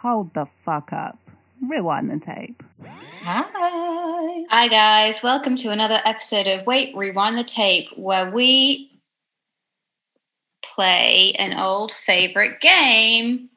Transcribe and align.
hold 0.00 0.32
the 0.34 0.46
fuck 0.64 0.92
up. 0.92 1.18
Rewind 1.62 2.10
the 2.10 2.24
tape. 2.24 2.62
Hi. 3.22 4.44
Hi, 4.50 4.68
guys. 4.68 5.22
Welcome 5.22 5.56
to 5.56 5.70
another 5.70 6.00
episode 6.06 6.46
of 6.46 6.66
Wait, 6.66 6.96
Rewind 6.96 7.36
the 7.36 7.44
Tape, 7.44 7.90
where 7.96 8.30
we 8.30 8.90
play 10.62 11.32
an 11.38 11.58
old 11.58 11.92
favorite 11.92 12.60
game 12.60 13.50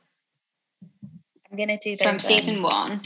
I'm 1.50 1.58
gonna 1.58 1.78
do 1.78 1.96
from 1.96 2.14
those, 2.14 2.24
season 2.24 2.58
um, 2.58 2.64
one. 2.64 3.02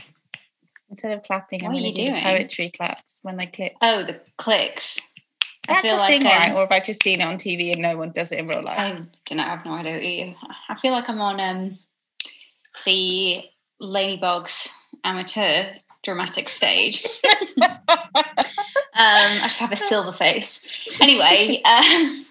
Instead 0.90 1.12
of 1.12 1.22
clapping, 1.22 1.64
I'm 1.64 1.74
gonna 1.74 1.88
you 1.88 1.94
do 1.94 2.06
the 2.06 2.10
doing? 2.12 2.24
poetry 2.24 2.70
claps 2.70 3.20
when 3.22 3.38
they 3.38 3.46
click. 3.46 3.76
Oh, 3.82 4.04
the 4.04 4.20
clicks. 4.38 5.00
I 5.70 5.82
feel 5.82 5.96
a 5.96 5.98
like 5.98 6.10
thing, 6.10 6.22
um, 6.22 6.30
right? 6.30 6.54
Or 6.54 6.62
have 6.62 6.72
I 6.72 6.80
just 6.80 7.04
seen 7.04 7.20
it 7.20 7.26
on 7.26 7.36
TV 7.36 7.74
and 7.74 7.82
no 7.82 7.98
one 7.98 8.12
does 8.12 8.32
it 8.32 8.40
in 8.40 8.48
real 8.48 8.64
life? 8.64 8.80
I 8.80 8.92
don't 9.26 9.38
know. 9.38 9.44
I 9.44 9.48
have 9.48 9.66
no 9.66 9.74
idea. 9.74 10.34
I 10.70 10.76
feel 10.76 10.94
like 10.94 11.10
I'm 11.10 11.20
on 11.20 11.42
um, 11.42 11.78
the 12.86 13.44
Ladybugs 13.82 14.74
amateur 15.04 15.66
dramatic 16.04 16.50
stage. 16.50 17.06
um, 17.62 17.74
I 18.96 19.48
should 19.48 19.62
have 19.62 19.72
a 19.72 19.76
silver 19.76 20.12
face. 20.12 20.88
Anyway, 21.02 21.62
um, 21.64 22.26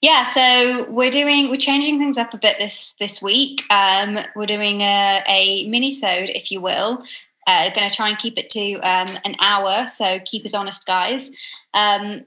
yeah. 0.00 0.24
So 0.24 0.90
we're 0.90 1.10
doing 1.10 1.48
we're 1.48 1.56
changing 1.56 1.98
things 1.98 2.18
up 2.18 2.34
a 2.34 2.38
bit 2.38 2.58
this 2.58 2.94
this 2.94 3.22
week. 3.22 3.62
Um, 3.70 4.18
we're 4.34 4.46
doing 4.46 4.80
a, 4.80 5.22
a 5.28 5.68
mini-sode, 5.68 6.30
if 6.30 6.50
you 6.50 6.60
will. 6.60 6.98
Uh, 7.46 7.70
going 7.74 7.88
to 7.88 7.94
try 7.94 8.08
and 8.08 8.18
keep 8.18 8.38
it 8.38 8.48
to 8.50 8.74
um, 8.80 9.08
an 9.24 9.34
hour, 9.40 9.86
so 9.88 10.20
keep 10.24 10.44
us 10.44 10.54
honest, 10.54 10.86
guys. 10.86 11.30
Um, 11.74 12.24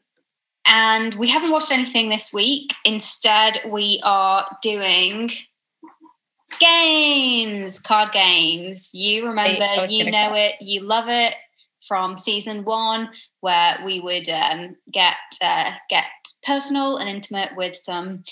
and 0.67 1.13
we 1.15 1.29
haven't 1.29 1.51
watched 1.51 1.71
anything 1.71 2.09
this 2.09 2.33
week. 2.33 2.73
Instead, 2.83 3.59
we 3.69 4.01
are 4.03 4.45
doing 4.61 5.29
games, 6.59 7.79
card 7.79 8.11
games. 8.11 8.91
You 8.93 9.27
remember, 9.27 9.65
you 9.89 10.05
know 10.11 10.31
say. 10.33 10.47
it, 10.47 10.55
you 10.61 10.81
love 10.81 11.05
it 11.07 11.33
from 11.87 12.17
season 12.17 12.63
one, 12.65 13.09
where 13.41 13.77
we 13.85 13.99
would 13.99 14.27
um, 14.29 14.75
get 14.91 15.15
uh, 15.43 15.71
get 15.89 16.05
personal 16.43 16.97
and 16.97 17.09
intimate 17.09 17.55
with 17.55 17.75
some 17.75 18.23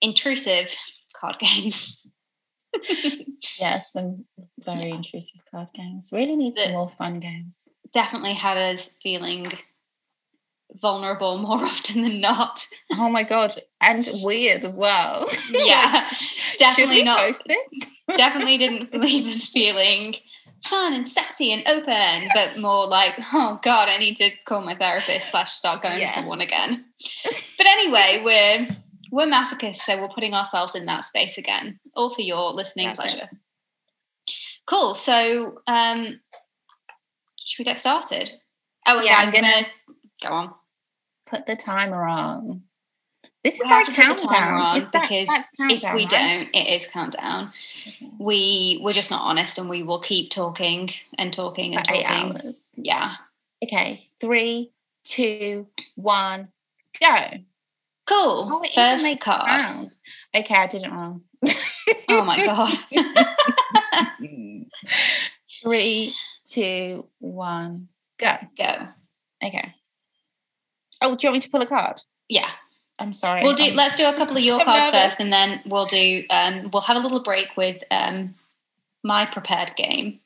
intrusive 0.00 0.74
card 1.14 1.38
games. 1.38 1.96
yes, 3.58 3.92
some 3.92 4.24
very 4.64 4.88
Yeah. 4.88 4.94
intrusive 4.96 5.42
card 5.50 5.68
games. 5.74 6.10
Really 6.12 6.36
need 6.36 6.56
some 6.56 6.72
more 6.72 6.88
fun 6.88 7.20
games. 7.20 7.68
Definitely 7.92 8.34
had 8.34 8.56
us 8.56 8.90
feeling 9.02 9.50
vulnerable 10.80 11.38
more 11.38 11.56
often 11.64 12.02
than 12.02 12.20
not. 12.20 12.64
Oh 12.92 13.10
my 13.10 13.22
god, 13.22 13.60
and 13.80 14.08
weird 14.22 14.64
as 14.64 14.76
well. 14.78 15.26
Yeah, 15.50 16.08
definitely 16.58 16.96
we 16.98 17.04
not. 17.04 17.18
post 17.20 17.44
this? 17.46 17.96
definitely 18.16 18.56
didn't 18.56 18.92
leave 18.94 19.26
us 19.26 19.48
feeling 19.48 20.14
fun 20.64 20.92
and 20.92 21.08
sexy 21.08 21.52
and 21.52 21.66
open, 21.68 22.28
but 22.34 22.58
more 22.60 22.86
like, 22.86 23.14
oh 23.32 23.58
God, 23.62 23.88
I 23.88 23.96
need 23.98 24.16
to 24.16 24.30
call 24.44 24.60
my 24.62 24.74
therapist 24.74 25.30
slash 25.30 25.50
start 25.50 25.82
going 25.82 25.98
Yeah. 26.00 26.12
for 26.20 26.26
one 26.28 26.40
again. 26.40 26.84
But 27.58 27.66
anyway, 27.66 28.20
we're 28.24 28.68
we're 29.12 29.26
masochists, 29.26 29.76
so 29.82 30.00
we're 30.00 30.08
putting 30.08 30.34
ourselves 30.34 30.74
in 30.74 30.86
that 30.86 31.04
space 31.04 31.36
again, 31.38 31.78
all 31.96 32.10
for 32.10 32.22
your 32.22 32.52
listening 32.52 32.90
pleasure. 32.92 33.28
Cool. 34.66 34.94
So 34.94 35.58
um 35.66 36.20
should 37.44 37.58
we 37.58 37.64
get 37.64 37.78
started? 37.78 38.30
Oh 38.86 39.00
Yeah, 39.02 39.14
guys, 39.24 39.28
I'm 39.28 39.34
gonna- 39.34 39.52
gonna 39.52 39.66
go 40.22 40.28
on. 40.32 40.54
Put 41.26 41.46
the 41.46 41.56
timer 41.56 42.04
on. 42.06 42.62
This 43.42 43.58
We 43.58 43.64
is 43.64 43.72
our 43.72 43.84
to 43.84 43.86
put 43.86 43.96
the 43.96 44.02
countdown. 44.28 44.52
on 44.60 44.78
that, 44.78 44.92
because 44.92 45.28
that's 45.28 45.50
if 45.60 45.82
we 45.94 46.00
right? 46.02 46.08
don't, 46.10 46.48
it 46.54 46.68
is 46.74 46.86
countdown. 46.86 47.50
Okay. 47.88 48.10
We 48.18 48.80
we're 48.82 48.92
just 48.92 49.10
not 49.10 49.22
honest 49.22 49.56
and 49.58 49.68
we 49.70 49.82
will 49.82 49.98
keep 50.00 50.30
talking 50.30 50.90
and 51.16 51.32
talking 51.32 51.74
and 51.74 51.86
For 51.86 51.94
talking. 51.94 52.52
Yeah. 52.76 53.14
Okay, 53.64 54.06
three, 54.20 54.72
two, 55.04 55.68
one, 55.94 56.48
go. 57.00 57.16
Cool. 58.06 58.48
Oh, 58.52 58.64
First 58.74 59.20
card. 59.20 59.60
sound. 59.62 59.96
Okay, 60.36 60.54
I 60.54 60.66
did 60.66 60.82
it 60.82 60.90
wrong. 60.90 61.22
Oh 62.10 62.24
my 62.24 62.36
god. 62.44 62.76
Three, 65.62 66.14
two, 66.44 67.06
one, 67.18 67.88
go. 68.18 68.32
Go. 68.56 68.88
Okay. 69.44 69.74
Oh, 71.02 71.16
do 71.16 71.26
you 71.26 71.30
want 71.30 71.34
me 71.34 71.40
to 71.40 71.48
pull 71.50 71.62
a 71.62 71.66
card? 71.66 72.00
Yeah. 72.28 72.50
I'm 73.00 73.12
sorry. 73.12 73.42
We'll 73.42 73.54
do 73.56 73.64
I'm- 73.64 73.74
let's 73.76 73.96
do 73.96 74.06
a 74.08 74.14
couple 74.14 74.36
of 74.36 74.42
your 74.42 74.58
I'm 74.60 74.64
cards 74.64 74.92
nervous. 74.92 75.02
first 75.04 75.20
and 75.20 75.32
then 75.32 75.60
we'll 75.66 75.86
do 75.86 76.24
um 76.30 76.70
we'll 76.72 76.82
have 76.82 76.96
a 76.96 77.00
little 77.00 77.22
break 77.22 77.48
with 77.56 77.82
um 77.90 78.34
my 79.02 79.24
prepared 79.26 79.74
game. 79.76 80.20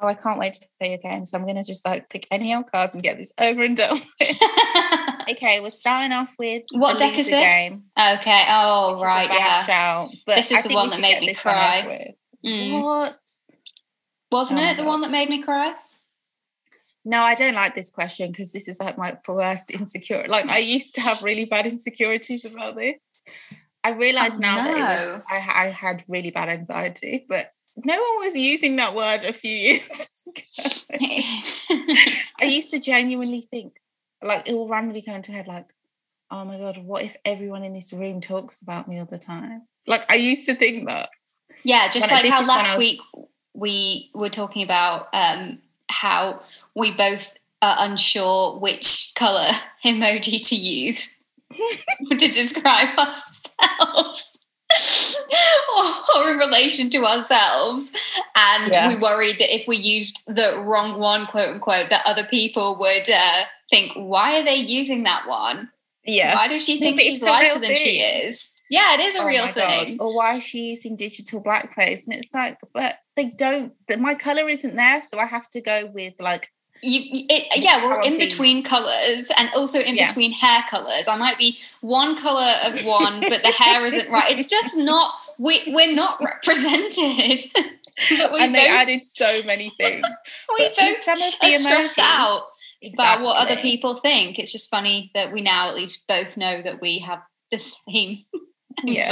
oh, 0.00 0.06
I 0.06 0.14
can't 0.14 0.38
wait 0.38 0.52
to 0.54 0.66
play 0.78 0.90
your 0.90 0.98
game. 0.98 1.24
So 1.26 1.36
I'm 1.38 1.44
going 1.44 1.56
to 1.56 1.64
just 1.64 1.84
like 1.84 2.08
pick 2.10 2.26
any 2.30 2.54
old 2.54 2.70
cards 2.70 2.94
and 2.94 3.02
get 3.02 3.16
this 3.18 3.32
over 3.40 3.62
and 3.64 3.76
done 3.76 4.00
with. 4.20 4.36
okay, 5.30 5.60
we're 5.60 5.70
starting 5.70 6.12
off 6.12 6.36
with 6.38 6.62
What 6.72 6.98
deck 6.98 7.18
is 7.18 7.28
this? 7.30 7.52
Game, 7.52 7.84
okay. 7.98 8.44
Oh 8.48 8.90
which 8.90 8.96
is 8.98 9.02
a 9.02 9.06
right, 9.06 9.28
yeah. 9.30 9.64
shout, 9.64 10.10
but 10.26 10.36
This 10.36 10.50
is 10.52 10.64
I 10.64 10.68
the 10.68 10.74
one 10.74 10.90
that 10.90 11.00
made 11.00 11.20
me 11.20 11.34
cry. 11.34 12.14
Mm. 12.44 12.82
What? 12.82 13.18
Wasn't 14.30 14.60
Oh 14.60 14.64
it 14.70 14.76
the 14.76 14.84
one 14.84 15.00
that 15.00 15.10
made 15.10 15.28
me 15.30 15.42
cry? 15.42 15.72
No, 17.04 17.22
I 17.22 17.34
don't 17.34 17.54
like 17.54 17.74
this 17.74 17.90
question 17.90 18.30
because 18.30 18.52
this 18.52 18.68
is 18.68 18.80
like 18.80 18.98
my 18.98 19.16
worst 19.26 19.70
insecure. 19.70 20.26
Like 20.28 20.46
I 20.48 20.58
used 20.58 20.94
to 20.96 21.00
have 21.00 21.22
really 21.22 21.44
bad 21.46 21.66
insecurities 21.66 22.44
about 22.44 22.76
this. 22.76 23.24
I 23.84 23.92
realize 23.92 24.36
Oh, 24.36 24.40
now 24.40 24.56
that 24.64 24.76
it 24.76 24.80
was. 24.80 25.20
I, 25.30 25.36
I 25.36 25.66
had 25.68 26.02
really 26.08 26.30
bad 26.30 26.48
anxiety, 26.48 27.24
but 27.28 27.50
no 27.76 27.94
one 27.94 28.26
was 28.26 28.36
using 28.36 28.76
that 28.76 28.94
word 28.94 29.24
a 29.24 29.32
few 29.32 29.50
years 29.56 30.24
ago. 30.26 30.42
I 32.40 32.44
used 32.44 32.70
to 32.72 32.80
genuinely 32.80 33.40
think, 33.40 33.74
like, 34.22 34.48
it 34.48 34.52
will 34.52 34.68
randomly 34.68 35.02
come 35.02 35.14
into 35.14 35.32
head, 35.32 35.46
like, 35.46 35.72
oh 36.30 36.44
my 36.44 36.58
god, 36.58 36.78
what 36.78 37.02
if 37.04 37.16
everyone 37.24 37.64
in 37.64 37.72
this 37.72 37.92
room 37.92 38.20
talks 38.20 38.60
about 38.60 38.88
me 38.88 38.98
all 38.98 39.06
the 39.06 39.16
time? 39.18 39.62
Like, 39.86 40.10
I 40.10 40.16
used 40.16 40.46
to 40.46 40.54
think 40.54 40.86
that. 40.88 41.10
Yeah, 41.64 41.88
just 41.88 42.10
When 42.10 42.22
like 42.22 42.30
how 42.32 42.46
last 42.46 42.76
was- 42.76 42.78
week 42.78 43.00
we 43.54 44.10
were 44.14 44.28
talking 44.28 44.62
about 44.62 45.08
um, 45.12 45.60
how 45.90 46.40
we 46.74 46.92
both 46.94 47.34
are 47.62 47.76
unsure 47.80 48.58
which 48.58 49.12
color 49.16 49.50
emoji 49.84 50.46
to 50.48 50.54
use 50.56 51.12
to 52.10 52.16
describe 52.28 52.96
ourselves. 52.98 54.32
or, 56.16 56.30
in 56.30 56.38
relation 56.38 56.90
to 56.90 57.04
ourselves, 57.04 57.92
and 58.36 58.70
Yeah. 58.72 58.88
we 58.88 58.96
worried 59.00 59.38
that 59.38 59.54
if 59.54 59.66
we 59.66 59.76
used 59.78 60.20
the 60.26 60.60
wrong 60.60 60.98
one, 61.00 61.26
quote 61.26 61.48
unquote, 61.48 61.88
that 61.90 62.02
other 62.04 62.24
people 62.24 62.76
would 62.78 63.08
uh, 63.10 63.42
think, 63.70 63.92
"Why 63.96 64.38
are 64.38 64.44
they 64.44 64.56
using 64.56 65.04
that 65.04 65.26
one? 65.26 65.70
Yeah. 66.04 66.34
Why 66.34 66.48
does 66.48 66.64
she 66.64 66.78
think 66.78 67.00
she's 67.00 67.18
it's 67.18 67.22
a 67.22 67.24
real 67.26 67.34
lighter 67.34 67.60
than 67.60 67.76
she 67.76 68.00
is?" 68.00 68.50
Yeah, 68.70 68.94
it 68.94 69.00
is 69.00 69.16
a 69.16 69.22
Oh 69.22 69.26
real 69.26 69.46
my 69.46 69.52
God. 69.52 69.86
thing. 69.88 69.96
Or 70.00 70.14
why 70.14 70.34
is 70.34 70.44
she 70.44 70.68
using 70.68 70.94
digital 70.96 71.42
blackface? 71.42 72.06
And 72.06 72.14
it's 72.14 72.34
like, 72.34 72.58
but 72.74 72.98
they 73.18 73.30
don't, 73.30 73.74
my 73.98 74.14
color 74.14 74.48
isn't 74.48 74.76
there. 74.76 75.02
So 75.02 75.18
I 75.18 75.26
have 75.26 75.48
to 75.50 75.60
go 75.60 75.90
with 75.92 76.14
like, 76.20 76.52
You, 76.82 77.00
it, 77.28 77.64
yeah, 77.64 77.84
we're 77.84 78.02
in 78.02 78.18
between 78.18 78.62
colors 78.62 79.30
and 79.36 79.50
also 79.56 79.80
in 79.80 79.96
Yeah. 79.96 80.06
between 80.06 80.30
hair 80.32 80.62
colors. 80.70 81.08
I 81.08 81.16
might 81.16 81.36
be 81.36 81.58
one 81.80 82.16
color 82.16 82.52
of 82.64 82.84
one, 82.84 83.20
but 83.20 83.42
the 83.42 83.52
hair 83.52 83.84
isn't 83.84 84.08
right. 84.10 84.30
It's 84.30 84.48
just 84.48 84.76
not. 84.76 85.12
We 85.38 85.60
we're 85.66 85.94
not 85.94 86.20
represented. 86.22 87.38
but 88.18 88.32
we 88.32 88.38
and 88.40 88.54
they 88.54 88.68
added 88.68 89.04
so 89.04 89.42
many 89.44 89.70
things. 89.80 90.06
we 90.56 90.68
But 90.68 90.76
both 90.78 90.96
some 90.98 91.20
of 91.20 91.34
are 91.42 91.50
stressed 91.50 91.98
out 91.98 92.42
about 92.94 93.22
what 93.22 93.36
other 93.38 93.56
people 93.56 93.96
think. 93.96 94.38
It's 94.38 94.52
just 94.52 94.70
funny 94.70 95.10
that 95.14 95.32
we 95.32 95.40
now 95.40 95.68
at 95.68 95.74
least 95.74 96.06
both 96.06 96.36
know 96.36 96.62
that 96.62 96.80
we 96.80 97.00
have 97.00 97.22
the 97.50 97.58
same 97.58 98.24
Yeah. 98.84 99.08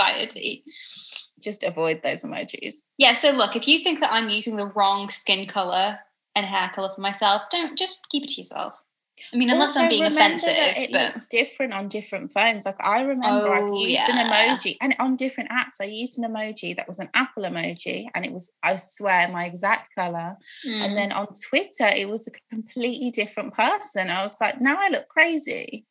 Just 1.46 1.62
avoid 1.62 2.02
those 2.02 2.24
emojis. 2.24 2.78
Yeah. 2.98 3.12
So 3.12 3.30
look, 3.30 3.54
if 3.54 3.68
you 3.68 3.78
think 3.78 4.00
that 4.00 4.12
I'm 4.12 4.28
using 4.28 4.56
the 4.56 4.66
wrong 4.74 5.08
skin 5.10 5.46
color 5.46 6.00
and 6.34 6.44
hair 6.44 6.72
color 6.74 6.90
for 6.92 7.00
myself, 7.00 7.42
don't 7.52 7.78
just 7.78 8.08
keep 8.10 8.24
it 8.24 8.30
to 8.30 8.40
yourself. 8.40 8.82
I 9.32 9.36
mean, 9.36 9.48
unless 9.48 9.76
I'm 9.76 9.88
being 9.88 10.02
offensive, 10.02 10.50
it 10.52 10.90
but 10.90 11.02
looks 11.02 11.26
different 11.26 11.72
on 11.72 11.86
different 11.88 12.32
phones. 12.32 12.66
Like 12.66 12.84
I 12.84 13.02
remember 13.02 13.48
Oh, 13.48 13.78
used 13.80 14.08
an 14.08 14.26
emoji 14.26 14.76
and 14.80 14.96
on 14.98 15.14
different 15.14 15.50
apps, 15.50 15.80
I 15.80 15.84
used 15.84 16.18
an 16.18 16.28
emoji 16.28 16.76
that 16.76 16.88
was 16.88 16.98
an 16.98 17.10
Apple 17.14 17.44
emoji 17.44 18.06
and 18.12 18.26
it 18.26 18.32
was, 18.32 18.52
I 18.64 18.74
swear, 18.74 19.28
my 19.28 19.44
exact 19.44 19.94
color. 19.94 20.36
mm. 20.66 20.84
And 20.84 20.96
then 20.96 21.12
on 21.12 21.28
Twitter, 21.48 21.86
it 21.86 22.08
was 22.08 22.26
a 22.26 22.32
completely 22.52 23.12
different 23.12 23.54
person. 23.54 24.10
I 24.10 24.24
was 24.24 24.36
like, 24.40 24.60
now 24.60 24.76
I 24.78 24.88
look 24.88 25.08
crazy. 25.08 25.86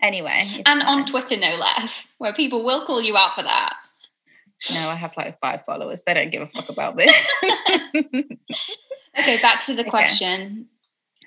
Anyway. 0.00 0.40
and 0.66 0.82
on. 0.82 1.04
Twitter, 1.06 1.36
no 1.36 1.56
less, 1.56 2.12
where 2.18 2.32
people 2.32 2.64
will 2.64 2.84
call 2.84 3.02
you 3.02 3.16
out 3.16 3.34
for 3.34 3.42
that. 3.42 3.74
No, 4.72 4.88
I 4.88 4.94
have 4.94 5.14
like 5.16 5.38
five 5.40 5.64
followers. 5.64 6.02
They 6.04 6.14
don't 6.14 6.30
give 6.30 6.42
a 6.42 6.46
fuck 6.46 6.68
about 6.68 6.96
this. 6.96 7.32
Okay, 9.18 9.40
back 9.40 9.60
to 9.62 9.74
the 9.74 9.84
question. 9.84 10.66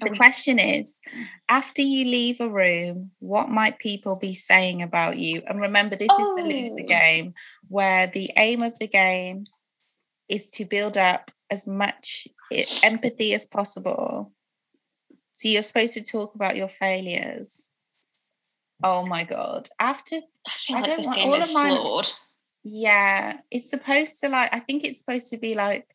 The 0.02 0.12
question 0.16 0.60
is 0.60 1.02
after 1.50 1.82
you 1.82 2.06
leave 2.06 2.40
a 2.40 2.48
room, 2.50 3.12
what 3.20 3.50
might 3.50 3.80
people 3.80 4.16
be 4.22 4.34
saying 4.34 4.82
about 4.82 5.18
you? 5.18 5.42
And 5.48 5.60
remember, 5.60 5.96
this 5.96 6.12
is 6.12 6.28
the 6.36 6.44
loser 6.44 6.84
Oh. 6.84 6.88
game 6.88 7.34
where 7.68 8.08
the 8.08 8.32
aim 8.38 8.62
of 8.62 8.78
the 8.80 8.88
game 8.88 9.46
is 10.30 10.52
to 10.52 10.66
build 10.66 10.96
up 10.98 11.32
as 11.50 11.66
much 11.68 12.28
empathy 12.84 13.34
as 13.34 13.46
possible. 13.48 14.32
So 15.34 15.48
you're 15.48 15.64
supposed 15.64 15.96
to 15.96 16.02
talk 16.02 16.36
about 16.36 16.56
your 16.56 16.70
failures. 16.70 17.72
Oh 18.84 19.06
my 19.06 19.24
god! 19.24 19.68
After 19.80 20.18
I 20.70 20.82
like 20.82 20.98
this 20.98 21.12
game 21.12 21.34
is 21.34 21.54
mine, 21.54 21.76
flawed. 21.76 22.10
Yeah, 22.64 23.38
it's 23.52 23.70
supposed 23.70 24.20
to 24.22 24.30
like. 24.30 24.54
I 24.54 24.60
think 24.60 24.84
it's 24.84 25.00
supposed 25.00 25.30
to 25.32 25.38
be 25.38 25.56
like 25.56 25.88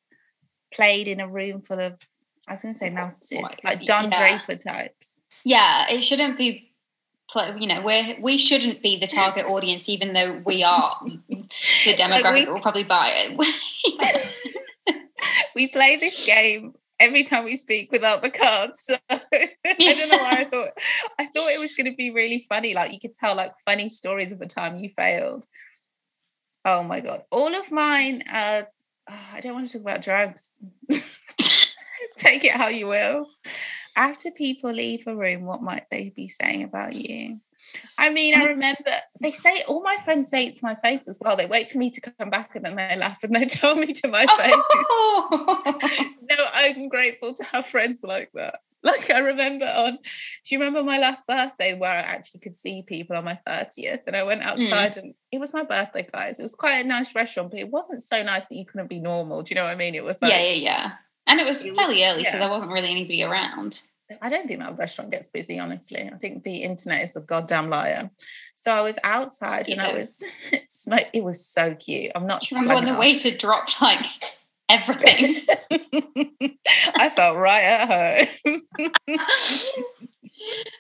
played 0.73 1.09
in 1.09 1.21
a 1.21 1.29
room 1.29 1.61
full 1.61 1.81
of. 1.81 2.01
I 2.47 2.53
was 2.53 2.63
going 2.63 2.75
to 2.75 2.79
say 2.79 2.91
narcissists, 2.91 3.65
like 3.65 3.85
Don 3.85 4.11
yeah. 4.11 4.19
Draper 4.19 4.61
types. 4.61 5.23
Yeah, 5.45 5.87
it 5.91 6.03
shouldn't 6.03 6.37
be 6.37 6.75
you 7.59 7.67
know 7.67 7.83
we're 7.83 8.17
we 8.21 8.39
shouldn't 8.39 8.83
be 8.83 8.99
the 8.99 9.07
target 9.07 9.45
audience 9.49 9.89
even 9.89 10.13
though 10.13 10.43
we 10.45 10.63
are 10.63 10.97
the 11.29 11.95
demographic 11.95 12.23
like 12.23 12.47
we, 12.47 12.53
will 12.53 12.61
probably 12.61 12.85
buy 12.85 13.11
it 13.15 15.01
we 15.57 15.69
play 15.69 15.97
this 15.97 16.27
game 16.27 16.75
every 17.01 17.25
time 17.25 17.45
we 17.45 17.57
speak 17.57 17.91
without 17.91 18.23
the 18.23 18.31
cards 18.31 18.85
so 18.85 18.95
i 19.11 19.49
don't 19.79 20.09
know 20.09 20.19
why 20.19 20.37
i 20.39 20.45
thought 20.45 20.69
i 21.19 21.25
thought 21.25 21.51
it 21.51 21.59
was 21.59 21.75
going 21.75 21.91
to 21.91 21.97
be 21.97 22.11
really 22.13 22.45
funny 22.49 22.73
like 22.73 22.93
you 22.93 23.01
could 23.01 23.15
tell 23.15 23.37
like 23.37 23.53
funny 23.67 23.89
stories 23.89 24.31
of 24.31 24.41
a 24.41 24.47
time 24.47 24.79
you 24.79 24.91
failed 24.91 25.45
oh 26.65 26.83
my 26.83 27.01
god 27.01 27.23
all 27.31 27.55
of 27.55 27.71
mine 27.71 28.23
uh 28.33 28.63
oh, 29.11 29.27
i 29.33 29.41
don't 29.41 29.55
want 29.55 29.67
to 29.67 29.73
talk 29.73 29.83
about 29.83 30.03
drugs 30.03 30.65
take 32.17 32.45
it 32.45 32.53
how 32.53 32.69
you 32.69 32.87
will 32.87 33.27
after 33.97 34.31
people 34.31 34.73
leave 34.73 35.07
a 35.07 35.15
room, 35.15 35.45
what 35.45 35.63
might 35.63 35.87
they 35.91 36.11
be 36.11 36.27
saying 36.27 36.65
about 36.65 36.95
you? 36.95 37.41
I 37.99 38.11
mean, 38.11 38.35
I 38.37 38.45
remember 38.49 38.91
they 39.21 39.31
say 39.31 39.63
all 39.69 39.83
my 39.83 39.97
friends 40.05 40.29
say 40.29 40.47
it 40.47 40.55
to 40.55 40.61
my 40.65 40.75
face 40.75 41.09
as 41.09 41.19
well. 41.23 41.37
They 41.37 41.47
wait 41.47 41.71
for 41.71 41.79
me 41.79 41.91
to 41.91 42.01
come 42.01 42.31
back 42.31 42.55
and 42.55 42.65
then 42.65 42.77
they 42.77 42.97
laugh 42.97 43.23
and 43.25 43.35
they 43.35 43.45
tell 43.47 43.75
me 43.75 43.87
to 43.87 44.09
my 44.09 44.27
face. 44.39 44.55
Oh. 44.91 46.09
no, 46.31 46.37
I'm 46.55 46.89
grateful 46.89 47.33
to 47.35 47.45
have 47.45 47.67
friends 47.67 48.03
like 48.05 48.31
that. 48.35 48.61
Like 48.95 49.11
I 49.11 49.21
remember 49.21 49.65
on, 49.65 49.93
do 49.93 50.55
you 50.55 50.59
remember 50.59 50.83
my 50.83 50.99
last 50.99 51.27
birthday 51.27 51.75
where 51.75 51.91
I 51.91 52.01
actually 52.01 52.41
could 52.41 52.55
see 52.55 52.83
people 52.83 53.17
on 53.17 53.25
my 53.25 53.39
30th 53.47 54.01
and 54.07 54.15
I 54.15 54.25
went 54.25 54.43
hmm. 54.43 54.49
outside 54.49 54.95
mm. 54.95 54.97
and 54.99 55.15
it 55.33 55.41
was 55.41 55.55
my 55.55 55.65
birthday, 55.65 56.07
guys. 56.13 56.39
It 56.39 56.43
was 56.43 56.55
quite 56.55 56.85
a 56.85 56.87
nice 56.87 57.15
restaurant, 57.15 57.51
but 57.51 57.61
it 57.61 57.71
wasn't 57.71 58.03
so 58.03 58.23
nice 58.23 58.47
that 58.49 58.57
you 58.57 58.67
couldn't 58.67 58.91
be 58.91 59.01
normal. 59.01 59.43
Do 59.43 59.51
you 59.51 59.55
know 59.55 59.65
what 59.65 59.73
I 59.73 59.77
mean? 59.77 59.95
It 59.95 60.05
was 60.05 60.21
like, 60.21 60.33
yeah, 60.33 60.43
yeah, 60.43 60.53
yeah. 60.53 60.93
And 61.27 61.41
it 61.41 61.47
was 61.47 61.65
it 61.65 61.75
fairly 61.75 61.97
was, 61.97 62.05
early, 62.05 62.23
yeah. 62.25 62.33
so 62.33 62.39
there 62.39 62.51
wasn't 62.51 62.73
really 62.73 62.91
anybody 62.91 63.23
around. 63.23 63.83
I 64.21 64.29
don't 64.29 64.47
think 64.47 64.61
that 64.61 64.77
restaurant 64.77 65.11
gets 65.11 65.29
busy, 65.31 65.59
honestly. 65.59 66.03
I 66.13 66.19
think 66.19 66.45
the 66.45 66.63
internet 66.63 67.03
is 67.03 67.17
a 67.17 67.23
goddamn 67.23 67.71
liar. 67.71 68.11
So 68.55 68.71
I 68.71 68.83
was 68.83 68.99
outside 69.03 69.71
and 69.71 69.81
I 69.81 69.95
was, 69.95 70.23
it 70.53 71.25
was 71.25 71.47
so 71.47 71.75
cute. 71.75 72.13
I'm 72.15 72.27
not. 72.27 72.45
remember 72.51 72.75
when 72.75 72.93
the 72.93 72.99
waiter 72.99 73.35
dropped 73.35 73.81
like 73.81 74.05
everything? 74.81 75.37
I 76.97 77.09
felt 77.11 77.37
right 77.37 77.63
at 77.63 78.29
home. 78.49 78.61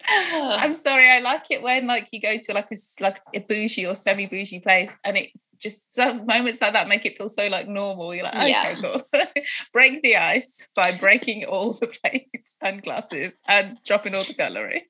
I'm 0.08 0.74
sorry. 0.74 1.08
I 1.08 1.20
like 1.20 1.50
it 1.50 1.62
when 1.62 1.86
like 1.86 2.08
you 2.12 2.20
go 2.20 2.36
to 2.40 2.52
like 2.52 2.70
a 2.70 2.76
like 3.00 3.20
a 3.34 3.40
bougie 3.40 3.86
or 3.86 3.94
semi 3.94 4.26
bougie 4.26 4.60
place 4.60 4.98
and 5.04 5.16
it 5.16 5.30
just 5.60 5.98
moments 5.98 6.60
like 6.60 6.74
that 6.74 6.88
make 6.88 7.06
it 7.06 7.16
feel 7.16 7.28
so 7.28 7.48
like 7.48 7.68
normal. 7.68 8.14
You're 8.14 8.24
like, 8.24 8.36
okay, 8.36 8.48
yeah. 8.50 8.74
cool. 8.74 9.00
Break 9.72 10.02
the 10.02 10.16
ice 10.16 10.68
by 10.74 10.96
breaking 10.96 11.46
all 11.46 11.72
the 11.72 11.86
plates 11.86 12.56
and 12.60 12.82
glasses 12.82 13.40
and 13.48 13.78
dropping 13.84 14.14
all 14.14 14.24
the 14.24 14.34
cutlery. 14.34 14.86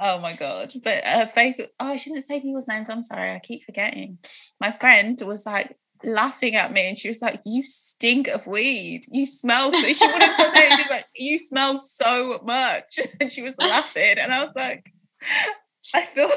oh 0.00 0.18
my 0.18 0.32
god! 0.32 0.72
But 0.82 1.06
uh, 1.06 1.26
Faith, 1.26 1.60
oh, 1.78 1.86
I 1.86 1.96
shouldn't 1.96 2.24
say 2.24 2.40
people's 2.40 2.68
names. 2.68 2.88
I'm 2.88 3.02
sorry, 3.02 3.32
I 3.32 3.38
keep 3.38 3.62
forgetting. 3.62 4.18
My 4.60 4.70
friend 4.72 5.20
was 5.24 5.46
like 5.46 5.76
laughing 6.04 6.54
at 6.54 6.72
me, 6.72 6.88
and 6.88 6.98
she 6.98 7.08
was 7.08 7.22
like, 7.22 7.40
"You 7.44 7.64
stink 7.64 8.28
of 8.28 8.46
weed. 8.46 9.02
You 9.08 9.26
smell." 9.26 9.72
So 9.72 9.86
she 9.86 10.06
wouldn't 10.06 10.32
stop 10.32 10.50
saying. 10.50 10.76
She 10.76 10.82
was 10.82 10.90
like, 10.90 11.06
"You 11.16 11.38
smell 11.38 11.78
so 11.78 12.40
much," 12.44 12.98
and 13.20 13.30
she 13.30 13.42
was 13.42 13.58
laughing, 13.58 14.16
and 14.18 14.32
I 14.32 14.42
was 14.42 14.54
like, 14.54 14.92
I 15.94 16.02
feel 16.02 16.28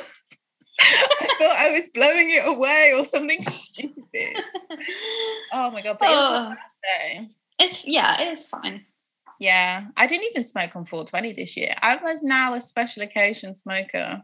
I 0.79 1.27
thought 1.39 1.57
I 1.59 1.69
was 1.69 1.89
blowing 1.93 2.31
it 2.31 2.57
away 2.57 2.93
or 2.97 3.05
something 3.05 3.43
stupid. 3.43 4.43
Oh 5.53 5.69
my 5.71 5.81
god! 5.81 5.97
But 5.99 6.09
oh, 6.09 6.55
it. 6.83 7.27
It's 7.59 7.85
yeah, 7.85 8.21
it 8.21 8.31
is 8.31 8.47
fine. 8.47 8.85
Yeah, 9.39 9.85
I 9.97 10.07
didn't 10.07 10.27
even 10.31 10.43
smoke 10.43 10.75
on 10.75 10.85
420 10.85 11.33
this 11.33 11.57
year. 11.57 11.73
I 11.81 11.95
was 11.97 12.21
now 12.21 12.53
a 12.53 12.61
special 12.61 13.03
occasion 13.03 13.53
smoker, 13.55 14.21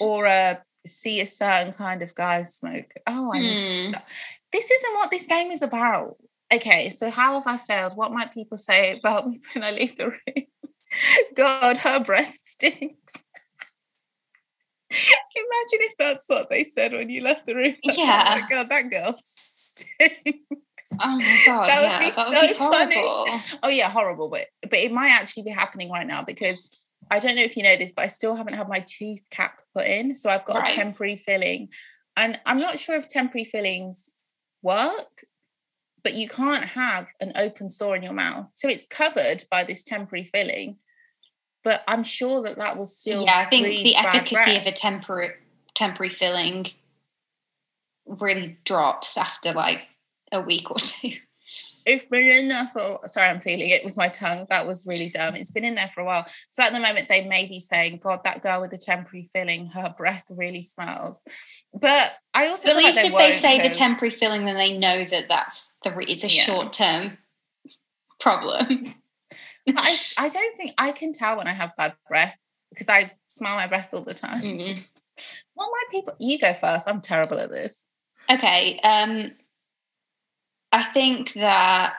or 0.00 0.26
a 0.26 0.62
see 0.86 1.20
a 1.20 1.26
certain 1.26 1.72
kind 1.72 2.02
of 2.02 2.14
guy 2.14 2.42
smoke. 2.42 2.92
Oh, 3.06 3.32
I 3.32 3.40
need 3.40 3.60
to 3.60 3.66
hmm. 3.66 3.88
stop. 3.90 4.06
This 4.52 4.70
isn't 4.70 4.94
what 4.94 5.10
this 5.10 5.26
game 5.26 5.50
is 5.50 5.62
about. 5.62 6.16
Okay, 6.52 6.90
so 6.90 7.10
how 7.10 7.34
have 7.34 7.46
I 7.46 7.56
failed? 7.56 7.96
What 7.96 8.12
might 8.12 8.34
people 8.34 8.58
say 8.58 8.98
about 8.98 9.26
me 9.28 9.40
when 9.54 9.64
I 9.64 9.70
leave 9.70 9.96
the 9.96 10.10
room? 10.10 10.46
God, 11.34 11.78
her 11.78 12.04
breath 12.04 12.36
stinks. 12.44 13.14
Imagine 14.90 15.86
if 15.88 15.94
that's 15.98 16.26
what 16.28 16.50
they 16.50 16.64
said 16.64 16.92
when 16.92 17.08
you 17.08 17.24
left 17.24 17.46
the 17.46 17.54
room. 17.54 17.74
Yeah. 17.82 18.24
oh 18.36 18.40
my 18.40 18.46
god, 18.48 18.68
that 18.68 18.90
girl 18.90 19.14
stinks. 19.18 20.98
Oh 21.02 21.16
my 21.16 21.42
god, 21.46 21.68
that 21.68 21.82
yeah, 21.82 21.92
would 21.92 22.00
be 22.00 22.04
that 22.04 22.14
so 22.14 22.28
would 22.28 22.48
be 22.48 22.54
horrible. 22.54 23.26
Funny. 23.26 23.58
Oh 23.62 23.68
yeah, 23.70 23.88
horrible. 23.88 24.28
But 24.28 24.48
but 24.60 24.74
it 24.74 24.92
might 24.92 25.08
actually 25.18 25.44
be 25.44 25.50
happening 25.50 25.90
right 25.90 26.06
now 26.06 26.22
because 26.22 26.62
I 27.10 27.18
don't 27.20 27.36
know 27.36 27.42
if 27.42 27.56
you 27.56 27.62
know 27.62 27.76
this, 27.76 27.92
but 27.92 28.02
I 28.02 28.08
still 28.08 28.34
haven't 28.34 28.54
had 28.54 28.68
my 28.68 28.84
tooth 28.86 29.20
cap 29.30 29.60
put 29.74 29.86
in. 29.86 30.14
So 30.14 30.28
I've 30.28 30.44
got 30.44 30.60
right. 30.60 30.72
a 30.72 30.74
temporary 30.74 31.16
filling. 31.16 31.68
And 32.16 32.38
I'm 32.44 32.58
not 32.58 32.78
sure 32.78 32.96
if 32.96 33.08
temporary 33.08 33.46
fillings 33.46 34.14
work, 34.62 35.24
but 36.02 36.14
you 36.14 36.28
can't 36.28 36.64
have 36.64 37.08
an 37.20 37.32
open 37.36 37.70
sore 37.70 37.96
in 37.96 38.02
your 38.02 38.12
mouth. 38.12 38.48
So 38.52 38.68
it's 38.68 38.84
covered 38.84 39.44
by 39.50 39.64
this 39.64 39.84
temporary 39.84 40.24
filling 40.24 40.76
but 41.62 41.84
I'm 41.86 42.02
sure 42.02 42.42
that 42.42 42.56
that 42.56 42.76
will 42.76 42.86
still. 42.86 43.24
Yeah, 43.24 43.44
I 43.46 43.50
think 43.50 43.66
the 43.66 43.96
efficacy 43.96 44.56
of 44.56 44.66
a 44.66 44.72
temporary 44.72 45.34
temporary 45.74 46.10
filling 46.10 46.66
really 48.06 48.58
drops 48.64 49.16
after 49.16 49.52
like 49.52 49.88
a 50.32 50.40
week 50.42 50.70
or 50.70 50.78
two. 50.78 51.12
It's 51.84 52.04
been 52.08 52.24
in 52.24 52.48
there 52.48 52.70
for. 52.72 53.00
Sorry, 53.08 53.28
I'm 53.28 53.40
feeling 53.40 53.70
it 53.70 53.84
with 53.84 53.96
my 53.96 54.08
tongue. 54.08 54.46
That 54.50 54.66
was 54.66 54.86
really 54.86 55.10
dumb. 55.10 55.34
It's 55.34 55.50
been 55.50 55.64
in 55.64 55.74
there 55.74 55.88
for 55.88 56.00
a 56.00 56.04
while. 56.04 56.26
So 56.50 56.62
at 56.62 56.72
the 56.72 56.80
moment, 56.80 57.08
they 57.08 57.24
may 57.26 57.46
be 57.46 57.60
saying, 57.60 57.98
"God, 57.98 58.24
that 58.24 58.42
girl 58.42 58.60
with 58.60 58.70
the 58.70 58.78
temporary 58.78 59.24
filling, 59.24 59.66
her 59.68 59.94
breath 59.96 60.26
really 60.30 60.62
smells." 60.62 61.24
But 61.72 62.16
I 62.34 62.48
also. 62.48 62.68
But 62.68 62.76
at 62.76 62.84
least 62.84 62.96
like 62.98 63.12
if 63.12 63.18
they 63.18 63.32
say 63.32 63.66
the 63.66 63.74
temporary 63.74 64.10
filling, 64.10 64.44
then 64.44 64.56
they 64.56 64.78
know 64.78 65.04
that 65.04 65.28
that's 65.28 65.72
the. 65.82 65.96
It's 66.00 66.24
a 66.24 66.28
yeah. 66.28 66.42
short 66.42 66.72
term 66.72 67.18
problem. 68.20 68.86
I, 69.68 69.96
I 70.18 70.28
don't 70.28 70.56
think 70.56 70.72
I 70.78 70.92
can 70.92 71.12
tell 71.12 71.36
when 71.36 71.46
I 71.46 71.52
have 71.52 71.76
bad 71.76 71.94
breath 72.08 72.36
because 72.70 72.88
I 72.88 73.12
smell 73.26 73.56
my 73.56 73.66
breath 73.66 73.90
all 73.92 74.02
the 74.02 74.14
time. 74.14 74.42
Mm-hmm. 74.42 74.80
What 75.54 75.70
might 75.70 75.90
people? 75.90 76.14
You 76.18 76.38
go 76.38 76.52
first. 76.52 76.88
I'm 76.88 77.00
terrible 77.00 77.38
at 77.38 77.50
this. 77.50 77.88
Okay. 78.30 78.80
Um, 78.82 79.32
I 80.72 80.82
think 80.82 81.34
that 81.34 81.94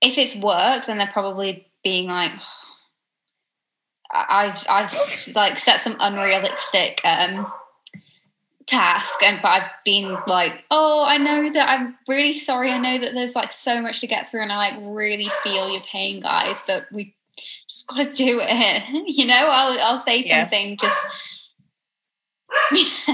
if 0.00 0.18
it's 0.18 0.34
work, 0.36 0.86
then 0.86 0.98
they're 0.98 1.06
probably 1.12 1.66
being 1.84 2.08
like, 2.08 2.32
I've 4.14 4.66
I've 4.68 4.92
like 5.34 5.58
set 5.58 5.80
some 5.80 5.96
unrealistic 5.98 7.00
um 7.04 7.50
task 8.66 9.22
and 9.22 9.40
but 9.42 9.48
I've 9.48 9.70
been 9.84 10.16
like 10.26 10.64
oh 10.70 11.04
I 11.06 11.18
know 11.18 11.52
that 11.52 11.68
I'm 11.68 11.96
really 12.08 12.32
sorry 12.32 12.70
I 12.70 12.78
know 12.78 12.98
that 12.98 13.12
there's 13.12 13.36
like 13.36 13.50
so 13.52 13.82
much 13.82 14.00
to 14.00 14.06
get 14.06 14.30
through 14.30 14.42
and 14.42 14.52
I 14.52 14.56
like 14.56 14.74
really 14.80 15.28
feel 15.42 15.70
your 15.70 15.82
pain 15.82 16.20
guys 16.20 16.62
but 16.66 16.86
we 16.90 17.14
just 17.68 17.88
got 17.88 18.10
to 18.10 18.16
do 18.16 18.40
it 18.42 18.82
you 19.16 19.26
know 19.26 19.48
I'll 19.50 19.78
I'll 19.80 19.98
say 19.98 20.22
something 20.22 20.70
yeah. 20.70 20.76
just 20.76 21.54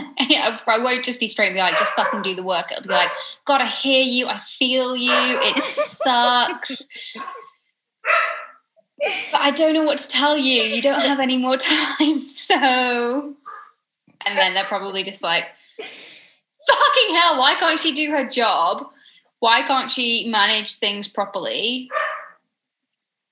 yeah, 0.50 0.58
I 0.66 0.78
won't 0.78 1.04
just 1.04 1.20
be 1.20 1.26
straight 1.26 1.48
and 1.48 1.54
be 1.54 1.60
like 1.60 1.78
just 1.78 1.92
fucking 1.94 2.22
do 2.22 2.34
the 2.34 2.42
work 2.42 2.70
it'll 2.70 2.82
be 2.82 2.88
like 2.88 3.10
God 3.44 3.60
I 3.60 3.66
hear 3.66 4.02
you 4.02 4.26
I 4.28 4.38
feel 4.38 4.96
you 4.96 5.12
it 5.12 5.62
sucks 5.64 6.82
but 9.32 9.40
I 9.40 9.50
don't 9.52 9.74
know 9.74 9.84
what 9.84 9.98
to 9.98 10.08
tell 10.08 10.36
you 10.36 10.62
you 10.62 10.82
don't 10.82 11.00
have 11.00 11.20
any 11.20 11.36
more 11.36 11.56
time 11.58 12.18
so 12.18 13.36
and 14.26 14.36
then 14.36 14.54
they're 14.54 14.64
probably 14.64 15.02
just 15.02 15.22
like, 15.22 15.44
fucking 15.78 17.14
hell, 17.14 17.38
why 17.38 17.54
can't 17.58 17.78
she 17.78 17.92
do 17.92 18.10
her 18.10 18.26
job? 18.26 18.86
Why 19.40 19.62
can't 19.62 19.90
she 19.90 20.28
manage 20.28 20.74
things 20.74 21.08
properly? 21.08 21.90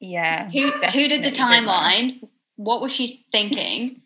Yeah. 0.01 0.51
Who 0.51 0.71
who 0.71 1.09
did 1.09 1.25
the 1.25 1.31
timeline? 1.31 2.29
What 2.57 2.81
was 2.81 2.95
she 2.95 3.25
thinking? 3.33 4.03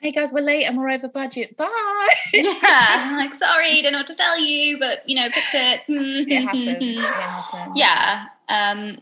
Hey 0.00 0.12
guys, 0.12 0.32
we're 0.32 0.40
late 0.40 0.64
and 0.64 0.76
we're 0.76 0.90
over 0.90 1.08
budget. 1.08 1.56
Bye. 1.56 2.08
yeah. 2.32 2.52
I'm 2.62 3.16
like, 3.16 3.34
sorry, 3.34 3.80
don't 3.82 3.92
know 3.92 3.98
what 3.98 4.06
to 4.08 4.14
tell 4.14 4.38
you, 4.38 4.78
but 4.78 5.08
you 5.08 5.16
know, 5.16 5.28
fix 5.32 5.54
it. 5.54 5.80
it 5.88 6.42
happens. 6.42 6.78
It 6.80 7.00
happens. 7.00 7.72
Yeah. 7.78 8.26
Um, 8.48 8.98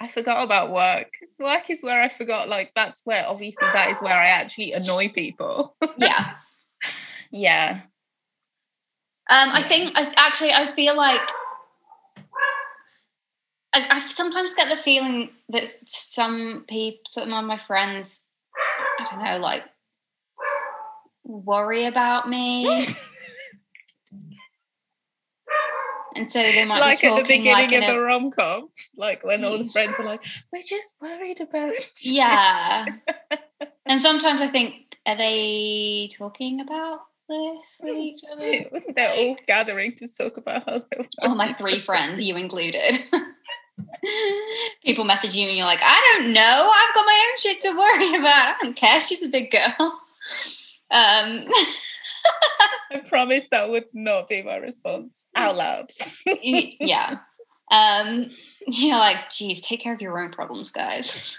I 0.00 0.08
forgot 0.08 0.44
about 0.44 0.70
work. 0.70 1.12
Work 1.38 1.70
is 1.70 1.82
where 1.82 2.02
I 2.02 2.08
forgot, 2.08 2.48
like, 2.48 2.72
that's 2.74 3.02
where 3.04 3.24
obviously 3.28 3.68
that 3.72 3.88
is 3.88 4.00
where 4.00 4.14
I 4.14 4.26
actually 4.26 4.72
annoy 4.72 5.08
people. 5.08 5.76
yeah. 5.98 6.34
yeah. 7.30 7.80
Um, 9.30 9.50
I 9.52 9.62
think 9.62 9.96
I, 9.96 10.04
actually 10.16 10.52
I 10.52 10.74
feel 10.74 10.96
like 10.96 11.20
I, 13.72 13.86
I 13.90 13.98
sometimes 14.00 14.54
get 14.54 14.68
the 14.68 14.76
feeling 14.76 15.30
that 15.50 15.72
some 15.86 16.64
people, 16.68 17.00
some 17.08 17.32
of 17.32 17.44
my 17.44 17.56
friends, 17.56 18.28
I 18.98 19.04
don't 19.08 19.24
know, 19.24 19.38
like 19.38 19.62
worry 21.24 21.84
about 21.86 22.28
me. 22.28 22.66
and 26.16 26.30
so 26.30 26.42
they 26.42 26.64
might 26.64 26.80
like 26.80 27.00
be 27.00 27.08
at 27.08 27.16
the 27.16 27.22
beginning 27.22 27.52
like 27.52 27.72
of 27.72 27.82
a, 27.82 27.98
a 27.98 28.00
rom 28.00 28.30
com, 28.30 28.68
like 28.96 29.24
when 29.24 29.44
all 29.44 29.58
the 29.58 29.70
friends 29.70 29.98
are 29.98 30.04
like, 30.04 30.24
"We're 30.52 30.62
just 30.62 31.00
worried 31.00 31.40
about." 31.40 31.72
you." 32.00 32.14
yeah. 32.14 32.86
and 33.86 34.00
sometimes 34.00 34.40
I 34.40 34.48
think, 34.48 34.96
are 35.06 35.16
they 35.16 36.08
talking 36.16 36.60
about 36.60 37.00
this 37.28 37.78
with 37.80 37.96
each 37.96 38.20
other? 38.30 38.82
They're 38.94 39.14
all 39.16 39.36
gathering 39.46 39.94
to 39.96 40.08
talk 40.12 40.36
about 40.36 40.68
how 40.68 40.82
they're 40.90 41.06
All 41.20 41.34
my 41.34 41.52
three 41.52 41.80
friends, 41.80 42.22
you 42.22 42.36
included. 42.36 43.04
People 44.84 45.04
message 45.04 45.34
you 45.34 45.48
and 45.48 45.56
you're 45.56 45.66
like, 45.66 45.82
I 45.82 46.18
don't 46.18 46.32
know. 46.32 46.40
I've 46.74 46.94
got 46.94 47.06
my 47.06 47.26
own 47.30 47.38
shit 47.38 47.60
to 47.62 47.70
worry 47.70 48.14
about. 48.20 48.48
I 48.48 48.56
don't 48.60 48.76
care. 48.76 49.00
She's 49.00 49.22
a 49.22 49.28
big 49.28 49.50
girl. 49.50 50.00
Um, 50.92 51.48
I 52.92 52.98
promise 53.06 53.48
that 53.48 53.70
would 53.70 53.86
not 53.94 54.28
be 54.28 54.42
my 54.42 54.56
response 54.56 55.26
out 55.34 55.56
loud. 55.56 55.86
yeah. 56.44 57.18
Um, 57.72 58.26
you're 58.66 58.98
like, 58.98 59.30
geez, 59.30 59.60
take 59.62 59.80
care 59.80 59.94
of 59.94 60.02
your 60.02 60.18
own 60.18 60.30
problems, 60.30 60.70
guys. 60.70 61.38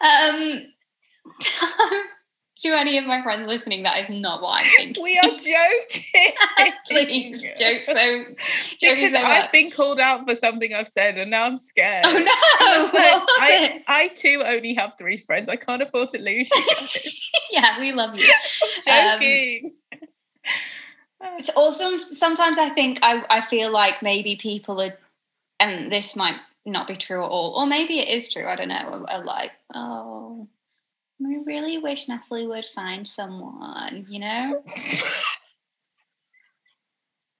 Um, 0.00 0.60
to 2.58 2.68
any 2.68 2.98
of 2.98 3.06
my 3.06 3.22
friends 3.22 3.48
listening, 3.48 3.84
that 3.84 3.98
is 3.98 4.10
not 4.10 4.42
what 4.42 4.60
I'm 4.60 4.66
thinking. 4.76 5.02
we 5.02 5.18
are 5.18 5.30
joking. 5.30 6.72
Please, 6.88 7.42
joke 7.58 7.82
so, 7.82 8.24
joking 8.78 9.04
because 9.04 9.12
so 9.12 9.18
I've 9.18 9.44
much. 9.44 9.52
been 9.52 9.70
called 9.70 9.98
out 9.98 10.28
for 10.28 10.34
something 10.34 10.74
I've 10.74 10.88
said, 10.88 11.16
and 11.16 11.30
now 11.30 11.46
I'm 11.46 11.56
scared. 11.56 12.04
Oh 12.06 12.12
no! 12.12 12.24
I 12.60 13.60
like, 13.62 13.84
I. 13.88 14.04
I 14.04 14.08
too 14.08 14.42
only 14.44 14.74
have 14.74 14.92
three 14.98 15.18
friends. 15.18 15.48
I 15.48 15.56
can't 15.56 15.82
afford 15.82 16.10
to 16.10 16.20
lose 16.20 16.50
you. 16.50 17.10
Yeah, 17.62 17.78
we 17.78 17.92
love 17.92 18.18
you. 18.18 18.32
I'm 18.88 19.18
joking. 19.20 19.72
Um, 21.20 21.38
so 21.38 21.52
also, 21.54 21.98
sometimes 21.98 22.58
I 22.58 22.70
think 22.70 22.98
I, 23.02 23.22
I 23.28 23.42
feel 23.42 23.70
like 23.70 24.02
maybe 24.02 24.36
people 24.36 24.80
are, 24.80 24.98
and 25.60 25.92
this 25.92 26.16
might 26.16 26.36
not 26.64 26.88
be 26.88 26.96
true 26.96 27.22
at 27.22 27.28
all, 27.28 27.54
or 27.54 27.66
maybe 27.66 27.98
it 27.98 28.08
is 28.08 28.32
true. 28.32 28.46
I 28.46 28.56
don't 28.56 28.68
know. 28.68 28.74
Are, 28.76 29.10
are 29.10 29.24
like, 29.24 29.50
oh, 29.74 30.48
we 31.20 31.42
really 31.44 31.76
wish 31.76 32.08
Natalie 32.08 32.46
would 32.46 32.64
find 32.64 33.06
someone. 33.06 34.06
You 34.08 34.20
know, 34.20 34.62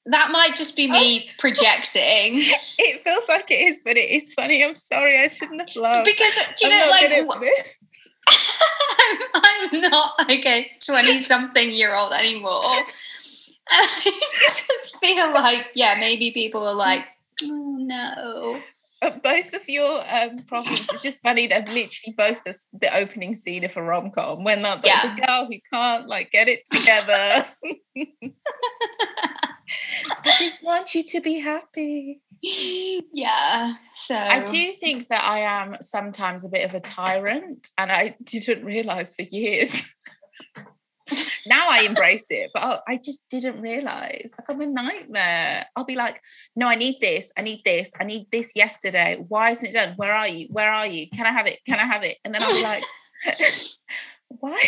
that 0.06 0.30
might 0.30 0.54
just 0.54 0.76
be 0.76 0.90
me 0.90 1.22
oh, 1.24 1.30
projecting 1.38 2.42
it 2.78 3.00
feels 3.00 3.24
like 3.28 3.50
it 3.50 3.54
is, 3.54 3.80
but 3.84 3.96
it 3.96 4.10
is 4.10 4.32
funny. 4.32 4.64
I'm 4.64 4.76
sorry. 4.76 5.18
I 5.18 5.28
shouldn't 5.28 5.60
have 5.60 5.76
laughed. 5.76 6.06
because 6.06 6.36
you 6.62 6.70
I'm 6.70 6.78
know, 6.78 7.28
like. 7.28 7.54
Good 8.26 8.34
at 8.34 8.34
wh- 8.34 8.96
this. 8.96 9.34
I'm, 9.34 9.68
I'm 9.72 9.90
not 9.90 10.12
like 10.28 10.46
a 10.46 10.70
20 10.84 11.20
something 11.22 11.70
year 11.70 11.94
old 11.94 12.12
anymore. 12.12 12.62
And 12.64 12.86
I 13.70 14.54
just 14.68 14.98
feel 15.00 15.32
like, 15.32 15.66
yeah, 15.74 15.96
maybe 15.98 16.30
people 16.32 16.66
are 16.66 16.74
like, 16.74 17.04
oh 17.42 17.76
no. 17.78 18.60
Uh, 19.00 19.10
both 19.24 19.52
of 19.52 19.62
your 19.66 20.00
um, 20.14 20.38
problems. 20.46 20.80
It's 20.92 21.02
just 21.02 21.22
funny. 21.22 21.48
They're 21.48 21.60
literally 21.66 22.14
both 22.16 22.44
the, 22.44 22.56
the 22.80 22.96
opening 22.96 23.34
scene 23.34 23.64
of 23.64 23.76
a 23.76 23.82
rom 23.82 24.10
com 24.12 24.44
when 24.44 24.62
like, 24.62 24.82
the, 24.82 24.88
Yeah. 24.88 25.14
the 25.16 25.20
girl 25.26 25.46
who 25.50 25.58
can't 25.72 26.06
like 26.08 26.30
get 26.30 26.46
it 26.48 26.60
together. 26.70 27.44
I 30.24 30.36
just 30.38 30.62
want 30.62 30.94
you 30.94 31.02
to 31.02 31.20
be 31.20 31.40
happy. 31.40 32.20
Yeah. 32.42 33.74
So 33.92 34.16
I 34.16 34.44
do 34.44 34.72
think 34.72 35.06
that 35.08 35.22
I 35.22 35.40
am 35.40 35.76
sometimes 35.80 36.44
a 36.44 36.48
bit 36.48 36.64
of 36.64 36.74
a 36.74 36.80
tyrant, 36.80 37.68
and 37.78 37.92
I 37.92 38.16
didn't 38.24 38.64
realize 38.64 39.14
for 39.14 39.22
years. 39.22 39.94
now 41.46 41.66
I 41.70 41.84
embrace 41.88 42.26
it, 42.30 42.50
but 42.52 42.62
I, 42.64 42.94
I 42.94 42.96
just 43.02 43.28
didn't 43.28 43.60
realize. 43.60 44.32
Like 44.36 44.46
I'm 44.50 44.60
a 44.60 44.66
nightmare. 44.66 45.66
I'll 45.76 45.84
be 45.84 45.94
like, 45.96 46.20
"No, 46.56 46.66
I 46.66 46.74
need 46.74 46.96
this. 47.00 47.32
I 47.38 47.42
need 47.42 47.62
this. 47.64 47.92
I 48.00 48.04
need 48.04 48.26
this 48.32 48.56
yesterday. 48.56 49.24
Why 49.28 49.50
isn't 49.50 49.68
it 49.68 49.72
done? 49.72 49.94
Where 49.96 50.12
are 50.12 50.28
you? 50.28 50.48
Where 50.50 50.72
are 50.72 50.86
you? 50.86 51.08
Can 51.10 51.26
I 51.26 51.32
have 51.32 51.46
it? 51.46 51.58
Can 51.64 51.78
I 51.78 51.84
have 51.84 52.04
it?" 52.04 52.18
And 52.24 52.34
then 52.34 52.42
I'll 52.42 52.54
be 52.54 52.62
like, 52.62 52.82
"Why? 54.28 54.58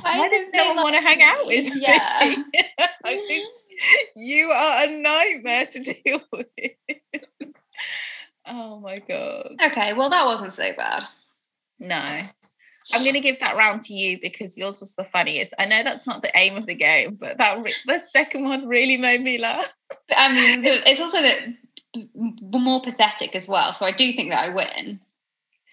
Why, 0.00 0.28
does 0.28 0.50
no 0.52 0.68
one 0.74 0.76
want 0.76 0.94
to 0.94 1.00
hang 1.02 1.22
out 1.22 1.44
with 1.44 1.72
Yeah. 1.76 2.36
me?" 2.36 2.44
I 3.04 3.16
think 3.28 3.46
you 4.16 4.46
are 4.46 4.84
a 4.84 5.02
nightmare 5.02 5.66
to 5.66 5.80
deal 5.80 6.20
with. 6.32 7.60
oh 8.46 8.80
my 8.80 8.98
god. 8.98 9.56
Okay, 9.64 9.92
well 9.94 10.10
that 10.10 10.26
wasn't 10.26 10.52
so 10.52 10.70
bad. 10.76 11.04
No. 11.78 12.04
I'm 12.92 13.02
going 13.02 13.14
to 13.14 13.20
give 13.20 13.38
that 13.40 13.56
round 13.56 13.82
to 13.82 13.94
you 13.94 14.18
because 14.20 14.58
yours 14.58 14.80
was 14.80 14.94
the 14.96 15.04
funniest. 15.04 15.54
I 15.58 15.66
know 15.66 15.82
that's 15.84 16.06
not 16.06 16.22
the 16.22 16.32
aim 16.34 16.56
of 16.56 16.66
the 16.66 16.74
game, 16.74 17.16
but 17.20 17.38
that 17.38 17.62
re- 17.62 17.74
the 17.86 17.98
second 17.98 18.44
one 18.44 18.66
really 18.66 18.96
made 18.96 19.22
me 19.22 19.38
laugh. 19.38 19.72
I 20.10 20.32
mean, 20.32 20.64
it's 20.64 21.00
also 21.00 21.22
that 21.22 21.40
more 22.52 22.80
pathetic 22.80 23.34
as 23.36 23.48
well. 23.48 23.72
So 23.72 23.86
I 23.86 23.92
do 23.92 24.10
think 24.12 24.30
that 24.30 24.44
I 24.44 24.54
win. 24.54 25.00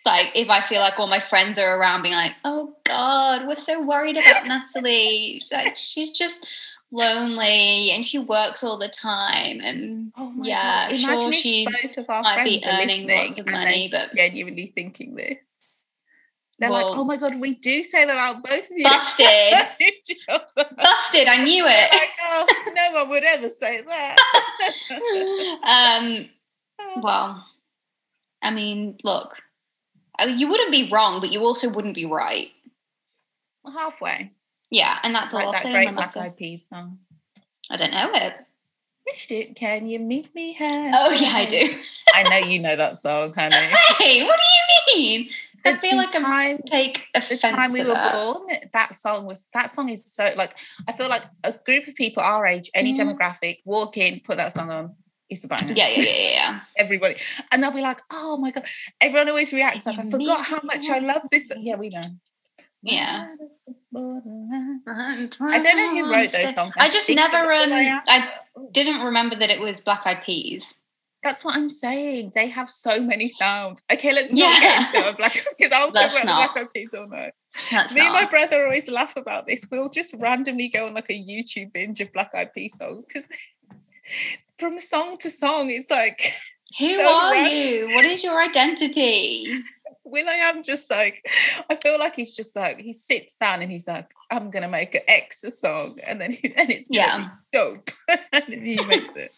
Like 0.05 0.27
if 0.35 0.49
I 0.49 0.61
feel 0.61 0.79
like 0.79 0.99
all 0.99 1.07
my 1.07 1.19
friends 1.19 1.57
are 1.59 1.77
around 1.77 2.01
being 2.01 2.15
like, 2.15 2.31
"Oh 2.45 2.75
God, 2.85 3.45
we're 3.45 3.57
so 3.57 3.81
worried 3.81 4.15
about 4.15 4.45
Natalie. 4.47 5.43
Like 5.51 5.75
she's 5.75 6.11
just 6.11 6.47
lonely 6.91 7.91
and 7.91 8.06
she 8.06 8.17
works 8.20 8.63
all 8.63 8.77
the 8.77 8.88
time 8.89 9.60
and 9.62 10.12
Oh 10.17 10.29
my 10.32 10.48
Yeah, 10.48 10.88
god! 10.89 10.96
sure, 10.98 11.34
she 11.34 11.65
both 11.65 11.98
of 11.98 12.10
our 12.10 12.22
might 12.22 12.44
be 12.44 12.62
friends 12.62 12.65
are 12.77 12.82
earning 12.84 13.08
lots 13.10 13.39
of 13.39 13.50
money, 13.51 13.89
but- 13.91 14.15
genuinely 14.15 14.67
thinking 14.75 15.15
this. 15.15 15.75
They're 16.60 16.72
Well- 16.72 16.89
like, 16.89 16.98
"Oh 16.98 17.03
my 17.03 17.17
god, 17.17 17.36
we 17.39 17.53
do 17.53 17.84
say 17.84 18.06
that 18.06 18.13
about 18.13 18.44
both 18.44 18.65
of 18.65 18.72
you." 18.77 18.84
busted, 18.84 19.53
busted. 20.77 21.27
I 21.27 21.44
knew 21.44 21.63
it. 21.67 21.94
like, 21.94 22.10
oh, 22.22 22.72
no 22.74 23.00
one 23.01 23.10
would 23.10 23.24
ever 23.24 23.48
say 23.50 23.82
that. 23.82 24.17
um, 26.00 26.29
well, 27.03 27.46
I 28.41 28.50
mean, 28.51 28.98
look, 29.03 29.38
you 30.27 30.48
wouldn't 30.48 30.72
be 30.72 30.89
wrong, 30.89 31.20
but 31.22 31.32
you 31.32 31.41
also 31.41 31.70
wouldn't 31.70 31.94
be 31.96 32.06
right. 32.06 32.48
Halfway, 33.72 34.32
Yeah, 34.69 34.97
and 35.03 35.15
that's 35.15 35.33
all 35.33 35.39
like 35.39 35.47
I'll 35.47 35.53
that 35.53 35.71
great 35.71 35.95
Black. 35.95 36.17
Eyed 36.17 36.38
Peas 36.38 36.67
song. 36.67 37.00
I 37.71 37.77
don't 37.77 37.91
know 37.91 38.12
it. 38.13 38.33
It. 39.29 39.55
Can 39.55 39.88
you 39.88 40.00
meet 40.00 40.36
me 40.36 40.53
halfway? 40.53 40.91
Oh 40.93 41.12
yeah, 41.12 41.31
I 41.38 41.45
do. 41.45 41.81
I 42.13 42.24
know 42.24 42.38
you 42.45 42.59
know 42.59 42.75
that 42.75 42.97
song, 42.97 43.33
honey. 43.38 43.55
Hey, 44.00 44.24
what 44.25 44.38
do 44.38 44.95
you 44.97 45.01
mean? 45.01 45.29
I 45.65 45.77
feel 45.77 45.95
like 45.97 46.13
I'm 46.15 46.24
time, 46.24 46.57
take 46.65 47.07
the 47.13 47.38
time 47.38 47.71
we 47.74 47.83
were 47.83 47.93
that. 47.93 48.13
born. 48.13 48.47
That 48.74 48.95
song 48.95 49.25
was 49.25 49.47
that 49.53 49.69
song 49.69 49.89
is 49.89 50.13
so 50.13 50.29
like 50.36 50.53
I 50.88 50.91
feel 50.91 51.09
like 51.09 51.24
a 51.43 51.53
group 51.53 51.88
of 51.88 51.95
people 51.95 52.21
our 52.21 52.45
age, 52.45 52.69
any 52.74 52.93
Mhm. 52.93 53.17
demographic, 53.17 53.59
walk 53.65 53.97
in, 53.97 54.19
put 54.19 54.38
that 54.38 54.51
song 54.53 54.71
on. 54.71 54.95
It's 55.29 55.43
a 55.43 55.47
banger. 55.47 55.74
Yeah, 55.74 55.88
yeah, 55.89 56.01
yeah, 56.01 56.12
yeah, 56.15 56.29
yeah. 56.31 56.59
Everybody, 56.77 57.15
and 57.51 57.62
they'll 57.63 57.71
be 57.71 57.81
like, 57.81 58.01
"Oh 58.12 58.38
my 58.38 58.51
god!" 58.51 58.65
Everyone 59.01 59.29
always 59.29 59.51
reacts 59.51 59.86
like, 59.86 60.00
"I 60.00 60.09
forgot 60.09 60.45
how 60.45 60.62
much 60.63 60.89
I 60.89 61.00
love 61.00 61.24
this." 61.31 61.51
Yeah, 61.57 61.75
we 61.75 61.89
know. 61.89 62.01
Yeah. 62.84 63.36
I 63.96 65.27
don't 65.29 65.39
know 65.39 65.96
who 65.96 66.12
wrote 66.12 66.31
those 66.31 66.53
songs. 66.55 66.74
I 66.77 66.89
just 66.89 67.10
never 67.13 67.38
um 67.38 67.72
I 67.74 68.29
didn't 68.72 69.01
remember 69.01 69.36
that 69.36 69.50
it 69.50 69.60
was 69.60 69.81
Black 69.81 70.05
Eyed 70.05 70.22
Peas. 70.22 70.75
That's 71.24 71.43
what 71.43 71.55
I'm 71.57 71.69
saying. 71.69 72.31
They 72.36 72.48
have 72.48 72.69
so 72.69 73.01
many 73.01 73.27
sounds. 73.27 73.81
Okay, 73.91 74.13
let's 74.13 74.31
not 74.31 74.39
Yeah. 74.39 74.60
get 74.60 74.96
into 74.96 75.10
a 75.10 75.13
black 75.13 75.34
because 75.57 75.72
I'll 75.74 75.91
talk 75.91 76.12
about 76.12 76.25
not. 76.25 76.41
the 76.41 76.53
Black 76.53 76.57
Eyed 76.67 76.74
Peas 76.74 76.93
all 76.93 77.07
night. 77.07 77.34
That's 77.72 77.93
Me 77.96 78.01
and 78.01 78.13
my 78.13 78.25
brother 78.25 78.63
always 78.65 78.89
laugh 78.89 79.15
about 79.17 79.48
this. 79.48 79.65
We'll 79.72 79.89
just 79.89 80.15
randomly 80.19 80.69
go 80.69 80.86
on 80.88 80.93
like 80.93 81.10
a 81.10 81.13
YouTube 81.19 81.74
binge 81.74 82.00
of 82.01 82.13
Black 82.13 82.34
Eyed 82.36 82.53
Peas 82.53 82.77
songs 82.77 83.05
because 83.05 83.27
from 84.60 84.79
song 84.79 85.17
to 85.19 85.29
song, 85.29 85.69
it's 85.72 85.89
like 85.89 86.22
Who 86.79 87.00
so 87.01 87.15
are 87.15 87.31
random. 87.31 87.57
you? 87.89 87.96
What 87.96 88.05
is 88.05 88.24
your 88.24 88.41
identity? 88.41 89.48
will.i.am 90.11 90.63
just 90.63 90.89
like 90.91 91.25
I 91.69 91.75
feel 91.75 91.99
like 91.99 92.15
he's 92.15 92.35
just 92.35 92.55
like 92.55 92.79
he 92.79 92.93
sits 92.93 93.37
down 93.37 93.61
and 93.61 93.71
he's 93.71 93.87
like 93.87 94.11
I'm 94.31 94.49
gonna 94.51 94.67
make 94.69 94.95
an 94.95 95.01
X 95.07 95.43
song 95.59 95.97
and 96.05 96.19
then 96.21 96.31
he, 96.31 96.53
and 96.57 96.69
it's 96.69 96.89
gonna 96.89 96.99
Yeah. 96.99 97.17
be 97.17 97.57
dope 97.57 97.91
and 98.33 98.65
he 98.65 98.83
makes 98.83 99.15
it. 99.15 99.33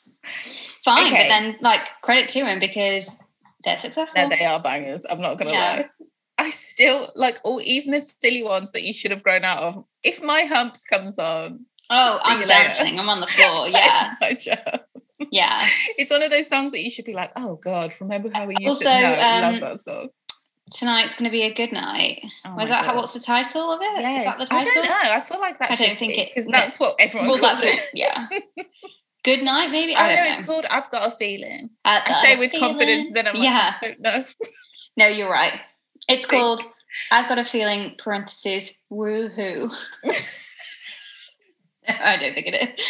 Fine, 0.83 1.13
Okay. 1.13 1.23
but 1.23 1.29
then 1.29 1.57
like 1.61 1.81
credit 2.01 2.29
to 2.29 2.39
him 2.45 2.59
because 2.59 3.21
they're 3.63 3.77
successful. 3.77 4.21
No, 4.23 4.29
they 4.29 4.45
are 4.45 4.59
bangers. 4.59 5.05
I'm 5.09 5.21
not 5.21 5.38
gonna 5.38 5.51
Yeah. 5.51 5.59
lie. 5.77 5.89
I 6.38 6.51
still 6.51 7.11
like 7.15 7.39
all 7.43 7.59
even 7.61 7.91
the 7.91 7.99
silly 8.01 8.43
ones 8.43 8.71
that 8.71 8.83
you 8.83 8.93
should 8.93 9.11
have 9.11 9.23
grown 9.23 9.43
out 9.43 9.61
of. 9.61 9.83
If 10.03 10.21
my 10.23 10.41
humps 10.43 10.85
comes 10.85 11.19
on, 11.19 11.65
oh, 11.89 12.19
I'm 12.23 12.39
later. 12.39 12.47
dancing. 12.47 12.97
I'm 12.99 13.09
on 13.09 13.19
the 13.19 13.27
floor. 13.35 13.67
Yeah, 13.67 14.13
It's 14.21 14.21
my 14.49 14.55
job. 14.55 14.81
yeah. 15.31 15.59
It's 15.97 16.09
one 16.11 16.23
of 16.23 16.31
those 16.31 16.47
songs 16.47 16.71
that 16.71 16.79
you 16.81 16.89
should 16.91 17.03
be 17.03 17.13
like, 17.13 17.31
oh 17.35 17.55
God, 17.57 17.93
remember 17.99 18.29
how 18.33 18.45
we 18.45 18.55
used 18.55 18.67
Also, 18.69 18.89
to 18.89 19.01
no, 19.01 19.07
I 19.19 19.35
um, 19.35 19.51
love 19.51 19.61
that 19.61 19.79
song. 19.79 20.07
Tonight's 20.71 21.15
going 21.15 21.25
to 21.29 21.31
be 21.31 21.43
a 21.43 21.53
good 21.53 21.71
night. 21.71 22.23
Oh 22.45 22.55
Was 22.55 22.69
that 22.69 22.85
how? 22.85 22.95
What's 22.95 23.13
the 23.13 23.19
title 23.19 23.71
of 23.71 23.81
it? 23.81 23.85
Is 23.85 24.01
Yes. 24.01 24.25
that 24.38 24.39
the 24.43 24.45
title? 24.45 24.71
I 24.71 24.75
don't 24.75 24.85
know. 24.85 25.13
I 25.15 25.19
feel 25.21 25.39
like 25.39 25.59
that 25.59 25.71
I 25.71 25.75
don't 25.75 25.97
think 25.97 26.17
it- 26.17 26.29
because 26.29 26.47
no. 26.47 26.51
that's 26.57 26.79
what 26.79 26.95
everyone 26.99 27.29
Well, 27.29 27.39
calls 27.39 27.61
it. 27.63 27.79
Yeah. 27.93 28.27
Good 29.23 29.43
night, 29.43 29.69
maybe. 29.71 29.95
I 29.95 29.99
I 30.05 30.09
know 30.09 30.15
don't 30.15 30.27
it's 30.27 30.39
know. 30.39 30.45
called 30.45 30.65
I've 30.71 30.89
got 30.91 31.07
a 31.07 31.11
feeling. 31.15 31.69
I 31.83 32.01
I 32.05 32.13
say 32.23 32.38
with 32.38 32.53
confidence, 32.57 33.09
then 33.13 33.27
I'm 33.27 33.35
like, 33.35 33.43
yeah. 33.43 33.73
I 33.81 33.85
don't 33.88 33.99
know. 34.01 34.25
No, 34.97 35.07
you're 35.07 35.29
right. 35.31 35.53
It's 36.09 36.25
Think. 36.25 36.41
called 36.41 36.61
I've 37.11 37.29
got 37.29 37.38
a 37.38 37.45
feeling 37.45 37.95
parentheses 37.97 38.81
woohoo. 38.91 39.69
I 41.88 42.17
don't 42.17 42.33
think 42.33 42.47
it 42.47 42.55
is. 42.55 42.89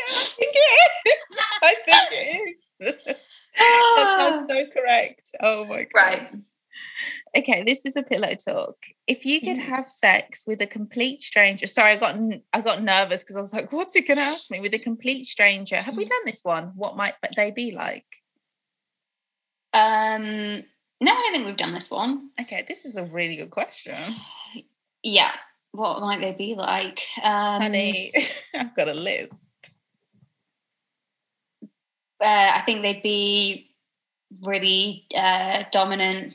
I 0.00 0.12
think 0.36 0.52
it 0.54 0.90
is. 1.06 1.38
I 1.62 1.74
think 1.86 2.12
it 2.12 2.48
is. 2.48 2.74
that 2.80 4.16
sounds 4.18 4.38
ah. 4.38 4.44
so 4.48 4.66
correct. 4.74 5.34
Oh 5.40 5.64
my 5.66 5.84
god. 5.84 5.90
right. 5.94 6.32
Okay, 7.36 7.62
this 7.64 7.86
is 7.86 7.96
a 7.96 8.02
pillow 8.02 8.34
talk. 8.34 8.76
If 9.06 9.24
you 9.24 9.40
could 9.40 9.56
Mm. 9.56 9.68
have 9.68 9.88
sex 9.88 10.44
with 10.46 10.60
a 10.62 10.66
complete 10.66 11.22
stranger, 11.22 11.66
sorry, 11.66 11.92
I 11.92 11.96
got 11.96 12.16
I 12.52 12.60
got 12.60 12.82
nervous 12.82 13.22
because 13.22 13.36
I 13.36 13.40
was 13.40 13.52
like, 13.52 13.72
"What's 13.72 13.94
he 13.94 14.02
going 14.02 14.18
to 14.18 14.24
ask 14.24 14.50
me?" 14.50 14.60
With 14.60 14.74
a 14.74 14.78
complete 14.78 15.26
stranger, 15.26 15.76
have 15.76 15.96
we 15.96 16.04
Mm. 16.04 16.08
done 16.08 16.24
this 16.26 16.42
one? 16.44 16.64
What 16.76 16.96
might 16.96 17.14
they 17.36 17.50
be 17.50 17.72
like? 17.72 18.06
Um 19.72 20.64
no, 21.02 21.12
I 21.12 21.14
don't 21.14 21.32
think 21.34 21.46
we've 21.46 21.56
done 21.56 21.72
this 21.72 21.90
one. 21.90 22.30
Okay, 22.40 22.64
this 22.68 22.84
is 22.84 22.96
a 22.96 23.04
really 23.04 23.36
good 23.36 23.50
question, 23.50 23.96
Yeah. 25.02 25.32
What 25.72 26.00
might 26.00 26.20
they 26.20 26.32
be 26.32 26.54
like? 26.56 27.00
Um 27.22 27.62
honey. 27.62 28.12
I've 28.54 28.74
got 28.74 28.88
a 28.88 28.94
list. 28.94 29.70
uh, 32.22 32.50
I 32.54 32.62
think 32.66 32.82
they'd 32.82 33.02
be 33.02 33.70
really 34.42 35.06
uh, 35.16 35.64
dominant, 35.72 36.34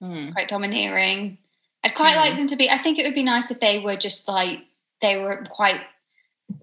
Hmm. 0.00 0.30
quite 0.32 0.48
domineering. 0.48 1.38
I'd 1.82 1.94
quite 1.94 2.16
like 2.16 2.36
them 2.36 2.48
to 2.48 2.56
be. 2.56 2.68
I 2.68 2.78
think 2.78 2.98
it 2.98 3.06
would 3.06 3.14
be 3.14 3.22
nice 3.22 3.50
if 3.50 3.60
they 3.60 3.78
were 3.78 3.96
just 3.96 4.28
like 4.28 4.64
they 5.00 5.16
were 5.16 5.44
quite, 5.48 5.80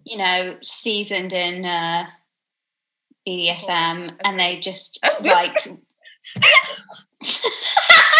you 0.04 0.18
know, 0.18 0.58
seasoned 0.62 1.34
in 1.34 1.66
uh, 1.66 2.08
BDSM, 3.28 4.12
and 4.24 4.40
they 4.40 4.60
just 4.60 5.00
like. 5.24 5.68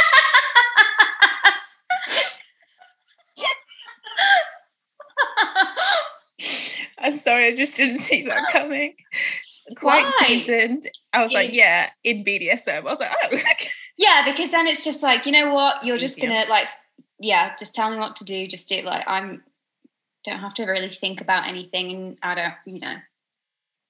I'm 7.04 7.18
sorry, 7.18 7.48
I 7.48 7.56
just 7.56 7.76
didn't 7.76 8.00
see 8.00 8.24
that 8.24 8.48
coming. 8.52 8.96
Quite 9.78 10.06
Why? 10.06 10.28
seasoned. 10.28 10.84
I 11.14 11.24
was 11.24 11.34
like, 11.34 11.54
yeah, 11.54 11.90
in 12.04 12.24
BDSM. 12.24 12.78
I 12.78 12.82
was 12.82 13.00
like, 13.00 13.10
oh, 13.12 13.28
okay. 13.28 13.70
Yeah, 13.98 14.24
because 14.26 14.52
then 14.52 14.68
it's 14.68 14.84
just 14.84 15.04
like 15.04 15.26
you 15.26 15.32
know 15.32 15.54
what 15.54 15.84
you're 15.84 15.98
just 15.98 16.22
gonna 16.22 16.46
like, 16.50 16.68
yeah, 17.20 17.56
just 17.58 17.76
tell 17.76 17.90
me 17.90 17.98
what 17.98 18.16
to 18.18 18.26
do. 18.26 18.48
Just 18.48 18.70
do 18.70 18.76
it. 18.76 18.86
Like 18.86 19.08
I'm. 19.08 19.44
Don't 20.24 20.40
have 20.40 20.54
to 20.54 20.66
really 20.66 20.88
think 20.88 21.20
about 21.20 21.48
anything, 21.48 21.92
and 21.92 22.18
I 22.24 22.34
don't, 22.34 22.54
you 22.66 22.80
know. 22.80 22.94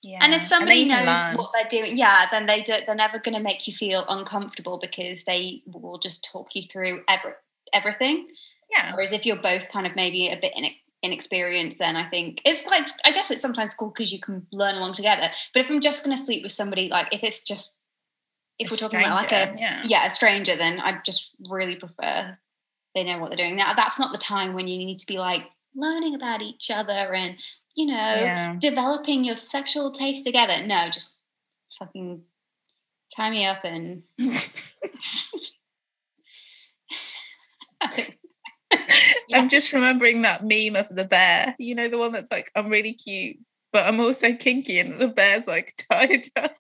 Yeah. 0.04 0.20
And 0.22 0.34
if 0.34 0.44
somebody 0.44 0.86
can 0.86 1.06
knows 1.06 1.30
learn. 1.30 1.38
what 1.38 1.52
they're 1.54 1.82
doing, 1.82 1.96
yeah, 1.96 2.26
then 2.30 2.46
they 2.46 2.62
do, 2.62 2.74
they're 2.86 2.94
never 2.94 3.20
going 3.20 3.36
to 3.36 3.42
make 3.42 3.68
you 3.68 3.74
feel 3.74 4.04
uncomfortable 4.10 4.78
because 4.78 5.24
they 5.24 5.64
will 5.66 5.98
just 5.98 6.30
talk 6.30 6.56
you 6.56 6.62
through 6.62 7.04
every, 7.08 7.32
everything. 7.72 8.28
yeah, 8.70 8.92
Whereas 8.94 9.14
if 9.14 9.26
you're 9.26 9.42
both 9.42 9.70
kind 9.70 9.88
of 9.88 9.96
maybe 9.96 10.28
a 10.28 10.36
bit 10.36 10.54
inex- 10.58 10.76
inexperienced, 11.04 11.80
then 11.80 11.96
I 11.96 12.10
think 12.10 12.42
it's 12.44 12.68
like 12.68 12.88
I 13.06 13.12
guess 13.12 13.32
it's 13.32 13.42
sometimes 13.42 13.74
cool 13.74 13.90
because 13.90 14.12
you 14.12 14.20
can 14.20 14.46
learn 14.52 14.76
along 14.76 14.94
together. 14.94 15.30
But 15.54 15.62
if 15.62 15.70
I'm 15.70 15.80
just 15.80 16.04
going 16.04 16.18
to 16.18 16.22
sleep 16.22 16.44
with 16.44 16.52
somebody, 16.52 16.90
like 16.90 17.14
if 17.14 17.24
it's 17.24 17.42
just 17.42 17.80
if 18.60 18.72
we're 18.72 18.78
talking 18.78 19.00
about 19.00 19.16
like 19.16 19.32
a 19.32 19.44
stranger, 19.44 19.62
yeah. 19.62 19.82
yeah 19.86 20.06
a 20.06 20.10
stranger, 20.10 20.56
then 20.56 20.80
I 20.80 21.00
just 21.06 21.36
really 21.50 21.76
prefer 21.76 22.38
they 22.96 23.04
know 23.04 23.18
what 23.18 23.30
they're 23.30 23.38
doing. 23.38 23.56
That 23.56 23.76
that's 23.76 24.00
not 24.00 24.12
the 24.12 24.18
time 24.18 24.54
when 24.54 24.68
you 24.68 24.78
need 24.78 25.00
to 25.00 25.06
be 25.08 25.18
like 25.18 25.44
learning 25.76 26.16
about 26.16 26.42
each 26.42 26.70
other 26.70 27.14
and 27.14 27.38
you 27.76 27.88
know 27.88 27.94
yeah. 27.94 28.56
developing 28.60 29.24
your 29.24 29.36
sexual 29.36 29.92
taste 29.92 30.26
together. 30.26 30.66
No, 30.66 30.90
just 30.92 31.24
fucking 31.80 32.22
tie 33.16 33.30
me 33.32 33.46
up 33.46 33.64
and 33.64 34.04
I'm 39.34 39.50
just 39.50 39.74
remembering 39.74 40.22
that 40.22 40.44
meme 40.44 40.76
of 40.76 40.90
the 40.90 41.06
bear. 41.06 41.56
You 41.60 41.76
know, 41.76 41.88
the 41.88 41.98
one 41.98 42.12
that's 42.12 42.32
like, 42.32 42.52
I'm 42.56 42.70
really 42.70 42.94
cute, 42.94 43.38
but 43.72 43.86
I'm 43.86 44.00
also 44.00 44.34
kinky, 44.34 44.80
and 44.80 45.00
the 45.00 45.08
bear's 45.08 45.48
like 45.48 45.74
tied 45.92 46.28
up. 46.36 46.56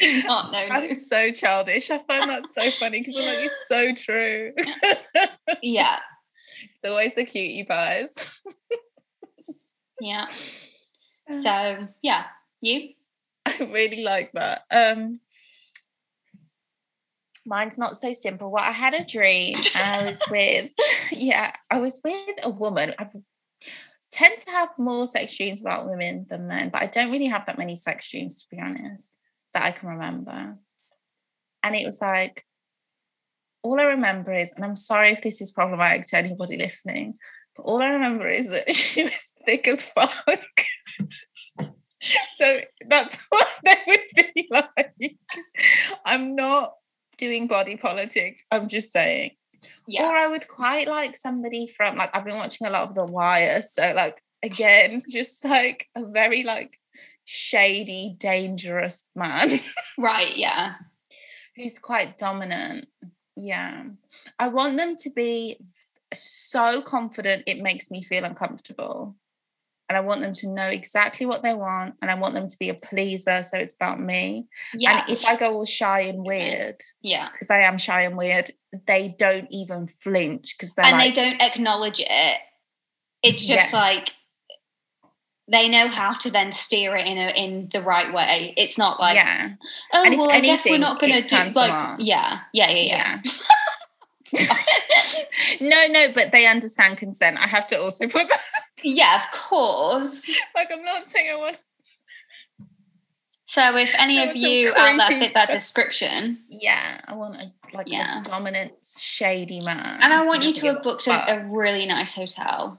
no, 0.24 0.50
no. 0.50 0.58
I'm 0.70 0.90
so 0.90 1.30
childish. 1.30 1.90
I 1.90 1.98
find 1.98 2.30
that 2.30 2.46
so 2.46 2.70
funny 2.70 3.00
because 3.00 3.14
I'm 3.16 3.24
like, 3.24 3.38
it's 3.40 3.68
so 3.68 3.94
true. 3.94 4.52
Yeah, 5.62 5.98
it's 6.72 6.84
always 6.84 7.14
the 7.14 7.24
cutie 7.24 7.64
pies. 7.64 8.40
yeah. 10.00 10.28
So 11.36 11.86
yeah, 12.00 12.24
you. 12.62 12.94
I 13.44 13.68
really 13.70 14.02
like 14.02 14.32
that. 14.32 14.62
Um, 14.70 15.20
mine's 17.48 17.78
not 17.78 17.98
so 17.98 18.12
simple. 18.12 18.50
Well, 18.50 18.64
I 18.64 18.72
had 18.72 18.94
a 18.94 19.04
dream. 19.04 19.56
I 19.76 20.04
was 20.04 20.22
with, 20.30 20.70
yeah, 21.12 21.52
I 21.70 21.80
was 21.80 22.00
with 22.04 22.44
a 22.44 22.50
woman. 22.50 22.94
I 22.98 23.08
tend 24.10 24.38
to 24.38 24.50
have 24.50 24.70
more 24.78 25.06
sex 25.06 25.36
dreams 25.36 25.60
about 25.60 25.88
women 25.88 26.26
than 26.28 26.46
men, 26.46 26.68
but 26.70 26.82
I 26.82 26.86
don't 26.86 27.10
really 27.10 27.26
have 27.26 27.46
that 27.46 27.58
many 27.58 27.76
sex 27.76 28.10
dreams, 28.10 28.42
to 28.42 28.54
be 28.54 28.60
honest, 28.60 29.16
that 29.58 29.66
I 29.66 29.72
can 29.72 29.88
remember. 29.88 30.56
And 31.62 31.74
it 31.74 31.84
was 31.84 32.00
like, 32.00 32.44
all 33.62 33.80
I 33.80 33.84
remember 33.84 34.32
is, 34.32 34.52
and 34.52 34.64
I'm 34.64 34.76
sorry 34.76 35.08
if 35.10 35.22
this 35.22 35.40
is 35.40 35.50
problematic 35.50 36.06
to 36.08 36.18
anybody 36.18 36.56
listening, 36.56 37.14
but 37.56 37.64
all 37.64 37.82
I 37.82 37.88
remember 37.88 38.28
is 38.28 38.50
that 38.50 38.72
she 38.74 39.02
was 39.02 39.34
thick 39.44 39.66
as 39.66 39.82
fuck. 39.82 40.12
so 42.30 42.58
that's 42.88 43.26
what 43.28 43.48
they 43.64 43.76
would 43.88 44.32
be 44.34 44.48
like. 44.50 45.16
I'm 46.06 46.36
not 46.36 46.74
doing 47.16 47.48
body 47.48 47.76
politics. 47.76 48.44
I'm 48.52 48.68
just 48.68 48.92
saying. 48.92 49.32
Yeah, 49.88 50.04
Or 50.04 50.14
I 50.16 50.28
would 50.28 50.46
quite 50.46 50.86
like 50.86 51.16
somebody 51.16 51.66
from 51.66 51.96
like 51.96 52.14
I've 52.14 52.24
been 52.24 52.36
watching 52.36 52.68
a 52.68 52.70
lot 52.70 52.88
of 52.88 52.94
The 52.94 53.04
Wire, 53.04 53.60
so 53.60 53.92
like 53.96 54.22
again, 54.44 55.02
just 55.10 55.44
like 55.44 55.88
a 55.96 56.08
very 56.08 56.44
like 56.44 56.78
shady, 57.30 58.16
dangerous 58.18 59.10
man 59.14 59.60
right. 59.98 60.34
Yeah, 60.36 60.74
who's 61.56 61.78
quite 61.78 62.16
dominant. 62.16 62.88
Yeah. 63.36 63.84
I 64.38 64.48
want 64.48 64.78
them 64.78 64.96
to 64.96 65.10
be 65.10 65.58
so 66.14 66.80
confident 66.80 67.44
it 67.46 67.60
makes 67.60 67.90
me 67.90 68.02
feel 68.02 68.24
uncomfortable. 68.24 69.14
And 69.90 69.96
I 69.96 70.00
want 70.00 70.20
them 70.20 70.34
to 70.34 70.48
know 70.48 70.66
exactly 70.68 71.24
what 71.24 71.42
they 71.42 71.54
want. 71.54 71.94
And 72.02 72.10
I 72.10 72.14
want 72.14 72.34
them 72.34 72.46
to 72.48 72.56
be 72.58 72.68
a 72.68 72.74
pleaser. 72.74 73.42
So 73.42 73.56
it's 73.58 73.74
about 73.74 74.00
me. 74.00 74.46
yeah, 74.74 75.00
And 75.00 75.10
if 75.10 75.24
I 75.26 75.36
go 75.36 75.54
all 75.54 75.64
shy 75.64 76.00
and 76.00 76.26
weird, 76.26 76.76
yeah, 77.00 77.28
because 77.32 77.48
I 77.50 77.60
am 77.60 77.78
shy 77.78 78.02
and 78.02 78.16
weird, 78.16 78.50
they 78.86 79.14
don't 79.18 79.46
even 79.50 79.86
flinch 79.86 80.56
because 80.58 80.74
they're 80.74 80.84
and 80.86 80.92
like, 80.96 81.14
they 81.14 81.22
don't 81.22 81.40
acknowledge 81.40 82.00
it. 82.00 82.38
It's 83.22 83.48
Yes. 83.48 83.70
just 83.70 83.74
like 83.74 84.12
they 85.50 85.68
know 85.68 85.88
how 85.88 86.12
to 86.14 86.30
then 86.30 86.52
steer 86.52 86.94
it 86.96 87.06
in 87.06 87.18
a 87.18 87.30
in 87.30 87.68
the 87.72 87.80
right 87.82 88.12
way. 88.12 88.54
It's 88.56 88.78
not 88.78 89.00
like 89.00 89.16
yeah, 89.16 89.54
oh 89.94 90.04
And 90.04 90.16
well, 90.18 90.30
I 90.30 90.40
guess 90.40 90.64
we're 90.66 90.78
not 90.78 91.00
going 91.00 91.22
to 91.22 91.22
do 91.22 91.50
like 91.54 91.98
yeah, 91.98 92.40
yeah, 92.52 92.70
yeah, 92.70 92.82
yeah. 92.82 93.20
yeah. 93.24 93.32
no, 95.60 95.86
no, 95.88 96.12
but 96.12 96.32
they 96.32 96.46
understand 96.46 96.98
consent. 96.98 97.38
I 97.40 97.46
have 97.48 97.66
to 97.68 97.76
also 97.78 98.06
put 98.06 98.28
that. 98.28 98.40
Yeah, 98.82 99.22
of 99.24 99.30
course. 99.32 100.28
Like, 100.54 100.68
I'm 100.72 100.84
not 100.84 101.02
saying 101.02 101.30
I 101.32 101.36
want. 101.36 101.56
So 103.44 103.76
if 103.78 103.94
any 103.98 104.16
That 104.16 104.30
of 104.30 104.36
you 104.36 104.74
out 104.76 104.98
there 105.08 105.18
fit 105.18 105.32
that 105.32 105.50
description, 105.50 106.44
Yeah, 106.50 107.00
I 107.08 107.14
want 107.14 107.36
a 107.36 107.50
like 107.74 107.88
Yeah. 107.88 108.20
a 108.20 108.22
dominant, 108.22 108.72
shady 108.84 109.60
man. 109.60 110.00
and 110.02 110.12
I 110.12 110.26
want 110.26 110.44
you 110.44 110.52
to 110.52 110.66
have 110.66 110.82
booked 110.82 111.06
a, 111.06 111.12
a 111.40 111.46
really 111.48 111.86
nice 111.86 112.14
hotel, 112.14 112.78